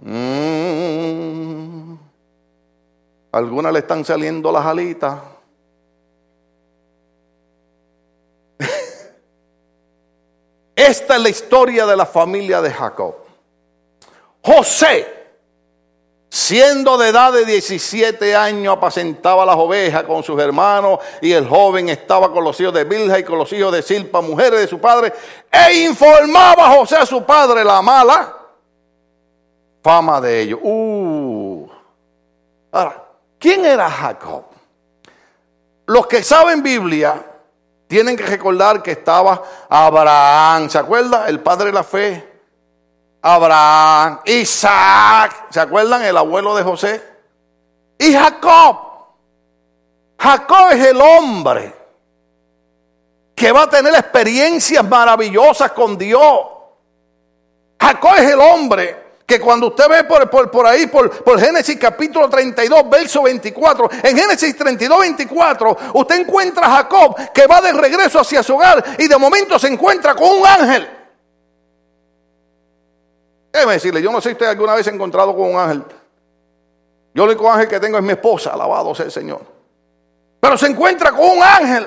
Mm. 0.00 1.27
Algunas 3.32 3.72
le 3.72 3.80
están 3.80 4.04
saliendo 4.04 4.50
las 4.50 4.64
alitas. 4.64 5.20
Esta 10.74 11.16
es 11.16 11.22
la 11.22 11.28
historia 11.28 11.84
de 11.86 11.96
la 11.96 12.06
familia 12.06 12.62
de 12.62 12.70
Jacob. 12.70 13.16
José, 14.42 15.06
siendo 16.30 16.96
de 16.96 17.08
edad 17.08 17.32
de 17.32 17.44
17 17.44 18.34
años, 18.34 18.76
apacentaba 18.76 19.44
las 19.44 19.56
ovejas 19.56 20.04
con 20.04 20.22
sus 20.22 20.40
hermanos 20.40 21.00
y 21.20 21.32
el 21.32 21.46
joven 21.46 21.90
estaba 21.90 22.32
con 22.32 22.44
los 22.44 22.58
hijos 22.60 22.72
de 22.72 22.84
Bilha 22.84 23.18
y 23.18 23.24
con 23.24 23.38
los 23.38 23.52
hijos 23.52 23.72
de 23.72 23.82
Silpa, 23.82 24.22
mujeres 24.22 24.60
de 24.60 24.68
su 24.68 24.78
padre, 24.78 25.12
e 25.50 25.84
informaba 25.84 26.66
a 26.66 26.76
José 26.76 26.96
a 26.96 27.04
su 27.04 27.22
padre 27.24 27.62
la 27.62 27.82
mala 27.82 28.36
fama 29.82 30.20
de 30.20 30.40
ellos. 30.40 30.60
Uh. 30.62 31.68
Ahora, 32.72 33.07
¿quién 33.38 33.64
era 33.64 33.90
Jacob? 33.90 34.44
Los 35.86 36.06
que 36.06 36.22
saben 36.22 36.62
Biblia 36.62 37.24
tienen 37.86 38.16
que 38.16 38.26
recordar 38.26 38.82
que 38.82 38.92
estaba 38.92 39.42
Abraham, 39.68 40.68
¿se 40.68 40.78
acuerda? 40.78 41.26
El 41.28 41.40
padre 41.40 41.66
de 41.66 41.72
la 41.72 41.82
fe. 41.82 42.28
Abraham, 43.22 44.20
Isaac, 44.26 45.46
¿se 45.50 45.60
acuerdan? 45.60 46.02
El 46.02 46.16
abuelo 46.16 46.54
de 46.54 46.62
José. 46.62 47.02
Y 47.98 48.12
Jacob. 48.12 48.76
Jacob 50.18 50.70
es 50.72 50.84
el 50.84 51.00
hombre 51.00 51.74
que 53.34 53.52
va 53.52 53.62
a 53.62 53.70
tener 53.70 53.94
experiencias 53.94 54.84
maravillosas 54.86 55.72
con 55.72 55.96
Dios. 55.96 56.40
Jacob 57.80 58.14
es 58.18 58.30
el 58.32 58.40
hombre 58.40 59.07
que 59.28 59.38
cuando 59.38 59.66
usted 59.66 59.86
ve 59.90 60.04
por, 60.04 60.50
por, 60.50 60.66
ahí, 60.66 60.86
por, 60.86 61.22
por, 61.22 61.38
Génesis 61.38 61.76
capítulo 61.78 62.30
32, 62.30 62.88
verso 62.88 63.24
24, 63.24 63.90
en 64.04 64.16
Génesis 64.16 64.56
32, 64.56 65.00
24, 65.00 65.76
usted 65.92 66.20
encuentra 66.20 66.66
a 66.66 66.76
Jacob 66.76 67.14
que 67.34 67.46
va 67.46 67.60
de 67.60 67.74
regreso 67.74 68.18
hacia 68.20 68.42
su 68.42 68.54
hogar 68.54 68.82
y 68.96 69.06
de 69.06 69.18
momento 69.18 69.58
se 69.58 69.68
encuentra 69.68 70.14
con 70.14 70.30
un 70.30 70.46
ángel. 70.46 70.88
Déjeme 73.52 73.74
decirle, 73.74 74.00
yo 74.00 74.10
no 74.10 74.22
sé 74.22 74.30
si 74.30 74.32
usted 74.32 74.46
alguna 74.46 74.74
vez 74.74 74.86
ha 74.86 74.92
encontrado 74.92 75.36
con 75.36 75.52
un 75.52 75.60
ángel. 75.60 75.84
Yo 77.12 77.24
el 77.24 77.28
único 77.28 77.52
ángel 77.52 77.68
que 77.68 77.80
tengo 77.80 77.98
es 77.98 78.04
mi 78.04 78.12
esposa, 78.12 78.54
alabado 78.54 78.94
sea 78.94 79.04
el 79.04 79.12
Señor. 79.12 79.42
Pero 80.40 80.56
se 80.56 80.68
encuentra 80.68 81.12
con 81.12 81.28
un 81.36 81.42
ángel. 81.42 81.86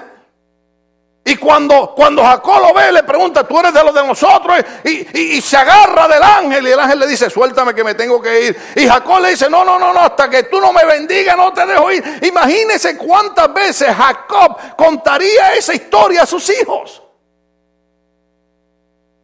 Y 1.23 1.35
cuando, 1.35 1.93
cuando 1.95 2.23
Jacob 2.23 2.61
lo 2.61 2.73
ve, 2.73 2.91
le 2.91 3.03
pregunta, 3.03 3.47
tú 3.47 3.59
eres 3.59 3.73
de 3.73 3.83
los 3.83 3.93
de 3.93 4.03
nosotros. 4.03 4.57
Y, 4.83 5.39
se 5.39 5.55
agarra 5.55 6.07
del 6.07 6.23
ángel. 6.23 6.67
Y 6.67 6.71
el 6.71 6.79
ángel 6.79 6.99
le 6.99 7.07
dice, 7.07 7.29
suéltame 7.29 7.75
que 7.75 7.83
me 7.83 7.93
tengo 7.93 8.19
que 8.19 8.47
ir. 8.47 8.59
Y 8.75 8.87
Jacob 8.87 9.21
le 9.21 9.29
dice, 9.29 9.47
no, 9.47 9.63
no, 9.63 9.77
no, 9.77 9.93
no, 9.93 9.99
hasta 9.99 10.29
que 10.29 10.43
tú 10.43 10.59
no 10.59 10.73
me 10.73 10.83
bendigas, 10.83 11.37
no 11.37 11.53
te 11.53 11.65
dejo 11.65 11.91
ir. 11.91 12.19
Imagínese 12.23 12.97
cuántas 12.97 13.53
veces 13.53 13.95
Jacob 13.95 14.57
contaría 14.75 15.53
esa 15.53 15.75
historia 15.75 16.23
a 16.23 16.25
sus 16.25 16.49
hijos. 16.49 17.03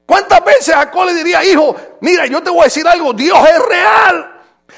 ¿Cuántas 0.05 0.43
veces 0.45 0.75
Jacob 0.75 1.05
le 1.05 1.15
diría, 1.15 1.43
hijo, 1.43 1.75
mira, 2.01 2.27
yo 2.27 2.41
te 2.43 2.51
voy 2.51 2.62
a 2.62 2.65
decir 2.65 2.88
algo, 2.88 3.12
Dios 3.12 3.39
es 3.49 3.60
real? 3.65 4.33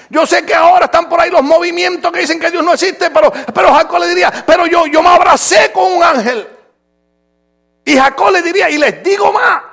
Yo 0.10 0.26
sé 0.26 0.46
que 0.46 0.56
ahora 0.56 0.86
están 0.86 1.10
por 1.10 1.20
ahí 1.20 1.30
los 1.30 1.44
movimientos 1.44 2.12
que 2.12 2.22
dicen 2.22 2.40
que 2.40 2.50
Dios 2.50 2.64
no 2.64 2.74
existe, 2.74 3.12
pero, 3.12 3.32
pero 3.54 3.74
Jacob 3.74 4.00
le 4.00 4.08
diría, 4.08 4.32
pero 4.48 4.66
yo, 4.66 4.88
yo 4.88 5.04
me 5.04 5.10
abracé 5.10 5.72
con 5.72 5.92
un 5.92 6.02
ángel. 6.02 6.59
Y 7.86 7.96
Jacob 7.96 8.32
le 8.32 8.42
diría, 8.42 8.70
y 8.70 8.78
les 8.78 9.04
digo 9.04 9.32
más, 9.32 9.64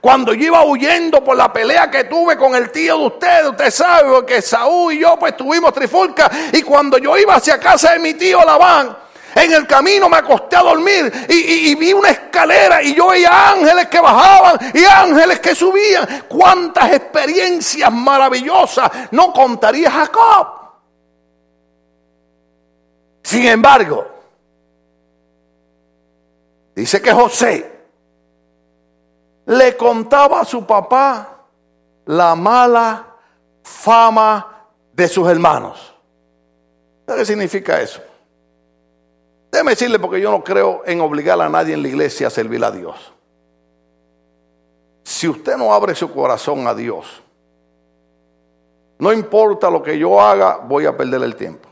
cuando 0.00 0.32
yo 0.34 0.46
iba 0.46 0.64
huyendo 0.64 1.24
por 1.24 1.36
la 1.36 1.52
pelea 1.52 1.90
que 1.90 2.04
tuve 2.04 2.36
con 2.36 2.54
el 2.54 2.70
tío 2.70 2.98
de 2.98 3.06
ustedes, 3.06 3.46
usted 3.46 3.70
sabe 3.70 4.24
que 4.24 4.40
Saúl 4.40 4.92
y 4.92 5.00
yo 5.00 5.18
pues 5.18 5.36
tuvimos 5.36 5.72
trifulca, 5.72 6.30
y 6.52 6.62
cuando 6.62 6.98
yo 6.98 7.16
iba 7.16 7.34
hacia 7.34 7.58
casa 7.58 7.92
de 7.92 7.98
mi 7.98 8.14
tío 8.14 8.44
Labán, 8.44 8.96
en 9.36 9.52
el 9.52 9.66
camino 9.66 10.08
me 10.08 10.16
acosté 10.16 10.56
a 10.56 10.62
dormir 10.62 11.12
y, 11.28 11.74
vi 11.74 11.92
una 11.92 12.08
escalera 12.08 12.82
y 12.82 12.94
yo 12.94 13.08
veía 13.08 13.50
ángeles 13.50 13.86
que 13.88 14.00
bajaban 14.00 14.58
y 14.72 14.82
ángeles 14.84 15.40
que 15.40 15.54
subían. 15.54 16.24
Cuántas 16.26 16.92
experiencias 16.94 17.92
maravillosas 17.92 18.90
no 19.10 19.34
contaría 19.34 19.90
Jacob. 19.90 20.48
Sin 23.22 23.46
embargo, 23.46 24.15
dice 26.76 27.00
que 27.00 27.12
José 27.12 27.72
le 29.46 29.76
contaba 29.76 30.40
a 30.40 30.44
su 30.44 30.64
papá 30.66 31.46
la 32.06 32.34
mala 32.34 33.16
fama 33.62 34.66
de 34.92 35.08
sus 35.08 35.28
hermanos. 35.28 35.94
¿Qué 37.06 37.24
significa 37.24 37.80
eso? 37.80 38.00
Déjeme 39.50 39.72
decirle 39.72 39.98
porque 39.98 40.20
yo 40.20 40.30
no 40.30 40.42
creo 40.42 40.82
en 40.84 41.00
obligar 41.00 41.40
a 41.40 41.48
nadie 41.48 41.74
en 41.74 41.82
la 41.82 41.88
iglesia 41.88 42.26
a 42.26 42.30
servir 42.30 42.64
a 42.64 42.70
Dios. 42.70 43.12
Si 45.04 45.28
usted 45.28 45.56
no 45.56 45.72
abre 45.72 45.94
su 45.94 46.12
corazón 46.12 46.66
a 46.66 46.74
Dios, 46.74 47.22
no 48.98 49.12
importa 49.12 49.70
lo 49.70 49.82
que 49.82 49.98
yo 49.98 50.20
haga, 50.20 50.56
voy 50.56 50.86
a 50.86 50.96
perder 50.96 51.22
el 51.22 51.36
tiempo. 51.36 51.68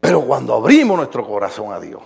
Pero 0.00 0.22
cuando 0.22 0.54
abrimos 0.54 0.96
nuestro 0.96 1.26
corazón 1.26 1.72
a 1.72 1.80
Dios, 1.80 2.02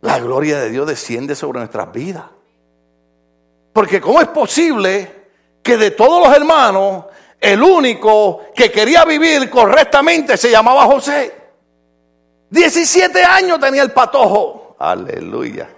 la 0.00 0.18
gloria 0.18 0.60
de 0.60 0.70
Dios 0.70 0.86
desciende 0.86 1.34
sobre 1.34 1.58
nuestras 1.58 1.92
vidas. 1.92 2.24
Porque 3.72 4.00
¿cómo 4.00 4.20
es 4.20 4.28
posible 4.28 5.28
que 5.62 5.76
de 5.76 5.90
todos 5.90 6.26
los 6.26 6.36
hermanos, 6.36 7.06
el 7.40 7.62
único 7.62 8.46
que 8.54 8.70
quería 8.70 9.04
vivir 9.04 9.48
correctamente 9.50 10.36
se 10.36 10.50
llamaba 10.50 10.84
José? 10.86 11.34
17 12.50 13.22
años 13.22 13.60
tenía 13.60 13.82
el 13.82 13.92
patojo. 13.92 14.76
Aleluya. 14.78 15.68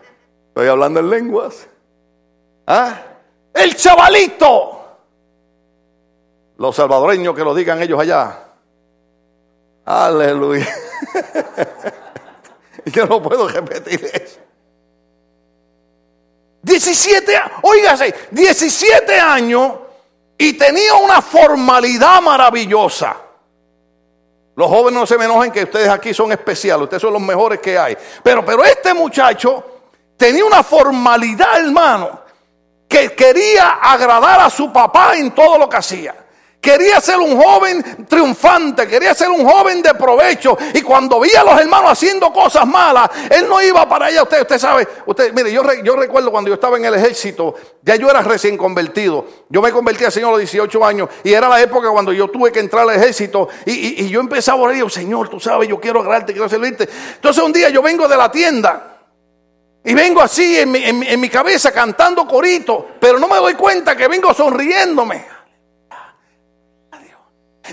Estoy 0.49 0.69
hablando 0.69 1.01
en 1.01 1.11
lenguas. 1.11 1.67
¿Ah? 2.67 3.03
El 3.53 3.75
chavalito. 3.75 4.77
Los 6.59 6.77
salvadoreños 6.77 7.35
que 7.35 7.43
lo 7.43 7.55
digan 7.55 7.83
ellos 7.83 7.99
allá. 7.99 8.45
Aleluya. 9.85 10.69
Yo 12.93 13.07
no 13.07 13.23
puedo 13.23 13.49
repetir 13.49 14.05
eso. 14.13 14.41
17, 16.63 17.41
oígase, 17.63 18.15
17 18.31 19.19
años 19.19 19.73
y 20.37 20.55
tenía 20.55 20.95
una 20.95 21.23
formalidad 21.23 22.21
maravillosa. 22.21 23.17
Los 24.57 24.69
jóvenes 24.69 25.01
no 25.01 25.07
se 25.07 25.17
me 25.17 25.25
enojen 25.25 25.53
que 25.53 25.65
ustedes 25.65 25.89
aquí 25.89 26.13
son 26.13 26.33
especiales, 26.33 26.85
ustedes 26.85 27.01
son 27.01 27.15
los 27.15 27.23
mejores 27.23 27.61
que 27.61 27.79
hay. 27.79 27.97
Pero, 28.23 28.45
pero 28.45 28.63
este 28.65 28.93
muchacho 28.93 29.65
tenía 30.17 30.45
una 30.45 30.63
formalidad, 30.63 31.61
hermano, 31.65 32.21
que 32.87 33.13
quería 33.15 33.79
agradar 33.81 34.41
a 34.41 34.51
su 34.51 34.71
papá 34.71 35.17
en 35.17 35.31
todo 35.31 35.57
lo 35.57 35.69
que 35.69 35.77
hacía. 35.77 36.15
Quería 36.61 37.01
ser 37.01 37.17
un 37.17 37.41
joven 37.41 38.07
triunfante, 38.07 38.87
quería 38.87 39.15
ser 39.15 39.31
un 39.31 39.49
joven 39.49 39.81
de 39.81 39.95
provecho. 39.95 40.59
Y 40.75 40.83
cuando 40.83 41.19
veía 41.19 41.41
a 41.41 41.45
los 41.45 41.59
hermanos 41.59 41.93
haciendo 41.93 42.31
cosas 42.31 42.67
malas, 42.67 43.09
él 43.31 43.49
no 43.49 43.63
iba 43.63 43.89
para 43.89 44.07
allá. 44.07 44.25
Usted, 44.25 44.43
usted 44.43 44.59
sabe, 44.59 44.87
usted, 45.07 45.33
mire, 45.33 45.51
yo, 45.51 45.63
yo 45.83 45.97
recuerdo 45.97 46.31
cuando 46.31 46.49
yo 46.49 46.55
estaba 46.55 46.77
en 46.77 46.85
el 46.85 46.95
ejército, 46.95 47.55
ya 47.81 47.97
yo 47.97 48.11
era 48.11 48.21
recién 48.21 48.59
convertido. 48.59 49.25
Yo 49.49 49.63
me 49.63 49.73
convertí 49.73 50.05
al 50.05 50.13
Señor 50.13 50.29
a 50.29 50.33
los 50.33 50.41
18 50.41 50.85
años 50.85 51.09
y 51.25 51.33
era 51.33 51.49
la 51.49 51.63
época 51.63 51.89
cuando 51.89 52.13
yo 52.13 52.29
tuve 52.29 52.53
que 52.53 52.61
entrar 52.61 52.87
al 52.87 52.95
ejército. 52.95 53.49
Y, 53.65 54.09
yo 54.11 54.21
empezaba 54.21 54.59
a 54.59 54.63
orar 54.63 54.77
y 54.77 54.91
Señor, 54.91 55.31
tú 55.31 55.41
sabes, 55.41 55.67
yo 55.67 55.81
quiero 55.81 56.01
agradarte, 56.01 56.33
quiero 56.33 56.49
servirte. 56.49 56.87
Entonces 57.15 57.43
un 57.43 57.53
día 57.55 57.71
yo 57.71 57.81
vengo 57.81 58.07
de 58.07 58.17
la 58.19 58.31
tienda. 58.31 58.99
Y 59.83 59.95
vengo 59.95 60.21
así 60.21 60.59
en 60.59 60.73
mi, 60.73 60.85
en 60.85 61.21
mi 61.21 61.31
cabeza 61.31 61.73
cantando 61.73 62.27
corito, 62.27 62.87
pero 63.01 63.19
no 63.19 63.27
me 63.27 63.37
doy 63.37 63.55
cuenta 63.55 63.97
que 63.97 64.09
vengo 64.09 64.35
sonriéndome. 64.35 65.40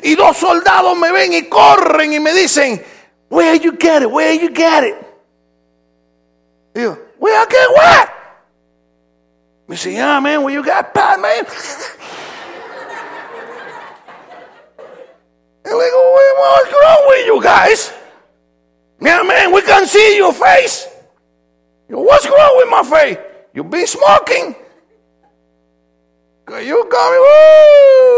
Y 0.03 0.15
dos 0.15 0.37
soldados 0.37 0.97
me 0.97 1.11
ven 1.11 1.33
y 1.33 1.43
corren 1.43 2.13
y 2.13 2.19
me 2.19 2.33
dicen, 2.33 2.83
where 3.29 3.55
you 3.55 3.73
get 3.73 4.03
it, 4.03 4.11
where 4.11 4.33
you 4.33 4.49
get 4.49 4.83
it. 4.83 4.95
digo, 6.73 6.97
where 7.17 7.39
I 7.39 7.45
get 7.49 7.69
what? 7.71 8.09
Me 9.67 9.75
dice, 9.75 9.93
yeah, 9.93 10.19
man, 10.19 10.43
where 10.43 10.53
you 10.53 10.63
got 10.63 10.93
Pat, 10.93 11.19
man. 11.19 11.45
And 15.65 15.75
we 15.75 15.89
go, 15.91 16.13
what's 16.37 16.71
wrong 16.71 17.05
with 17.07 17.25
you 17.25 17.43
guys? 17.43 17.91
Yeah, 19.01 19.21
man, 19.23 19.51
we 19.51 19.61
can 19.61 19.85
see 19.85 20.15
your 20.15 20.31
face. 20.31 20.87
Yo, 21.89 21.99
what's 21.99 22.25
wrong 22.25 22.53
with 22.55 22.69
my 22.69 22.83
face? 22.83 23.17
You 23.53 23.65
been 23.65 23.85
smoking? 23.85 24.55
You 26.49 26.87
got 26.89 27.11
me. 27.11 28.16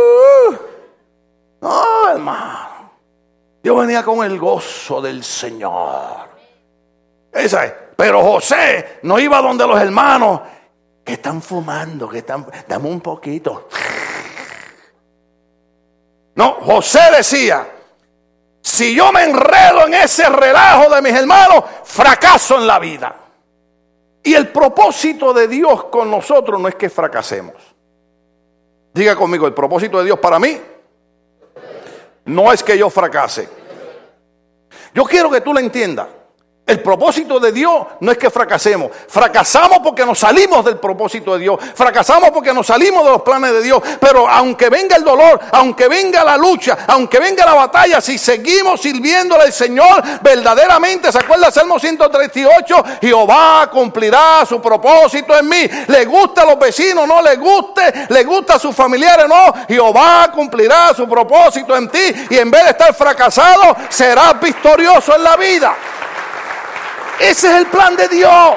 No, 1.62 2.10
hermano. 2.10 2.92
Yo 3.64 3.76
venía 3.76 4.04
con 4.04 4.24
el 4.24 4.40
gozo 4.40 5.02
del 5.02 5.24
Señor. 5.24 6.30
Esa 7.32 7.66
es. 7.66 7.74
Pero 7.96 8.22
José 8.22 9.00
no 9.04 9.20
iba 9.20 9.42
donde 9.42 9.68
los 9.68 9.80
hermanos 9.80 10.42
que 11.04 11.14
están 11.14 11.42
fumando, 11.42 12.08
que 12.08 12.20
están, 12.20 12.46
dame 12.68 12.88
un 12.88 13.02
poquito. 13.02 13.68
No, 16.36 16.54
José 16.62 17.00
decía, 17.18 17.68
si 18.62 18.96
yo 18.96 19.12
me 19.12 19.24
enredo 19.24 19.88
en 19.88 19.96
ese 19.96 20.30
relajo 20.30 20.94
de 20.94 21.02
mis 21.02 21.14
hermanos, 21.14 21.66
fracaso 21.84 22.58
en 22.58 22.68
la 22.68 22.80
vida. 22.80 23.16
Y 24.24 24.34
el 24.34 24.50
propósito 24.50 25.34
de 25.34 25.48
Dios 25.48 25.86
con 25.86 26.10
nosotros 26.10 26.62
no 26.62 26.70
es 26.70 26.76
que 26.76 26.90
fracasemos. 26.90 27.56
Diga 28.94 29.16
conmigo, 29.16 29.48
el 29.48 29.54
propósito 29.54 29.98
de 30.00 30.06
Dios 30.06 30.20
para 30.20 30.40
mí 30.40 30.62
no 32.30 32.52
es 32.54 32.64
que 32.64 32.78
yo 32.78 32.90
fracase. 32.90 33.50
Yo 34.94 35.04
quiero 35.04 35.30
que 35.30 35.42
tú 35.42 35.54
lo 35.54 35.60
entiendas. 35.60 36.08
El 36.70 36.84
propósito 36.84 37.40
de 37.40 37.52
Dios 37.52 37.84
no 38.00 38.12
es 38.12 38.18
que 38.20 38.30
fracasemos. 38.30 38.92
Fracasamos 39.08 39.80
porque 39.80 40.06
nos 40.06 40.20
salimos 40.20 40.64
del 40.64 40.78
propósito 40.78 41.34
de 41.34 41.40
Dios. 41.40 41.60
Fracasamos 41.74 42.30
porque 42.30 42.54
nos 42.54 42.68
salimos 42.68 43.04
de 43.04 43.10
los 43.10 43.24
planes 43.24 43.54
de 43.54 43.64
Dios. 43.64 43.82
Pero 44.00 44.30
aunque 44.30 44.70
venga 44.70 44.96
el 44.96 45.04
dolor, 45.04 45.40
aunque 45.52 45.88
venga 45.88 46.24
la 46.24 46.38
lucha, 46.38 46.78
aunque 46.86 47.20
venga 47.20 47.44
la 47.44 47.56
batalla, 47.56 48.00
si 48.00 48.20
seguimos 48.20 48.82
sirviéndole 48.82 49.46
al 49.46 49.52
Señor, 49.52 50.04
verdaderamente, 50.22 51.12
¿se 51.12 51.18
acuerda 51.18 51.48
el 51.48 51.54
Salmo 51.54 51.80
138? 51.80 52.84
Jehová 53.02 53.68
cumplirá 53.72 54.46
su 54.48 54.62
propósito 54.62 55.36
en 55.36 55.50
mí. 55.50 55.68
Le 55.88 56.06
gusta 56.06 56.44
a 56.44 56.46
los 56.46 56.60
vecinos, 56.60 57.08
no 57.08 57.20
le 57.24 57.36
guste, 57.38 58.06
le 58.10 58.24
gusta 58.26 58.58
a 58.58 58.60
sus 58.60 58.76
familiares, 58.76 59.26
no. 59.28 59.56
Jehová 59.68 60.30
cumplirá 60.32 60.94
su 60.94 61.10
propósito 61.10 61.76
en 61.76 61.90
ti. 61.90 62.28
Y 62.30 62.38
en 62.38 62.52
vez 62.52 62.64
de 62.66 62.70
estar 62.70 62.94
fracasado, 62.94 63.76
serás 63.90 64.40
victorioso 64.40 65.16
en 65.16 65.24
la 65.24 65.36
vida. 65.36 65.76
Ese 67.20 67.50
es 67.50 67.56
el 67.58 67.68
plan 67.68 67.96
de 67.96 68.08
Dios. 68.08 68.56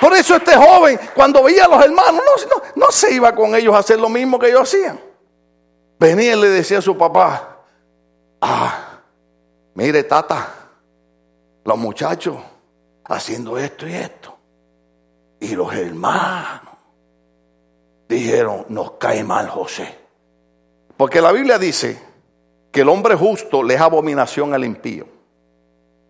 Por 0.00 0.14
eso 0.14 0.36
este 0.36 0.56
joven, 0.56 0.98
cuando 1.14 1.42
veía 1.42 1.66
a 1.66 1.68
los 1.68 1.84
hermanos, 1.84 2.22
no, 2.74 2.86
se 2.90 3.12
iba 3.12 3.34
con 3.34 3.54
ellos 3.54 3.74
a 3.74 3.78
hacer 3.78 4.00
lo 4.00 4.08
mismo 4.08 4.38
que 4.38 4.48
ellos 4.48 4.62
hacían. 4.62 4.98
Venía 5.98 6.34
y 6.34 6.40
le 6.40 6.48
decía 6.48 6.78
a 6.78 6.82
su 6.82 6.96
papá, 6.96 7.58
ah, 8.40 9.00
mire 9.74 10.02
tata, 10.04 10.54
los 11.64 11.76
muchachos 11.76 12.36
haciendo 13.04 13.58
esto 13.58 13.86
y 13.86 13.94
esto. 13.94 14.38
Y 15.40 15.54
los 15.54 15.72
hermanos 15.74 16.74
dijeron, 18.08 18.64
nos 18.68 18.92
cae 18.92 19.22
mal 19.22 19.48
José. 19.48 19.98
Porque 20.96 21.20
la 21.20 21.32
Biblia 21.32 21.58
dice 21.58 22.00
que 22.72 22.80
el 22.80 22.88
hombre 22.88 23.14
justo 23.14 23.62
le 23.62 23.74
es 23.74 23.80
abominación 23.80 24.54
al 24.54 24.64
impío. 24.64 25.19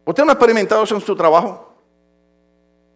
¿Usted 0.05 0.25
no 0.25 0.31
ha 0.31 0.35
experimentado 0.35 0.83
eso 0.83 0.95
en 0.95 1.01
su 1.01 1.15
trabajo? 1.15 1.75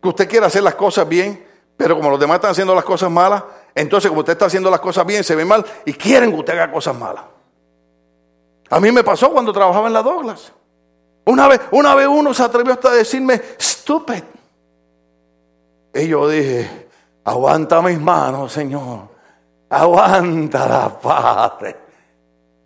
Que 0.02 0.08
usted 0.08 0.28
quiere 0.28 0.46
hacer 0.46 0.62
las 0.62 0.74
cosas 0.74 1.08
bien, 1.08 1.46
pero 1.76 1.96
como 1.96 2.10
los 2.10 2.20
demás 2.20 2.36
están 2.36 2.52
haciendo 2.52 2.74
las 2.74 2.84
cosas 2.84 3.10
malas, 3.10 3.42
entonces 3.74 4.08
como 4.08 4.20
usted 4.20 4.32
está 4.32 4.46
haciendo 4.46 4.70
las 4.70 4.80
cosas 4.80 5.04
bien, 5.06 5.24
se 5.24 5.34
ve 5.34 5.44
mal 5.44 5.64
y 5.84 5.92
quieren 5.92 6.30
que 6.30 6.38
usted 6.38 6.52
haga 6.54 6.72
cosas 6.72 6.96
malas. 6.96 7.24
A 8.70 8.80
mí 8.80 8.90
me 8.90 9.04
pasó 9.04 9.30
cuando 9.32 9.52
trabajaba 9.52 9.86
en 9.86 9.92
la 9.92 10.02
Douglas. 10.02 10.52
Una 11.26 11.48
vez, 11.48 11.60
una 11.70 11.94
vez 11.94 12.06
uno 12.06 12.34
se 12.34 12.42
atrevió 12.42 12.72
hasta 12.72 12.90
a 12.90 12.94
decirme, 12.94 13.40
stupid. 13.58 14.22
Y 15.94 16.08
yo 16.08 16.28
dije, 16.28 16.88
aguanta 17.24 17.80
mis 17.82 18.00
manos, 18.00 18.52
Señor. 18.52 19.08
Aguanta 19.70 20.68
la 20.68 20.98
Padre. 21.00 21.76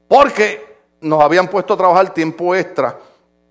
Porque 0.09 0.79
nos 1.03 1.23
habían 1.23 1.49
puesto 1.49 1.75
a 1.75 1.77
trabajar 1.77 2.13
tiempo 2.13 2.55
extra 2.55 2.99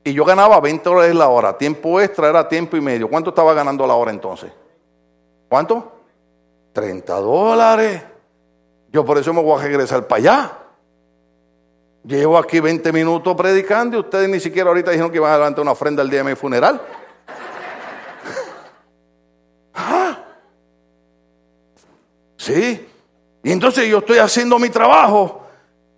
y 0.08 0.14
yo 0.14 0.24
ganaba 0.24 0.62
20 0.62 0.88
dólares 0.88 1.14
la 1.14 1.28
hora. 1.28 1.58
Tiempo 1.58 2.00
extra 2.00 2.30
era 2.30 2.48
tiempo 2.48 2.78
y 2.78 2.82
medio. 2.82 3.10
¿Cuánto 3.10 3.32
estaba 3.32 3.54
ganando 3.54 3.86
la 3.86 3.94
hora 3.94 4.10
entonces? 4.10 4.50
¿Cuánto? 5.50 6.00
30 6.72 7.14
dólares. 7.16 8.04
Yo 8.90 9.04
por 9.04 9.18
eso 9.18 9.34
me 9.34 9.42
voy 9.42 9.60
a 9.60 9.64
regresar 9.64 10.08
para 10.08 10.20
allá. 10.20 10.58
Llevo 12.06 12.38
aquí 12.38 12.62
20 12.62 12.94
minutos 12.94 13.36
predicando 13.36 13.98
y 13.98 14.00
ustedes 14.00 14.30
ni 14.30 14.40
siquiera 14.40 14.70
ahorita 14.70 14.92
dijeron 14.92 15.12
que 15.12 15.18
iban 15.18 15.30
a 15.30 15.36
levantar 15.36 15.62
una 15.62 15.72
ofrenda 15.72 16.02
el 16.02 16.10
día 16.10 16.24
de 16.24 16.30
mi 16.30 16.36
funeral. 16.36 16.82
Ah. 19.80 20.18
Sí. 22.38 22.88
Y 23.44 23.52
entonces 23.52 23.90
yo 23.90 23.98
estoy 23.98 24.20
haciendo 24.20 24.58
mi 24.58 24.70
trabajo 24.70 25.42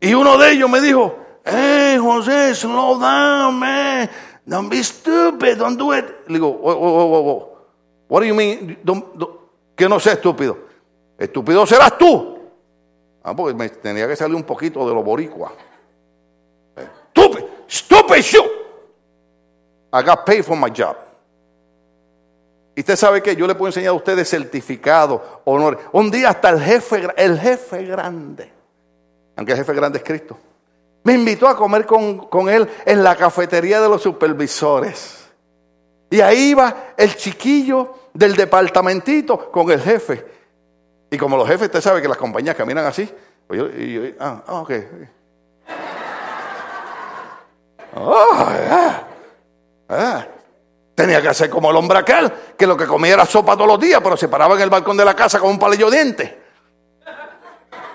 y 0.01 0.15
uno 0.15 0.35
de 0.39 0.51
ellos 0.51 0.67
me 0.67 0.81
dijo, 0.81 1.15
hey, 1.45 1.97
José, 1.99 2.55
slow 2.55 2.99
down, 2.99 3.59
man. 3.59 4.09
Don't 4.45 4.69
be 4.69 4.81
stupid, 4.83 5.57
don't 5.57 5.77
do 5.77 5.93
it. 5.93 6.05
Le 6.27 6.33
digo, 6.33 6.49
whoa, 6.49 6.75
whoa, 6.75 7.05
whoa, 7.05 7.21
whoa. 7.21 7.57
What 8.07 8.21
do 8.21 8.25
you 8.25 8.33
mean? 8.33 8.77
que 9.75 9.87
no 9.87 9.99
sea 9.99 10.13
estúpido. 10.13 10.57
Estúpido 11.17 11.65
serás 11.65 11.97
tú. 11.97 12.39
Ah, 13.23 13.35
porque 13.35 13.53
me 13.53 13.69
tenía 13.69 14.07
que 14.07 14.15
salir 14.15 14.35
un 14.35 14.43
poquito 14.43 14.87
de 14.87 14.93
lo 14.93 15.03
boricua. 15.03 15.53
Stupid, 17.11 17.43
stupid 17.67 18.23
you. 18.23 18.43
I 19.93 20.01
got 20.01 20.25
paid 20.25 20.43
for 20.43 20.57
my 20.57 20.69
job. 20.69 20.95
Y 22.75 22.81
usted 22.81 22.95
sabe 22.95 23.21
que 23.21 23.35
yo 23.35 23.45
le 23.45 23.53
puedo 23.55 23.67
enseñar 23.67 23.89
a 23.89 23.93
ustedes 23.93 24.29
certificado, 24.29 25.41
honor. 25.45 25.77
Un 25.91 26.09
día 26.09 26.29
hasta 26.29 26.49
el 26.49 26.59
jefe, 26.59 27.07
el 27.17 27.37
jefe 27.37 27.83
grande, 27.85 28.51
aunque 29.35 29.51
el 29.51 29.57
jefe 29.59 29.73
grande 29.73 29.99
es 29.99 30.03
Cristo 30.03 30.37
me 31.09 31.15
invitó 31.15 31.47
a 31.47 31.55
comer 31.55 31.87
con, 31.87 32.49
él 32.49 32.69
en 32.85 33.03
la 33.03 33.15
cafetería 33.15 33.81
de 33.81 33.89
los 33.89 33.99
supervisores. 33.99 35.27
Y 36.11 36.21
ahí 36.21 36.51
iba 36.51 36.93
el 36.95 37.15
chiquillo 37.15 37.95
del 38.13 38.35
departamentito 38.35 39.49
con 39.49 39.71
el 39.71 39.81
jefe. 39.81 40.23
Y 41.09 41.17
como 41.17 41.35
los 41.35 41.47
jefes, 41.47 41.65
usted 41.65 41.81
sabe 41.81 41.99
que 41.99 42.07
las 42.07 42.17
compañías 42.17 42.55
caminan 42.55 42.85
así. 42.85 43.11
Pues 43.47 43.59
ah, 44.19 44.43
ah, 44.45 44.61
ok. 44.61 44.71
Ah, 47.95 49.03
ah, 49.89 50.27
Tenía 50.93 51.23
que 51.23 51.29
hacer 51.29 51.49
como 51.49 51.71
el 51.71 51.75
hombre 51.75 51.97
aquel, 51.97 52.31
que 52.55 52.67
lo 52.67 52.77
que 52.77 52.85
comía 52.85 53.15
era 53.15 53.25
sopa 53.25 53.55
todos 53.55 53.67
los 53.67 53.79
días, 53.79 53.99
pero 54.03 54.15
se 54.15 54.27
paraba 54.27 54.53
en 54.53 54.61
el 54.61 54.69
balcón 54.69 54.95
de 54.95 55.05
la 55.05 55.15
casa 55.15 55.39
con 55.39 55.49
un 55.49 55.57
palillo 55.57 55.89
de 55.89 55.97
dientes. 55.97 56.33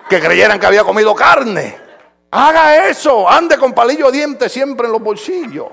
Que 0.08 0.20
creyeran 0.20 0.58
que 0.58 0.66
había 0.66 0.82
comido 0.82 1.14
carne. 1.14 1.83
Haga 2.36 2.88
eso, 2.88 3.28
ande 3.28 3.56
con 3.56 3.72
palillo 3.72 4.06
de 4.10 4.18
dientes 4.18 4.50
siempre 4.50 4.86
en 4.88 4.92
los 4.92 5.00
bolsillos. 5.00 5.68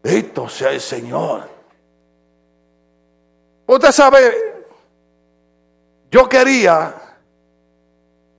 Esto 0.00 0.48
sea 0.48 0.70
el 0.70 0.80
Señor. 0.80 1.48
Usted 3.66 3.90
sabe, 3.90 4.64
yo 6.08 6.28
quería 6.28 6.94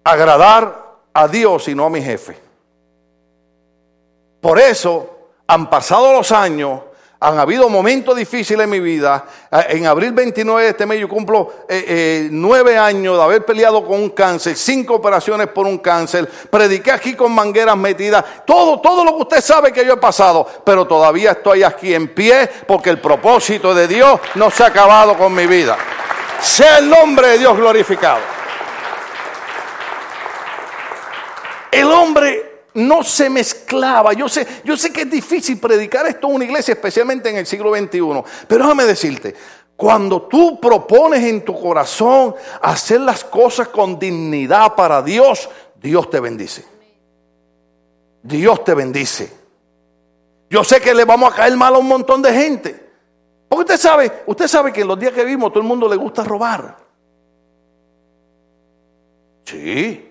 agradar 0.05 0.99
a 1.13 1.27
Dios 1.27 1.67
y 1.67 1.75
no 1.75 1.83
a 1.83 1.89
mi 1.89 2.01
jefe. 2.01 2.39
Por 4.39 4.57
eso 4.57 5.31
han 5.47 5.69
pasado 5.69 6.13
los 6.13 6.31
años 6.31 6.79
han 7.25 7.39
habido 7.39 7.67
momentos 7.69 8.15
difíciles 8.15 8.65
en 8.65 8.69
mi 8.69 8.79
vida. 8.79 9.25
Eh, 9.51 9.65
en 9.69 9.87
abril 9.87 10.11
29 10.11 10.63
de 10.63 10.69
este 10.69 10.85
mes 10.85 10.99
yo 10.99 11.09
cumplo 11.09 11.65
eh, 11.67 11.83
eh, 11.87 12.27
nueve 12.31 12.77
años 12.77 13.17
de 13.17 13.23
haber 13.23 13.43
peleado 13.43 13.83
con 13.83 13.99
un 13.99 14.11
cáncer, 14.11 14.55
cinco 14.55 14.93
operaciones 14.93 15.47
por 15.47 15.65
un 15.65 15.79
cáncer. 15.79 16.29
Prediqué 16.29 16.91
aquí 16.91 17.15
con 17.15 17.33
mangueras 17.33 17.75
metidas. 17.75 18.23
Todo, 18.45 18.79
todo 18.79 19.03
lo 19.03 19.15
que 19.15 19.23
usted 19.23 19.41
sabe 19.41 19.73
que 19.73 19.83
yo 19.83 19.93
he 19.93 19.97
pasado. 19.97 20.47
Pero 20.63 20.85
todavía 20.85 21.31
estoy 21.31 21.63
aquí 21.63 21.95
en 21.95 22.13
pie 22.13 22.47
porque 22.67 22.91
el 22.91 22.99
propósito 22.99 23.73
de 23.73 23.87
Dios 23.87 24.19
no 24.35 24.51
se 24.51 24.63
ha 24.63 24.67
acabado 24.67 25.17
con 25.17 25.33
mi 25.33 25.47
vida. 25.47 25.77
Sea 26.39 26.77
el 26.77 26.87
nombre 26.87 27.29
de 27.29 27.37
Dios 27.39 27.57
glorificado. 27.57 28.19
El 31.71 31.91
hombre 31.91 32.54
no 32.75 33.03
se 33.03 33.29
mezclaba. 33.29 34.13
Yo 34.13 34.29
sé, 34.29 34.45
yo 34.63 34.77
sé 34.77 34.93
que 34.93 35.01
es 35.01 35.09
difícil 35.09 35.59
predicar 35.59 36.05
esto 36.05 36.27
en 36.27 36.35
una 36.35 36.45
iglesia, 36.45 36.73
especialmente 36.73 37.29
en 37.29 37.37
el 37.37 37.45
siglo 37.45 37.73
XXI. 37.73 37.99
Pero 38.47 38.63
déjame 38.63 38.85
decirte, 38.85 39.35
cuando 39.75 40.23
tú 40.23 40.59
propones 40.59 41.23
en 41.23 41.43
tu 41.43 41.59
corazón 41.59 42.35
hacer 42.61 43.01
las 43.01 43.23
cosas 43.23 43.69
con 43.69 43.97
dignidad 43.97 44.75
para 44.75 45.01
Dios, 45.01 45.49
Dios 45.81 46.09
te 46.09 46.19
bendice. 46.19 46.65
Dios 48.21 48.63
te 48.63 48.73
bendice. 48.73 49.31
Yo 50.49 50.63
sé 50.63 50.79
que 50.79 50.93
le 50.93 51.05
vamos 51.05 51.33
a 51.33 51.35
caer 51.35 51.55
mal 51.57 51.75
a 51.75 51.77
un 51.77 51.87
montón 51.87 52.21
de 52.21 52.33
gente. 52.33 52.85
Porque 53.47 53.73
usted 53.73 53.77
sabe, 53.77 54.11
usted 54.25 54.47
sabe 54.47 54.73
que 54.73 54.81
en 54.81 54.87
los 54.87 54.99
días 54.99 55.13
que 55.13 55.23
vivimos 55.23 55.51
todo 55.51 55.61
el 55.61 55.67
mundo 55.67 55.87
le 55.87 55.95
gusta 55.95 56.23
robar. 56.23 56.77
Sí. 59.45 60.04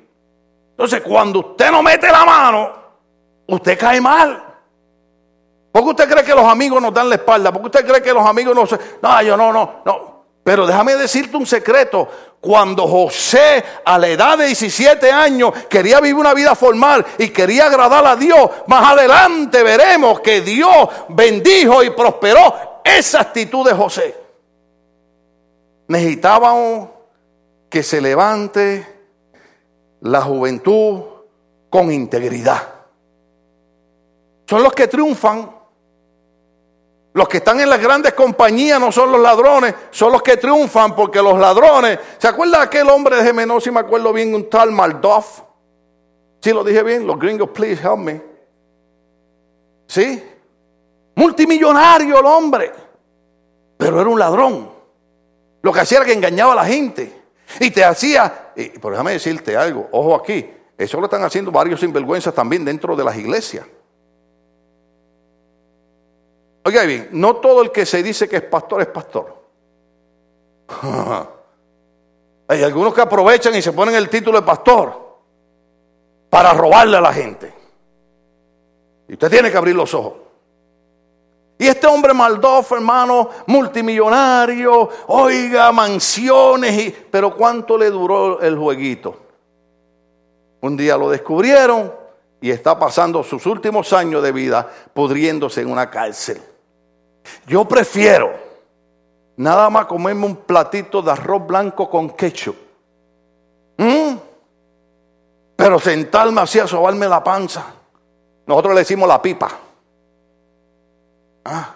Entonces, 0.74 1.02
cuando 1.02 1.38
usted 1.38 1.70
no 1.70 1.82
mete 1.82 2.10
la 2.10 2.24
mano, 2.24 2.72
usted 3.46 3.78
cae 3.78 4.00
mal. 4.00 4.42
¿Por 5.70 5.82
qué 5.82 5.88
usted 5.90 6.08
cree 6.08 6.24
que 6.24 6.34
los 6.34 6.44
amigos 6.44 6.82
nos 6.82 6.92
dan 6.92 7.08
la 7.08 7.14
espalda? 7.14 7.52
¿Por 7.52 7.62
qué 7.62 7.66
usted 7.66 7.86
cree 7.86 8.02
que 8.02 8.12
los 8.12 8.26
amigos 8.26 8.54
no 8.54 8.66
se... 8.66 8.78
No, 9.00 9.22
yo 9.22 9.36
no, 9.36 9.52
no, 9.52 9.82
no. 9.84 10.24
Pero 10.42 10.66
déjame 10.66 10.96
decirte 10.96 11.36
un 11.36 11.46
secreto. 11.46 12.08
Cuando 12.40 12.86
José 12.86 13.64
a 13.84 13.98
la 13.98 14.08
edad 14.08 14.36
de 14.36 14.46
17 14.46 15.10
años 15.10 15.52
quería 15.68 16.00
vivir 16.00 16.16
una 16.16 16.34
vida 16.34 16.54
formal 16.54 17.04
y 17.18 17.30
quería 17.30 17.66
agradar 17.66 18.06
a 18.06 18.16
Dios, 18.16 18.50
más 18.66 18.92
adelante 18.92 19.62
veremos 19.62 20.20
que 20.20 20.42
Dios 20.42 20.88
bendijo 21.08 21.82
y 21.82 21.90
prosperó 21.90 22.80
esa 22.84 23.22
actitud 23.22 23.66
de 23.66 23.74
José. 23.74 24.14
Necesitábamos 25.88 26.90
que 27.70 27.82
se 27.82 28.00
levante 28.00 28.93
la 30.04 30.20
juventud 30.20 31.00
con 31.70 31.90
integridad. 31.90 32.62
Son 34.46 34.62
los 34.62 34.72
que 34.72 34.86
triunfan. 34.86 35.50
Los 37.14 37.28
que 37.28 37.38
están 37.38 37.60
en 37.60 37.70
las 37.70 37.80
grandes 37.80 38.12
compañías 38.12 38.80
no 38.80 38.90
son 38.90 39.12
los 39.12 39.20
ladrones, 39.20 39.72
son 39.90 40.12
los 40.12 40.20
que 40.20 40.36
triunfan 40.36 40.96
porque 40.96 41.22
los 41.22 41.38
ladrones. 41.38 41.98
¿Se 42.18 42.26
acuerda 42.26 42.58
de 42.58 42.64
aquel 42.64 42.88
hombre 42.90 43.16
de 43.16 43.22
Gemenos, 43.22 43.62
si 43.62 43.70
me 43.70 43.80
acuerdo 43.80 44.12
bien, 44.12 44.34
un 44.34 44.50
tal 44.50 44.72
Maldoff? 44.72 45.40
¿Sí 46.40 46.52
lo 46.52 46.64
dije 46.64 46.82
bien? 46.82 47.06
Los 47.06 47.18
gringos, 47.18 47.50
please 47.50 47.80
help 47.80 47.98
me. 47.98 48.20
¿Sí? 49.86 50.22
Multimillonario 51.14 52.18
el 52.18 52.26
hombre, 52.26 52.72
pero 53.78 54.00
era 54.00 54.10
un 54.10 54.18
ladrón. 54.18 54.70
Lo 55.62 55.72
que 55.72 55.80
hacía 55.80 55.98
era 55.98 56.06
que 56.06 56.12
engañaba 56.12 56.52
a 56.52 56.56
la 56.56 56.64
gente. 56.64 57.22
Y 57.60 57.70
te 57.70 57.84
hacía, 57.84 58.43
y, 58.56 58.78
por 58.78 58.92
déjame 58.92 59.12
decirte 59.12 59.56
algo, 59.56 59.88
ojo 59.92 60.14
aquí, 60.14 60.50
eso 60.76 60.98
lo 60.98 61.06
están 61.06 61.22
haciendo 61.22 61.50
varios 61.50 61.80
sinvergüenzas 61.80 62.34
también 62.34 62.64
dentro 62.64 62.96
de 62.96 63.04
las 63.04 63.16
iglesias. 63.16 63.66
Oiga 66.64 66.82
bien, 66.84 67.08
no 67.12 67.36
todo 67.36 67.62
el 67.62 67.70
que 67.70 67.84
se 67.84 68.02
dice 68.02 68.28
que 68.28 68.36
es 68.36 68.42
pastor 68.42 68.80
es 68.80 68.88
pastor. 68.88 69.44
Hay 72.48 72.62
algunos 72.62 72.94
que 72.94 73.00
aprovechan 73.02 73.54
y 73.54 73.62
se 73.62 73.72
ponen 73.72 73.94
el 73.94 74.08
título 74.08 74.40
de 74.40 74.46
pastor 74.46 75.18
para 76.30 76.52
robarle 76.52 76.96
a 76.96 77.00
la 77.00 77.12
gente. 77.12 77.52
Y 79.08 79.12
usted 79.12 79.30
tiene 79.30 79.50
que 79.50 79.56
abrir 79.56 79.76
los 79.76 79.92
ojos. 79.94 80.23
Y 81.56 81.66
este 81.66 81.86
hombre 81.86 82.12
Maldoff, 82.12 82.72
hermano, 82.72 83.30
multimillonario, 83.46 84.88
oiga, 85.06 85.70
mansiones, 85.70 86.78
y, 86.78 86.90
pero 87.10 87.34
¿cuánto 87.34 87.78
le 87.78 87.90
duró 87.90 88.40
el 88.40 88.58
jueguito? 88.58 89.16
Un 90.60 90.76
día 90.76 90.96
lo 90.96 91.10
descubrieron 91.10 91.92
y 92.40 92.50
está 92.50 92.78
pasando 92.78 93.22
sus 93.22 93.46
últimos 93.46 93.92
años 93.92 94.22
de 94.22 94.32
vida 94.32 94.68
pudriéndose 94.92 95.60
en 95.60 95.70
una 95.70 95.88
cárcel. 95.88 96.42
Yo 97.46 97.64
prefiero 97.66 98.32
nada 99.36 99.70
más 99.70 99.86
comerme 99.86 100.26
un 100.26 100.36
platito 100.36 101.02
de 101.02 101.12
arroz 101.12 101.46
blanco 101.46 101.88
con 101.88 102.10
ketchup. 102.10 102.56
Pero 105.56 105.78
sentarme 105.78 106.40
así 106.40 106.58
a 106.58 106.66
sobarme 106.66 107.08
la 107.08 107.22
panza. 107.22 107.64
Nosotros 108.46 108.74
le 108.74 108.80
decimos 108.80 109.08
la 109.08 109.22
pipa. 109.22 109.63
Ah. 111.44 111.74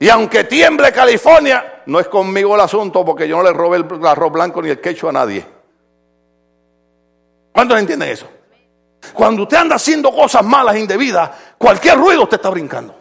Y 0.00 0.08
aunque 0.08 0.44
tiemble 0.44 0.92
California, 0.92 1.82
no 1.86 1.98
es 1.98 2.08
conmigo 2.08 2.54
el 2.54 2.60
asunto 2.60 3.04
porque 3.04 3.26
yo 3.26 3.36
no 3.36 3.42
le 3.42 3.52
robé 3.52 3.78
el 3.78 4.06
arroz 4.06 4.32
blanco 4.32 4.62
ni 4.62 4.70
el 4.70 4.80
quecho 4.80 5.08
a 5.08 5.12
nadie. 5.12 5.44
¿Cuántos 7.52 7.78
entienden 7.78 8.10
eso? 8.10 8.28
Cuando 9.12 9.42
usted 9.42 9.56
anda 9.56 9.76
haciendo 9.76 10.12
cosas 10.12 10.44
malas, 10.44 10.76
indebidas, 10.76 11.30
cualquier 11.56 11.98
ruido 11.98 12.22
usted 12.22 12.36
está 12.36 12.50
brincando. 12.50 12.94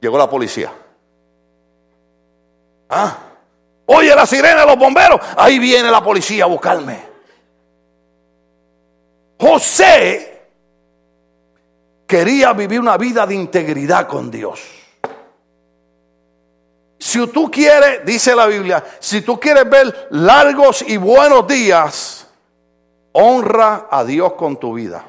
Llegó 0.00 0.18
la 0.18 0.30
policía. 0.30 0.72
Ah. 2.88 3.18
Oye 3.86 4.14
la 4.14 4.26
sirena 4.26 4.60
de 4.60 4.66
los 4.66 4.76
bomberos. 4.76 5.20
Ahí 5.36 5.58
viene 5.58 5.90
la 5.90 6.02
policía 6.02 6.44
a 6.44 6.46
buscarme. 6.46 7.12
José 9.40 10.31
quería 12.12 12.52
vivir 12.52 12.78
una 12.78 12.98
vida 12.98 13.26
de 13.26 13.34
integridad 13.34 14.06
con 14.06 14.30
Dios. 14.30 14.60
Si 16.98 17.26
tú 17.28 17.50
quieres, 17.50 18.04
dice 18.04 18.36
la 18.36 18.44
Biblia, 18.44 18.84
si 19.00 19.22
tú 19.22 19.40
quieres 19.40 19.68
ver 19.70 20.08
largos 20.10 20.84
y 20.86 20.98
buenos 20.98 21.46
días, 21.46 22.26
honra 23.12 23.86
a 23.90 24.04
Dios 24.04 24.34
con 24.34 24.58
tu 24.58 24.74
vida. 24.74 25.02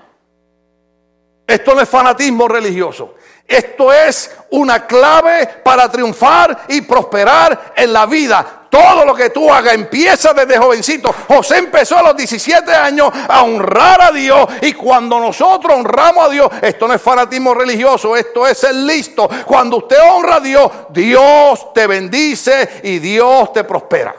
Esto 1.46 1.76
no 1.76 1.82
es 1.82 1.90
fanatismo 1.90 2.48
religioso. 2.48 3.16
Esto 3.46 3.92
es 3.92 4.34
una 4.52 4.88
clave 4.88 5.46
para 5.62 5.92
triunfar 5.92 6.64
y 6.70 6.80
prosperar 6.84 7.74
en 7.76 7.92
la 7.92 8.06
vida. 8.06 8.63
Todo 8.74 9.06
lo 9.06 9.14
que 9.14 9.30
tú 9.30 9.54
hagas 9.54 9.76
empieza 9.76 10.34
desde 10.34 10.58
jovencito. 10.58 11.14
José 11.28 11.60
empezó 11.60 11.96
a 11.96 12.02
los 12.02 12.18
17 12.18 12.74
años 12.74 13.12
a 13.30 13.44
honrar 13.44 14.02
a 14.02 14.12
Dios. 14.12 14.48
Y 14.64 14.74
cuando 14.74 15.20
nosotros 15.20 15.78
honramos 15.78 16.26
a 16.26 16.30
Dios, 16.30 16.50
esto 16.60 16.88
no 16.88 16.96
es 16.96 17.00
fanatismo 17.00 17.54
religioso, 17.54 18.18
esto 18.18 18.48
es 18.48 18.64
el 18.64 18.88
listo. 18.88 19.30
Cuando 19.46 19.78
usted 19.78 19.98
honra 20.12 20.38
a 20.38 20.40
Dios, 20.40 20.72
Dios 20.90 21.72
te 21.72 21.86
bendice 21.86 22.82
y 22.82 22.98
Dios 22.98 23.54
te 23.54 23.64
prospera. 23.64 24.16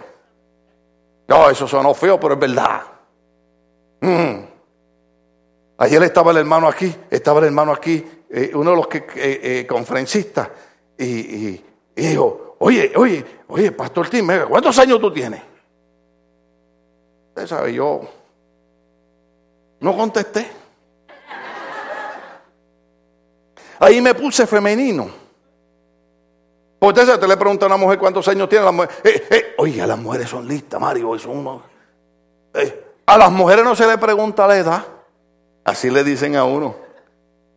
No, 1.26 1.50
eso 1.50 1.66
sonó 1.66 1.92
feo, 1.92 2.20
pero 2.20 2.34
es 2.34 2.40
verdad. 2.40 2.82
Mm. 4.02 4.34
Ayer 5.78 6.02
estaba 6.04 6.30
el 6.30 6.36
hermano 6.36 6.68
aquí, 6.68 6.94
estaba 7.10 7.40
el 7.40 7.46
hermano 7.46 7.72
aquí, 7.72 8.06
eh, 8.30 8.52
uno 8.54 8.70
de 8.70 8.76
los 8.76 8.86
que, 8.86 8.98
eh, 8.98 9.04
eh, 9.16 9.66
conferencistas, 9.68 10.48
y, 10.96 11.04
y 11.06 11.64
dijo, 11.96 12.53
Oye, 12.66 12.92
oye, 12.96 13.22
oye, 13.48 13.72
Pastor 13.72 14.08
Tim, 14.08 14.26
¿cuántos 14.48 14.78
años 14.78 14.98
tú 14.98 15.12
tienes? 15.12 15.42
Usted 17.28 17.46
sabe, 17.46 17.74
yo 17.74 18.00
no 19.80 19.94
contesté. 19.94 20.50
Ahí 23.78 24.00
me 24.00 24.14
puse 24.14 24.46
femenino. 24.46 25.10
Porque 26.78 27.00
usted 27.00 27.20
te 27.20 27.28
le 27.28 27.36
pregunta 27.36 27.66
a 27.66 27.68
una 27.68 27.76
mujer 27.76 27.98
cuántos 27.98 28.26
años 28.28 28.48
tiene 28.48 28.64
la 28.64 28.72
mujer. 28.72 28.88
Eh, 29.04 29.26
eh, 29.28 29.54
oye, 29.58 29.86
las 29.86 29.98
mujeres 29.98 30.30
son 30.30 30.48
listas, 30.48 30.80
Mario, 30.80 31.18
son 31.18 31.36
uno. 31.36 31.62
Eh, 32.54 32.82
a 33.04 33.18
las 33.18 33.30
mujeres 33.30 33.62
no 33.62 33.76
se 33.76 33.86
le 33.86 33.98
pregunta 33.98 34.46
la 34.46 34.56
edad. 34.56 34.86
Así 35.64 35.90
le 35.90 36.02
dicen 36.02 36.34
a 36.34 36.44
uno. 36.44 36.76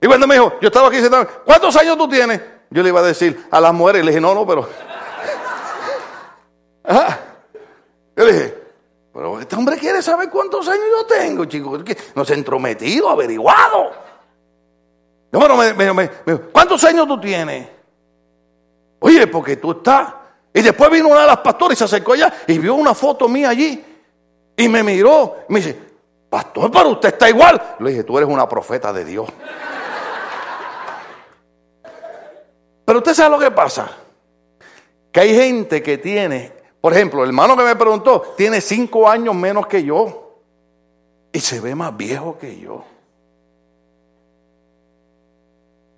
Y 0.01 0.07
cuando 0.07 0.27
me 0.27 0.35
dijo, 0.35 0.55
yo 0.59 0.67
estaba 0.67 0.89
aquí 0.89 0.97
sentado, 0.97 1.29
¿cuántos 1.45 1.77
años 1.77 1.97
tú 1.97 2.09
tienes? 2.09 2.41
Yo 2.69 2.83
le 2.83 2.89
iba 2.89 2.99
a 2.99 3.03
decir 3.03 3.47
a 3.49 3.61
las 3.61 3.73
mujeres, 3.73 4.03
le 4.03 4.11
dije, 4.11 4.19
no, 4.19 4.35
no, 4.35 4.45
pero 4.45 4.67
yo 6.87 8.25
le 8.25 8.33
dije, 8.33 8.55
pero 9.13 9.39
este 9.39 9.55
hombre 9.55 9.77
quiere 9.77 10.01
saber 10.01 10.29
cuántos 10.29 10.67
años 10.67 10.85
yo 10.89 11.05
tengo, 11.05 11.45
chicos. 11.45 11.83
No 12.15 12.23
se 12.23 12.33
ha 12.33 12.35
entrometido, 12.35 13.09
averiguado. 13.09 13.91
Bueno, 15.31 15.57
me, 15.57 16.09
¿cuántos 16.51 16.83
años 16.83 17.07
tú 17.07 17.19
tienes? 17.19 17.67
Oye, 18.99 19.27
porque 19.27 19.57
tú 19.57 19.71
estás. 19.71 20.13
Y 20.53 20.61
después 20.61 20.89
vino 20.89 21.09
una 21.09 21.21
de 21.21 21.27
las 21.27 21.37
pastores 21.39 21.77
y 21.77 21.79
se 21.79 21.83
acercó 21.83 22.13
allá 22.13 22.33
y 22.47 22.57
vio 22.57 22.75
una 22.75 22.93
foto 22.93 23.27
mía 23.27 23.49
allí. 23.49 23.83
Y 24.55 24.67
me 24.67 24.81
miró. 24.81 25.37
Y 25.49 25.53
me 25.53 25.59
dice, 25.59 25.79
pastor, 26.29 26.71
pero 26.71 26.89
usted 26.89 27.09
está 27.09 27.29
igual. 27.29 27.75
Le 27.79 27.91
dije, 27.91 28.03
tú 28.03 28.17
eres 28.17 28.29
una 28.29 28.47
profeta 28.47 28.91
de 28.93 29.05
Dios. 29.05 29.27
Pero 32.85 32.99
usted 32.99 33.13
sabe 33.13 33.35
lo 33.35 33.39
que 33.39 33.51
pasa. 33.51 33.89
Que 35.11 35.19
hay 35.19 35.35
gente 35.35 35.83
que 35.83 35.97
tiene 35.97 36.56
por 36.81 36.93
ejemplo, 36.93 37.23
el 37.23 37.29
hermano 37.29 37.57
que 37.57 37.63
me 37.63 37.75
preguntó 37.75 38.33
tiene 38.37 38.61
cinco 38.61 39.09
años 39.09 39.35
menos 39.35 39.67
que 39.67 39.83
yo 39.83 40.41
y 41.31 41.39
se 41.39 41.59
ve 41.59 41.75
más 41.75 41.95
viejo 41.95 42.37
que 42.37 42.59
yo. 42.59 42.83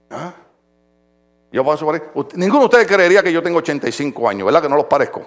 ¿Ah? 0.09 0.33
Yo 1.51 1.65
paso 1.65 1.85
por 1.85 1.95
ahí. 1.95 2.01
Ninguno 2.35 2.61
de 2.61 2.65
ustedes 2.65 2.87
creería 2.87 3.23
que 3.23 3.31
yo 3.31 3.41
tengo 3.41 3.59
85 3.59 4.29
años, 4.29 4.45
¿verdad? 4.45 4.61
Que 4.61 4.69
no 4.69 4.75
los 4.75 4.85
parezco. 4.85 5.25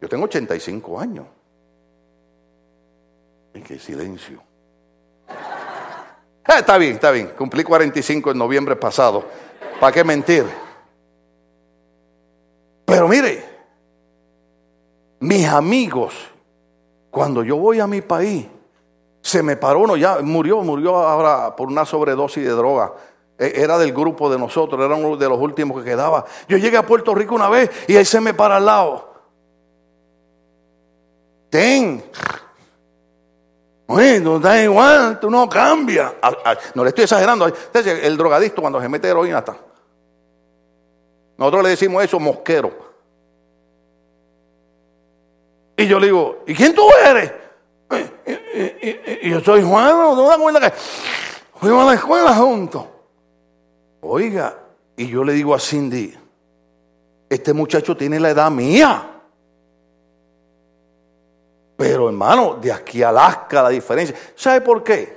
Yo 0.00 0.08
tengo 0.08 0.24
85 0.24 1.00
años. 1.00 1.26
Y 3.54 3.60
qué 3.60 3.78
silencio. 3.78 4.42
Eh, 5.28 6.58
está 6.58 6.78
bien, 6.78 6.94
está 6.94 7.10
bien. 7.10 7.32
Cumplí 7.36 7.62
45 7.62 8.32
en 8.32 8.38
noviembre 8.38 8.76
pasado. 8.76 9.24
¿Para 9.78 9.92
qué 9.92 10.02
mentir? 10.02 10.44
Pero 12.90 13.08
mire, 13.08 13.44
mis 15.20 15.46
amigos, 15.46 16.14
cuando 17.10 17.42
yo 17.42 17.56
voy 17.56 17.80
a 17.80 17.86
mi 17.86 18.00
país, 18.02 18.46
se 19.22 19.42
me 19.42 19.56
paró 19.56 19.80
uno 19.80 19.96
ya, 19.96 20.18
murió, 20.22 20.62
murió 20.62 20.96
ahora 20.96 21.54
por 21.54 21.68
una 21.68 21.84
sobredosis 21.84 22.44
de 22.44 22.50
droga. 22.50 22.92
E- 23.38 23.52
Era 23.62 23.78
del 23.78 23.92
grupo 23.92 24.30
de 24.30 24.38
nosotros, 24.38 24.80
era 24.84 24.94
uno 24.94 25.16
de 25.16 25.28
los 25.28 25.38
últimos 25.38 25.78
que 25.78 25.90
quedaba. 25.90 26.24
Yo 26.48 26.56
llegué 26.56 26.76
a 26.76 26.86
Puerto 26.86 27.14
Rico 27.14 27.34
una 27.34 27.48
vez 27.48 27.70
y 27.86 27.96
él 27.96 28.06
se 28.06 28.20
me 28.20 28.34
para 28.34 28.56
al 28.56 28.66
lado. 28.66 29.10
Ten. 31.50 32.02
Bueno, 33.86 34.38
da 34.38 34.62
igual, 34.62 35.18
tú 35.18 35.30
no 35.30 35.48
cambias. 35.48 36.12
Ah, 36.22 36.32
ah, 36.44 36.56
No 36.74 36.84
le 36.84 36.90
estoy 36.90 37.04
exagerando. 37.04 37.46
El 37.74 38.16
drogadicto 38.16 38.60
cuando 38.60 38.80
se 38.80 38.88
mete 38.88 39.08
heroína 39.08 39.38
está. 39.40 39.56
Nosotros 41.40 41.62
le 41.62 41.70
decimos 41.70 42.04
eso 42.04 42.20
mosquero. 42.20 42.70
Y 45.74 45.86
yo 45.86 45.98
le 45.98 46.08
digo, 46.08 46.42
¿y 46.46 46.54
quién 46.54 46.74
tú 46.74 46.86
eres? 47.02 47.32
Y, 49.22 49.30
yo 49.30 49.40
soy 49.40 49.62
Juan, 49.62 49.88
¿no 49.88 50.14
te 50.14 50.28
das 50.28 50.36
cuenta 50.36 50.74
fuimos 51.54 51.82
a 51.82 51.86
la 51.86 51.94
escuela 51.94 52.34
juntos? 52.34 52.84
Oiga, 54.02 54.54
y 54.98 55.08
yo 55.08 55.24
le 55.24 55.32
digo 55.32 55.54
a 55.54 55.58
Cindy, 55.58 56.14
este 57.30 57.54
muchacho 57.54 57.96
tiene 57.96 58.20
la 58.20 58.30
edad 58.30 58.50
mía. 58.50 59.22
Pero 61.74 62.10
hermano, 62.10 62.56
de 62.56 62.70
aquí 62.70 63.02
a 63.02 63.08
Alaska 63.08 63.62
la 63.62 63.70
diferencia. 63.70 64.14
¿Sabe 64.34 64.60
por 64.60 64.84
qué? 64.84 65.16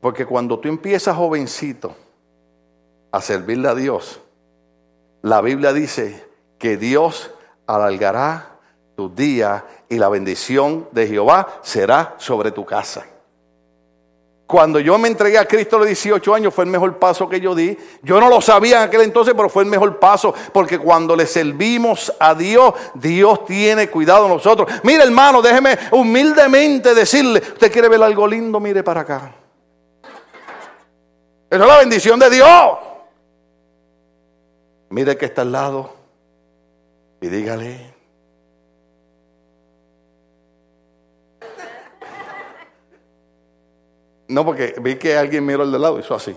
Porque 0.00 0.24
cuando 0.24 0.58
tú 0.58 0.68
empiezas 0.68 1.14
jovencito 1.14 1.94
a 3.12 3.20
servirle 3.20 3.68
a 3.68 3.74
Dios, 3.74 4.18
la 5.22 5.40
Biblia 5.40 5.72
dice 5.72 6.26
que 6.58 6.76
Dios 6.76 7.30
alargará 7.66 8.58
tus 8.96 9.14
días 9.14 9.62
y 9.88 9.96
la 9.96 10.08
bendición 10.08 10.88
de 10.92 11.06
Jehová 11.06 11.60
será 11.62 12.14
sobre 12.18 12.52
tu 12.52 12.64
casa. 12.64 13.06
Cuando 14.46 14.80
yo 14.80 14.98
me 14.98 15.06
entregué 15.06 15.38
a 15.38 15.46
Cristo 15.46 15.76
a 15.76 15.78
los 15.78 15.86
18 15.86 16.34
años 16.34 16.52
fue 16.52 16.64
el 16.64 16.70
mejor 16.70 16.98
paso 16.98 17.28
que 17.28 17.40
yo 17.40 17.54
di. 17.54 17.78
Yo 18.02 18.18
no 18.20 18.28
lo 18.28 18.40
sabía 18.40 18.78
en 18.78 18.88
aquel 18.88 19.02
entonces, 19.02 19.32
pero 19.36 19.48
fue 19.48 19.62
el 19.62 19.68
mejor 19.68 20.00
paso. 20.00 20.34
Porque 20.52 20.76
cuando 20.76 21.14
le 21.14 21.24
servimos 21.26 22.12
a 22.18 22.34
Dios, 22.34 22.74
Dios 22.94 23.44
tiene 23.44 23.88
cuidado 23.88 24.24
de 24.24 24.30
nosotros. 24.30 24.68
Mire 24.82 25.04
hermano, 25.04 25.40
déjeme 25.40 25.78
humildemente 25.92 26.94
decirle, 26.94 27.38
usted 27.38 27.70
quiere 27.70 27.88
ver 27.88 28.02
algo 28.02 28.26
lindo, 28.26 28.58
mire 28.58 28.82
para 28.82 29.02
acá. 29.02 29.32
Esa 31.48 31.62
es 31.62 31.68
la 31.68 31.78
bendición 31.78 32.18
de 32.18 32.30
Dios. 32.30 32.89
Mire 34.90 35.16
que 35.16 35.26
está 35.26 35.42
al 35.42 35.52
lado 35.52 35.94
y 37.20 37.28
dígale. 37.28 37.94
No, 44.26 44.44
porque 44.44 44.74
vi 44.80 44.96
que 44.96 45.16
alguien 45.16 45.46
miró 45.46 45.62
al 45.62 45.70
de 45.70 45.78
lado 45.78 45.96
y 45.96 46.00
hizo 46.00 46.14
así. 46.14 46.36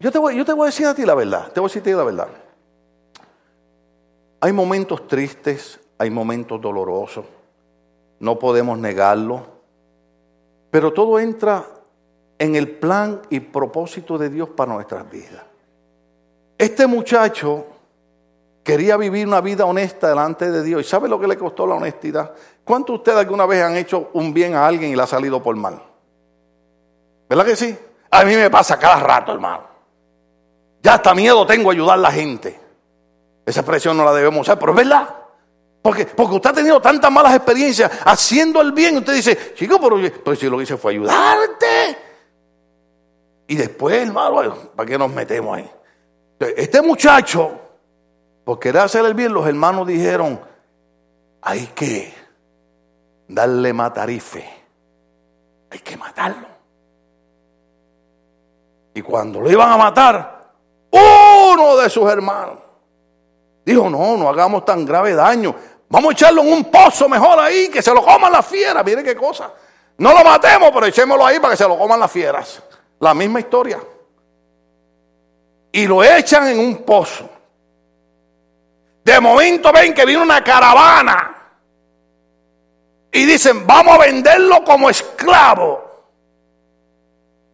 Yo 0.00 0.12
te, 0.12 0.18
voy, 0.18 0.36
yo 0.36 0.44
te 0.44 0.52
voy 0.52 0.64
a 0.64 0.66
decir 0.66 0.86
a 0.86 0.94
ti 0.94 1.04
la 1.04 1.14
verdad, 1.16 1.50
te 1.50 1.58
voy 1.58 1.66
a 1.66 1.70
decir 1.70 1.82
a 1.82 1.84
ti 1.84 1.90
la 1.90 2.04
verdad. 2.04 2.28
Hay 4.40 4.52
momentos 4.52 5.08
tristes, 5.08 5.80
hay 5.98 6.08
momentos 6.08 6.60
dolorosos, 6.60 7.24
no 8.20 8.38
podemos 8.38 8.78
negarlo, 8.78 9.44
pero 10.70 10.92
todo 10.92 11.18
entra 11.18 11.66
en 12.38 12.54
el 12.54 12.70
plan 12.70 13.20
y 13.30 13.40
propósito 13.40 14.16
de 14.16 14.30
Dios 14.30 14.48
para 14.50 14.72
nuestras 14.72 15.10
vidas. 15.10 15.42
Este 16.56 16.86
muchacho 16.86 17.66
quería 18.62 18.96
vivir 18.96 19.26
una 19.26 19.40
vida 19.40 19.64
honesta 19.64 20.08
delante 20.08 20.50
de 20.50 20.62
Dios. 20.62 20.82
¿Y 20.82 20.84
sabe 20.84 21.08
lo 21.08 21.18
que 21.18 21.26
le 21.26 21.36
costó 21.36 21.66
la 21.66 21.74
honestidad? 21.74 22.32
¿Cuántos 22.64 22.94
de 22.94 22.98
ustedes 22.98 23.18
alguna 23.18 23.46
vez 23.46 23.62
han 23.62 23.76
hecho 23.76 24.10
un 24.12 24.32
bien 24.32 24.54
a 24.54 24.66
alguien 24.66 24.90
y 24.90 24.96
le 24.96 25.02
ha 25.02 25.06
salido 25.06 25.42
por 25.42 25.56
mal? 25.56 25.82
¿Verdad 27.28 27.44
que 27.44 27.56
sí? 27.56 27.76
A 28.10 28.24
mí 28.24 28.34
me 28.36 28.50
pasa 28.50 28.78
cada 28.78 29.00
rato, 29.00 29.32
hermano. 29.32 29.62
Ya 30.82 30.94
hasta 30.94 31.14
miedo 31.14 31.46
tengo 31.46 31.70
a 31.70 31.72
ayudar 31.72 31.98
a 31.98 32.02
la 32.02 32.12
gente. 32.12 32.58
Esa 33.44 33.60
expresión 33.60 33.96
no 33.96 34.04
la 34.04 34.12
debemos 34.12 34.42
usar, 34.42 34.58
pero 34.58 34.72
es 34.72 34.76
verdad. 34.76 35.08
Porque, 35.82 36.06
porque 36.06 36.34
usted 36.34 36.50
ha 36.50 36.54
tenido 36.54 36.80
tantas 36.80 37.10
malas 37.10 37.34
experiencias 37.34 37.90
haciendo 38.04 38.60
el 38.60 38.72
bien. 38.72 38.98
Usted 38.98 39.14
dice, 39.14 39.54
chico, 39.54 39.78
pero, 39.80 39.96
pero 40.24 40.36
si 40.36 40.48
lo 40.48 40.56
que 40.56 40.64
hice 40.64 40.76
fue 40.76 40.92
ayudarte. 40.92 42.07
Y 43.48 43.56
después, 43.56 44.06
hermano, 44.06 44.54
¿para 44.76 44.86
qué 44.86 44.98
nos 44.98 45.10
metemos 45.10 45.56
ahí? 45.56 45.70
Este 46.38 46.82
muchacho, 46.82 47.50
por 48.44 48.58
querer 48.58 48.82
hacer 48.82 49.04
el 49.06 49.14
bien, 49.14 49.32
los 49.32 49.46
hermanos 49.46 49.86
dijeron, 49.86 50.38
hay 51.40 51.66
que 51.68 52.14
darle 53.26 53.72
matarife. 53.72 54.46
Hay 55.70 55.78
que 55.78 55.96
matarlo. 55.96 56.46
Y 58.94 59.00
cuando 59.00 59.40
lo 59.40 59.50
iban 59.50 59.70
a 59.70 59.76
matar, 59.78 60.52
uno 60.90 61.76
de 61.76 61.88
sus 61.88 62.10
hermanos 62.10 62.58
dijo, 63.64 63.88
no, 63.88 64.16
no 64.16 64.28
hagamos 64.28 64.64
tan 64.66 64.84
grave 64.84 65.14
daño. 65.14 65.54
Vamos 65.88 66.10
a 66.10 66.12
echarlo 66.12 66.42
en 66.42 66.52
un 66.52 66.64
pozo 66.64 67.08
mejor 67.08 67.38
ahí, 67.38 67.68
que 67.70 67.80
se 67.80 67.94
lo 67.94 68.04
coman 68.04 68.30
las 68.30 68.46
fieras. 68.46 68.84
Mire 68.84 69.02
qué 69.02 69.16
cosa. 69.16 69.50
No 69.96 70.12
lo 70.12 70.22
matemos, 70.22 70.70
pero 70.72 70.84
echémoslo 70.84 71.24
ahí 71.24 71.40
para 71.40 71.52
que 71.52 71.56
se 71.56 71.66
lo 71.66 71.78
coman 71.78 71.98
las 71.98 72.10
fieras. 72.10 72.62
La 73.00 73.14
misma 73.14 73.40
historia. 73.40 73.78
Y 75.72 75.86
lo 75.86 76.02
echan 76.02 76.48
en 76.48 76.58
un 76.58 76.78
pozo. 76.78 77.28
De 79.04 79.20
momento 79.20 79.72
ven 79.72 79.94
que 79.94 80.04
viene 80.04 80.22
una 80.22 80.42
caravana. 80.42 81.34
Y 83.12 83.24
dicen, 83.24 83.66
vamos 83.66 83.94
a 83.94 83.98
venderlo 83.98 84.64
como 84.64 84.90
esclavo. 84.90 85.88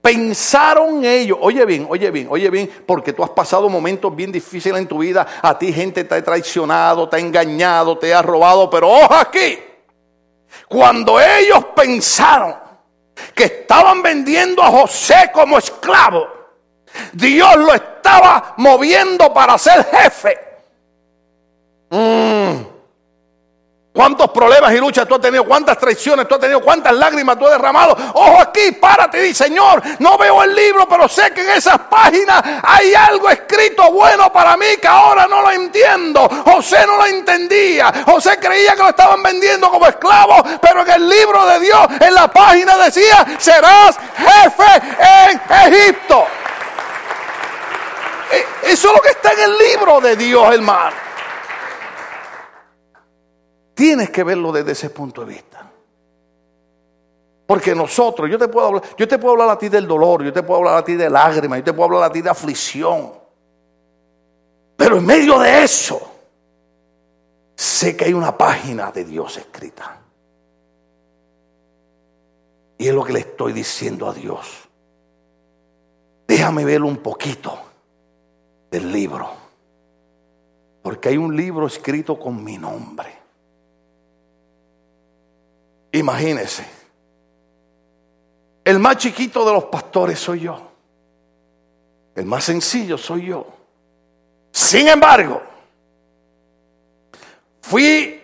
Pensaron 0.03 1.05
ellos, 1.05 1.39
oye 1.41 1.65
bien, 1.65 1.87
oye 1.89 2.11
bien, 2.11 2.27
oye 2.29 2.51
bien, 2.51 2.71
porque 2.87 3.15
tú 3.15 3.25
has 3.25 3.31
pasado 3.31 3.71
momentos 3.71 4.15
bien 4.15 4.31
difíciles 4.31 4.79
en 4.79 4.87
tu 4.87 4.99
vida, 4.99 5.27
a 5.41 5.59
ti 5.59 5.73
gente 5.73 6.05
te 6.05 6.15
ha 6.15 6.23
traicionado, 6.23 7.09
te 7.09 7.17
ha 7.17 7.21
engañado, 7.21 7.97
te 7.97 8.13
ha 8.13 8.21
robado, 8.21 8.69
pero 8.69 8.91
ojo 8.91 9.15
aquí, 9.15 9.59
cuando 10.69 11.19
ellos 11.19 11.65
pensaron 11.75 12.55
que 13.35 13.45
estaban 13.45 14.03
vendiendo 14.03 14.63
a 14.63 14.71
José 14.71 15.31
como 15.33 15.59
esclavo, 15.59 16.27
Dios 17.13 17.57
lo 17.57 17.75
estaba 17.75 18.55
moviendo 18.57 19.33
para 19.33 19.59
ser 19.59 19.85
jefe. 19.85 20.39
Mm. 21.91 22.34
¿Cuántos 23.97 24.29
problemas 24.33 24.73
y 24.73 24.79
luchas 24.79 25.07
tú 25.07 25.15
has 25.15 25.21
tenido? 25.21 25.45
¿Cuántas 25.45 25.79
traiciones 25.79 26.27
tú 26.27 26.35
has 26.35 26.41
tenido? 26.41 26.61
¿Cuántas 26.61 26.93
lágrimas 26.95 27.39
tú 27.39 27.45
has 27.47 27.53
derramado? 27.53 27.97
Ojo 28.15 28.41
aquí, 28.41 28.73
párate 28.73 29.19
y 29.19 29.29
di, 29.29 29.35
Señor, 29.35 29.81
no 30.01 30.19
veo 30.19 30.43
el 30.43 30.53
libro, 30.53 30.89
pero 30.89 31.07
sé 31.09 31.31
que 31.33 31.43
en 31.43 31.51
esas 31.51 31.79
páginas 31.89 32.43
hay 32.65 32.93
algo 32.93 33.31
escrito 33.31 33.93
bueno 33.93 34.33
para 34.33 34.57
mí 34.57 34.67
que 34.83 34.89
ahora 34.89 35.29
no 35.29 35.43
lo 35.43 35.51
entiendo. 35.53 36.29
José 36.45 36.85
no 36.89 36.97
lo 36.97 37.07
entendía. 37.07 37.93
José 38.05 38.37
creía 38.41 38.73
que 38.75 38.83
lo 38.83 38.89
estaban 38.89 39.23
vendiendo 39.23 39.71
como 39.71 39.87
esclavo, 39.87 40.43
pero 40.61 40.83
en 40.83 40.91
el 40.91 41.09
libro 41.09 41.47
de 41.47 41.61
Dios, 41.61 41.87
en 42.01 42.15
la 42.15 42.27
página 42.27 42.77
decía, 42.79 43.25
serás 43.39 43.97
jefe 44.17 44.83
en 45.31 45.73
Egipto. 45.73 46.27
E- 48.33 48.73
Eso 48.73 48.89
es 48.89 48.93
lo 48.95 49.01
que 49.01 49.11
está 49.11 49.31
en 49.35 49.41
el 49.41 49.57
libro 49.57 50.01
de 50.01 50.17
Dios, 50.17 50.53
hermano. 50.53 50.97
Tienes 53.75 54.11
que 54.11 54.23
verlo 54.23 54.53
desde 54.53 54.73
ese 54.73 54.91
punto 54.91 55.25
de 55.25 55.35
vista. 55.35 55.71
Porque 57.47 57.75
nosotros, 57.75 58.31
yo 58.31 58.39
te 58.39 58.49
puedo 58.49 58.67
hablar, 58.69 58.83
yo 58.97 59.07
te 59.07 59.19
puedo 59.19 59.33
hablar 59.33 59.51
a 59.51 59.59
ti 59.59 59.69
del 59.69 59.87
dolor, 59.87 60.23
yo 60.25 60.33
te 60.33 60.43
puedo 60.43 60.61
hablar 60.61 60.79
a 60.79 60.85
ti 60.85 60.95
de 60.95 61.11
lágrimas, 61.11 61.59
yo 61.59 61.65
te 61.65 61.73
puedo 61.73 61.85
hablar 61.87 62.11
a 62.11 62.13
ti 62.13 62.23
de 62.23 62.31
aflicción. 62.31 63.13
Pero 64.77 64.97
en 64.97 65.05
medio 65.05 65.39
de 65.39 65.63
eso, 65.63 66.01
sé 67.55 67.97
que 67.97 68.07
hay 68.07 68.15
una 68.15 68.37
página 68.37 68.91
de 68.91 69.05
Dios 69.05 69.37
escrita. 69.37 70.01
Y 72.79 72.89
es 72.89 72.95
lo 72.95 73.05
que 73.05 73.13
le 73.13 73.21
estoy 73.21 73.53
diciendo 73.53 74.09
a 74.09 74.15
Dios. 74.15 74.69
Déjame 76.27 76.65
ver 76.65 76.83
un 76.83 76.97
poquito 76.97 77.59
del 78.71 78.91
libro. 78.91 79.31
Porque 80.83 81.11
hay 81.11 81.17
un 81.17 81.37
libro 81.37 81.67
escrito 81.67 82.19
con 82.19 82.43
mi 82.43 82.59
nombre. 82.59 83.24
Imagínese. 85.95 86.67
El 88.65 88.81
más 88.81 88.97
chiquito 88.97 89.45
de 89.45 89.53
los 89.53 89.65
pastores 89.65 90.19
soy 90.19 90.41
yo. 90.41 90.61
El 92.17 92.27
más 92.27 92.43
sencillo 92.43 92.99
soy 92.99 93.27
yo. 93.27 93.47
Sin 94.51 94.89
embargo, 94.89 95.41
fui 97.61 98.21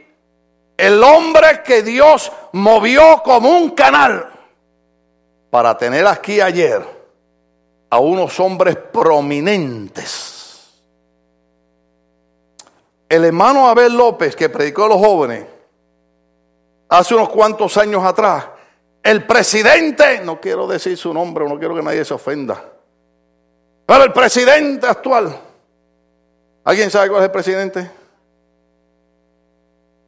el 0.77 1.03
hombre 1.05 1.63
que 1.65 1.83
Dios 1.83 2.33
movió 2.53 3.23
como 3.23 3.51
un 3.51 3.71
canal 3.71 4.31
para 5.51 5.79
tener 5.79 6.09
aquí 6.09 6.41
ayer 6.41 6.85
a 7.89 8.01
unos 8.01 8.41
hombres 8.41 8.75
prominentes. 8.75 10.73
El 13.09 13.25
hermano 13.25 13.69
Abel 13.69 13.97
López, 13.97 14.35
que 14.35 14.49
predicó 14.49 14.87
a 14.87 14.89
los 14.89 14.99
jóvenes, 14.99 15.60
hace 16.91 17.15
unos 17.15 17.31
cuantos 17.31 17.77
años 17.79 18.05
atrás, 18.05 18.47
el 19.03 19.27
presidente, 19.27 20.21
no 20.23 20.39
quiero 20.39 20.67
decir 20.67 20.97
su 20.99 21.15
nombre, 21.15 21.49
no 21.49 21.59
quiero 21.59 21.75
que 21.75 21.83
nadie 21.83 22.05
se 22.05 22.13
ofenda, 22.13 22.63
pero 23.87 24.05
el 24.05 24.13
presidente 24.13 24.87
actual, 24.87 25.35
¿alguien 26.65 26.91
sabe 26.91 27.09
cuál 27.09 27.23
es 27.23 27.27
el 27.27 27.33
presidente? 27.33 27.91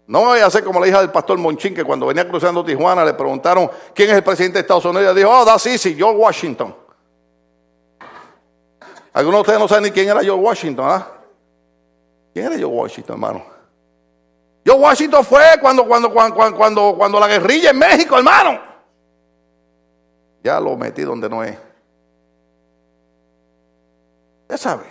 No 0.09 0.20
voy 0.20 0.41
a 0.41 0.47
hacer 0.47 0.62
como 0.62 0.78
la 0.78 0.89
hija 0.89 1.01
del 1.01 1.11
pastor 1.11 1.39
Monchín, 1.39 1.74
que 1.74 1.85
cuando 1.85 2.07
venía 2.07 2.28
cruzando 2.28 2.64
Tijuana 2.64 3.05
le 3.05 3.14
preguntaron 3.14 3.70
quién 3.95 4.11
es 4.11 4.16
el 4.16 4.22
presidente 4.22 4.59
de 4.59 4.61
Estados 4.61 4.85
Unidos. 4.85 5.14
Y 5.14 5.18
dijo, 5.18 5.30
oh, 5.30 5.45
that's 5.45 5.64
easy, 5.66 5.95
George 5.95 6.18
Washington. 6.18 6.74
Algunos 9.14 9.39
de 9.39 9.41
ustedes 9.41 9.59
no 9.59 9.68
saben 9.68 9.85
ni 9.85 9.91
quién 9.91 10.09
era 10.09 10.20
George 10.20 10.43
Washington, 10.43 10.85
¿ah? 10.87 11.07
¿Quién 12.35 12.47
era 12.47 12.57
George 12.57 12.76
Washington, 12.76 13.14
hermano? 13.14 13.51
George 14.64 14.82
Washington 14.82 15.24
fue 15.24 15.44
cuando, 15.60 15.86
cuando, 15.86 16.12
cuando, 16.12 16.56
cuando, 16.56 16.94
cuando 16.96 17.20
la 17.20 17.28
guerrilla 17.28 17.70
en 17.70 17.78
México, 17.78 18.16
hermano. 18.16 18.60
Ya 20.42 20.60
lo 20.60 20.76
metí 20.76 21.02
donde 21.02 21.28
no 21.28 21.42
es. 21.42 21.56
Ya 24.48 24.56
sabe. 24.56 24.84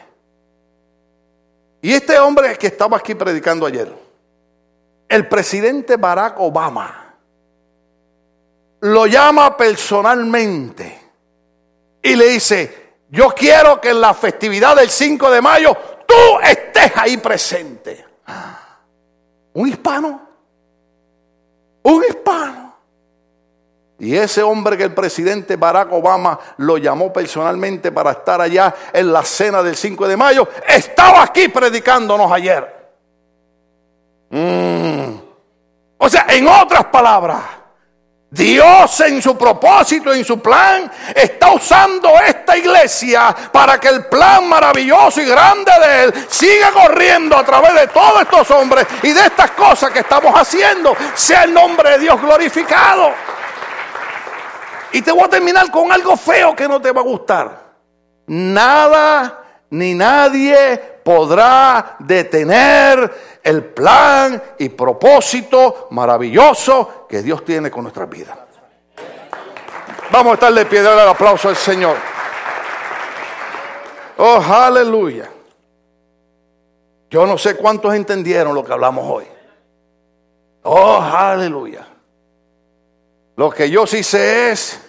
Y 1.82 1.94
este 1.94 2.20
hombre 2.20 2.58
que 2.58 2.68
estaba 2.68 2.98
aquí 2.98 3.16
predicando 3.16 3.66
ayer, 3.66 3.92
el 5.10 5.28
presidente 5.28 5.98
Barack 5.98 6.40
Obama 6.40 7.16
lo 8.82 9.06
llama 9.08 9.56
personalmente 9.58 11.00
y 12.02 12.16
le 12.16 12.30
dice, 12.30 12.94
yo 13.10 13.30
quiero 13.30 13.80
que 13.80 13.90
en 13.90 14.02
la 14.02 14.14
festividad 14.14 14.76
del 14.76 14.90
5 14.90 15.30
de 15.32 15.42
mayo 15.42 15.78
tú 16.08 16.40
estés 16.44 16.92
ahí 16.96 17.18
presente. 17.18 18.06
Un 19.54 19.68
hispano, 19.68 20.22
un 21.84 22.04
hispano. 22.04 22.72
Y 24.00 24.16
ese 24.16 24.42
hombre 24.42 24.78
que 24.78 24.84
el 24.84 24.94
presidente 24.94 25.58
Barack 25.58 25.92
Obama 25.92 26.40
lo 26.58 26.78
llamó 26.78 27.14
personalmente 27.14 27.92
para 27.92 28.12
estar 28.12 28.42
allá 28.42 28.74
en 28.92 29.14
la 29.14 29.24
cena 29.24 29.62
del 29.62 29.76
5 29.76 30.08
de 30.08 30.18
mayo, 30.18 30.48
estaba 30.68 31.22
aquí 31.22 31.50
predicándonos 31.50 32.32
ayer. 32.32 32.82
Mm. 34.32 35.20
O 36.00 36.10
sea, 36.10 36.26
en 36.30 36.48
otras 36.48 36.86
palabras, 36.86 37.44
Dios 38.34 38.98
en 39.02 39.22
su 39.22 39.38
propósito, 39.38 40.14
en 40.14 40.24
su 40.24 40.40
plan, 40.42 40.90
está 41.14 41.52
usando 41.52 42.18
esta 42.26 42.56
iglesia 42.56 43.36
para 43.52 43.78
que 43.78 43.90
el 43.90 44.06
plan 44.06 44.48
maravilloso 44.48 45.20
y 45.22 45.26
grande 45.26 45.70
de 45.86 46.04
Él 46.04 46.14
siga 46.30 46.72
corriendo 46.72 47.36
a 47.36 47.44
través 47.44 47.74
de 47.74 47.88
todos 47.88 48.22
estos 48.22 48.50
hombres 48.52 48.88
y 49.04 49.12
de 49.12 49.20
estas 49.20 49.52
cosas 49.52 49.92
que 49.92 50.00
estamos 50.00 50.34
haciendo, 50.34 50.96
sea 51.14 51.44
el 51.44 51.54
nombre 51.54 51.90
de 51.92 52.00
Dios 52.00 52.22
glorificado. 52.22 53.12
Y 54.94 55.02
te 55.02 55.12
voy 55.12 55.26
a 55.26 55.30
terminar 55.30 55.70
con 55.70 55.92
algo 55.92 56.16
feo 56.16 56.56
que 56.56 56.70
no 56.70 56.82
te 56.82 56.94
va 56.94 57.02
a 57.02 57.04
gustar. 57.04 57.72
Nada 58.28 59.44
ni 59.72 59.94
nadie 59.94 61.02
podrá 61.04 61.98
detener 62.00 63.31
el 63.44 63.66
plan 63.66 64.42
y 64.60 64.70
propósito 64.70 65.88
maravilloso 65.92 67.06
que 67.08 67.22
Dios 67.22 67.44
tiene 67.44 67.72
con 67.72 67.84
nuestras 67.84 68.10
vidas. 68.10 68.38
Vamos 70.12 70.32
a 70.32 70.34
estar 70.34 70.54
de 70.54 70.66
pie, 70.66 70.82
darle 70.82 71.04
el 71.04 71.10
aplauso 71.10 71.50
al 71.50 71.56
Señor. 71.56 71.96
Oh, 74.18 74.42
aleluya. 74.42 75.30
Yo 77.10 77.26
no 77.26 77.38
sé 77.38 77.56
cuántos 77.56 77.94
entendieron 77.96 78.54
lo 78.54 78.64
que 78.64 78.74
hablamos 78.74 79.06
hoy. 79.08 79.26
Oh, 80.64 81.02
aleluya. 81.02 81.88
Lo 83.36 83.50
que 83.50 83.70
yo 83.70 83.88
sí 83.88 84.04
sé 84.04 84.52
es 84.52 84.80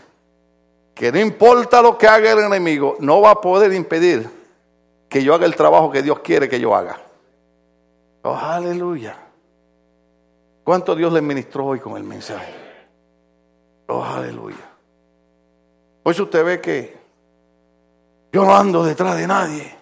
que 0.94 1.10
no 1.10 1.18
importa 1.18 1.80
lo 1.80 1.96
que 1.96 2.06
haga 2.06 2.32
el 2.32 2.40
enemigo, 2.40 2.96
no 3.00 3.20
va 3.20 3.30
a 3.30 3.40
poder 3.40 3.72
impedir 3.72 4.28
que 5.08 5.22
yo 5.22 5.34
haga 5.34 5.46
el 5.46 5.56
trabajo 5.56 5.90
que 5.90 6.02
Dios 6.02 6.18
quiere 6.18 6.48
que 6.48 6.60
yo 6.60 6.74
haga. 6.74 7.00
Oh, 8.22 8.34
aleluya. 8.34 9.16
¿Cuánto 10.64 10.94
Dios 10.94 11.12
le 11.12 11.20
ministró 11.20 11.66
hoy 11.66 11.80
con 11.80 11.96
el 11.96 12.04
mensaje? 12.04 12.54
Oh, 13.88 14.02
aleluya. 14.02 14.70
Hoy 16.04 16.20
usted 16.20 16.44
ve 16.44 16.60
que 16.60 16.96
yo 18.32 18.44
no 18.44 18.56
ando 18.56 18.84
detrás 18.84 19.16
de 19.16 19.26
nadie, 19.26 19.74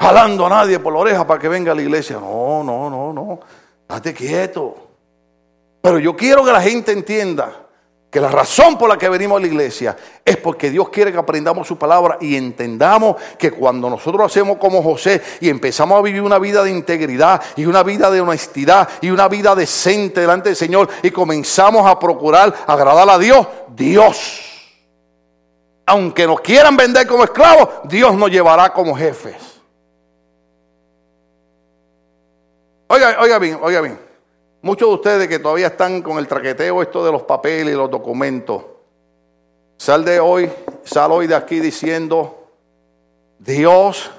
jalando 0.00 0.46
a 0.46 0.50
nadie 0.50 0.78
por 0.78 0.92
la 0.92 1.00
oreja 1.00 1.26
para 1.26 1.40
que 1.40 1.48
venga 1.48 1.72
a 1.72 1.74
la 1.74 1.82
iglesia. 1.82 2.18
No, 2.18 2.62
no, 2.62 2.90
no, 2.90 3.12
no. 3.12 3.40
Date 3.88 4.12
quieto. 4.12 4.76
Pero 5.80 5.98
yo 5.98 6.14
quiero 6.14 6.44
que 6.44 6.52
la 6.52 6.60
gente 6.60 6.92
entienda 6.92 7.67
que 8.10 8.20
la 8.20 8.30
razón 8.30 8.78
por 8.78 8.88
la 8.88 8.96
que 8.96 9.08
venimos 9.08 9.36
a 9.36 9.40
la 9.40 9.46
iglesia 9.46 9.96
es 10.24 10.38
porque 10.38 10.70
Dios 10.70 10.88
quiere 10.88 11.12
que 11.12 11.18
aprendamos 11.18 11.68
su 11.68 11.76
palabra 11.76 12.16
y 12.20 12.36
entendamos 12.36 13.16
que 13.38 13.50
cuando 13.50 13.90
nosotros 13.90 14.24
hacemos 14.24 14.56
como 14.56 14.82
José 14.82 15.20
y 15.40 15.50
empezamos 15.50 15.98
a 15.98 16.02
vivir 16.02 16.22
una 16.22 16.38
vida 16.38 16.62
de 16.62 16.70
integridad 16.70 17.42
y 17.56 17.66
una 17.66 17.82
vida 17.82 18.10
de 18.10 18.22
honestidad 18.22 18.88
y 19.02 19.10
una 19.10 19.28
vida 19.28 19.54
decente 19.54 20.22
delante 20.22 20.48
del 20.48 20.56
Señor 20.56 20.88
y 21.02 21.10
comenzamos 21.10 21.86
a 21.86 21.98
procurar 21.98 22.54
agradar 22.66 23.10
a 23.10 23.18
Dios, 23.18 23.46
Dios, 23.76 24.72
aunque 25.84 26.26
nos 26.26 26.40
quieran 26.40 26.76
vender 26.78 27.06
como 27.06 27.24
esclavos, 27.24 27.68
Dios 27.84 28.14
nos 28.14 28.30
llevará 28.30 28.72
como 28.72 28.96
jefes. 28.96 29.36
Oiga, 32.86 33.18
oiga 33.20 33.38
bien, 33.38 33.58
oiga 33.60 33.82
bien. 33.82 34.07
Muchos 34.60 34.88
de 34.88 34.94
ustedes 34.94 35.28
que 35.28 35.38
todavía 35.38 35.68
están 35.68 36.02
con 36.02 36.18
el 36.18 36.26
traqueteo 36.26 36.82
esto 36.82 37.04
de 37.04 37.12
los 37.12 37.22
papeles 37.22 37.72
y 37.72 37.76
los 37.76 37.88
documentos, 37.88 38.64
sal 39.76 40.04
de 40.04 40.18
hoy, 40.18 40.50
sal 40.82 41.12
hoy 41.12 41.28
de 41.28 41.36
aquí 41.36 41.60
diciendo, 41.60 42.50
Dios 43.38 44.10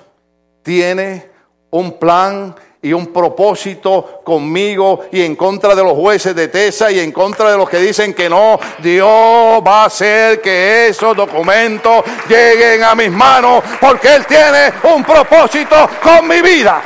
tiene 0.63 1.29
un 1.71 1.99
plan 1.99 2.55
y 2.81 2.93
un 2.93 3.07
propósito 3.07 4.21
conmigo 4.23 5.07
y 5.11 5.23
en 5.23 5.35
contra 5.35 5.75
de 5.75 5.83
los 5.83 5.91
jueces 5.91 6.33
de 6.33 6.47
Tesa 6.47 6.89
y 6.89 6.99
en 6.99 7.11
contra 7.11 7.51
de 7.51 7.57
los 7.57 7.69
que 7.69 7.79
dicen 7.79 8.13
que 8.13 8.29
no, 8.29 8.57
Dios 8.81 9.61
va 9.67 9.83
a 9.83 9.85
hacer 9.85 10.39
que 10.39 10.87
esos 10.87 11.17
documentos 11.17 12.05
lleguen 12.29 12.85
a 12.85 12.95
mis 12.95 13.11
manos 13.11 13.61
porque 13.81 14.15
Él 14.15 14.25
tiene 14.25 14.71
un 14.83 15.03
propósito 15.03 15.75
con 16.01 16.25
mi 16.25 16.41
vida. 16.41 16.81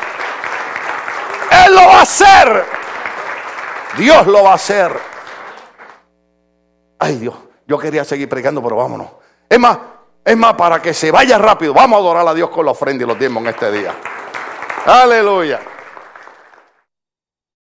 Él 1.67 1.75
lo 1.75 1.81
va 1.81 1.99
a 1.99 2.01
hacer. 2.01 2.82
Dios 3.97 4.27
lo 4.27 4.43
va 4.43 4.51
a 4.51 4.55
hacer. 4.55 4.91
Ay 6.99 7.17
Dios, 7.17 7.35
yo 7.67 7.77
quería 7.77 8.03
seguir 8.03 8.29
predicando, 8.29 8.61
pero 8.61 8.77
vámonos. 8.77 9.07
Es 9.49 9.59
más, 9.59 9.77
es 10.23 10.37
más, 10.37 10.53
para 10.53 10.81
que 10.81 10.93
se 10.93 11.11
vaya 11.11 11.37
rápido, 11.37 11.73
vamos 11.73 11.97
a 11.97 11.99
adorar 11.99 12.27
a 12.27 12.33
Dios 12.33 12.49
con 12.49 12.65
la 12.65 12.71
ofrenda 12.71 13.03
y 13.03 13.07
los 13.07 13.19
diezmos 13.19 13.43
en 13.43 13.49
este 13.49 13.71
día. 13.71 13.93
Aleluya. 14.85 15.59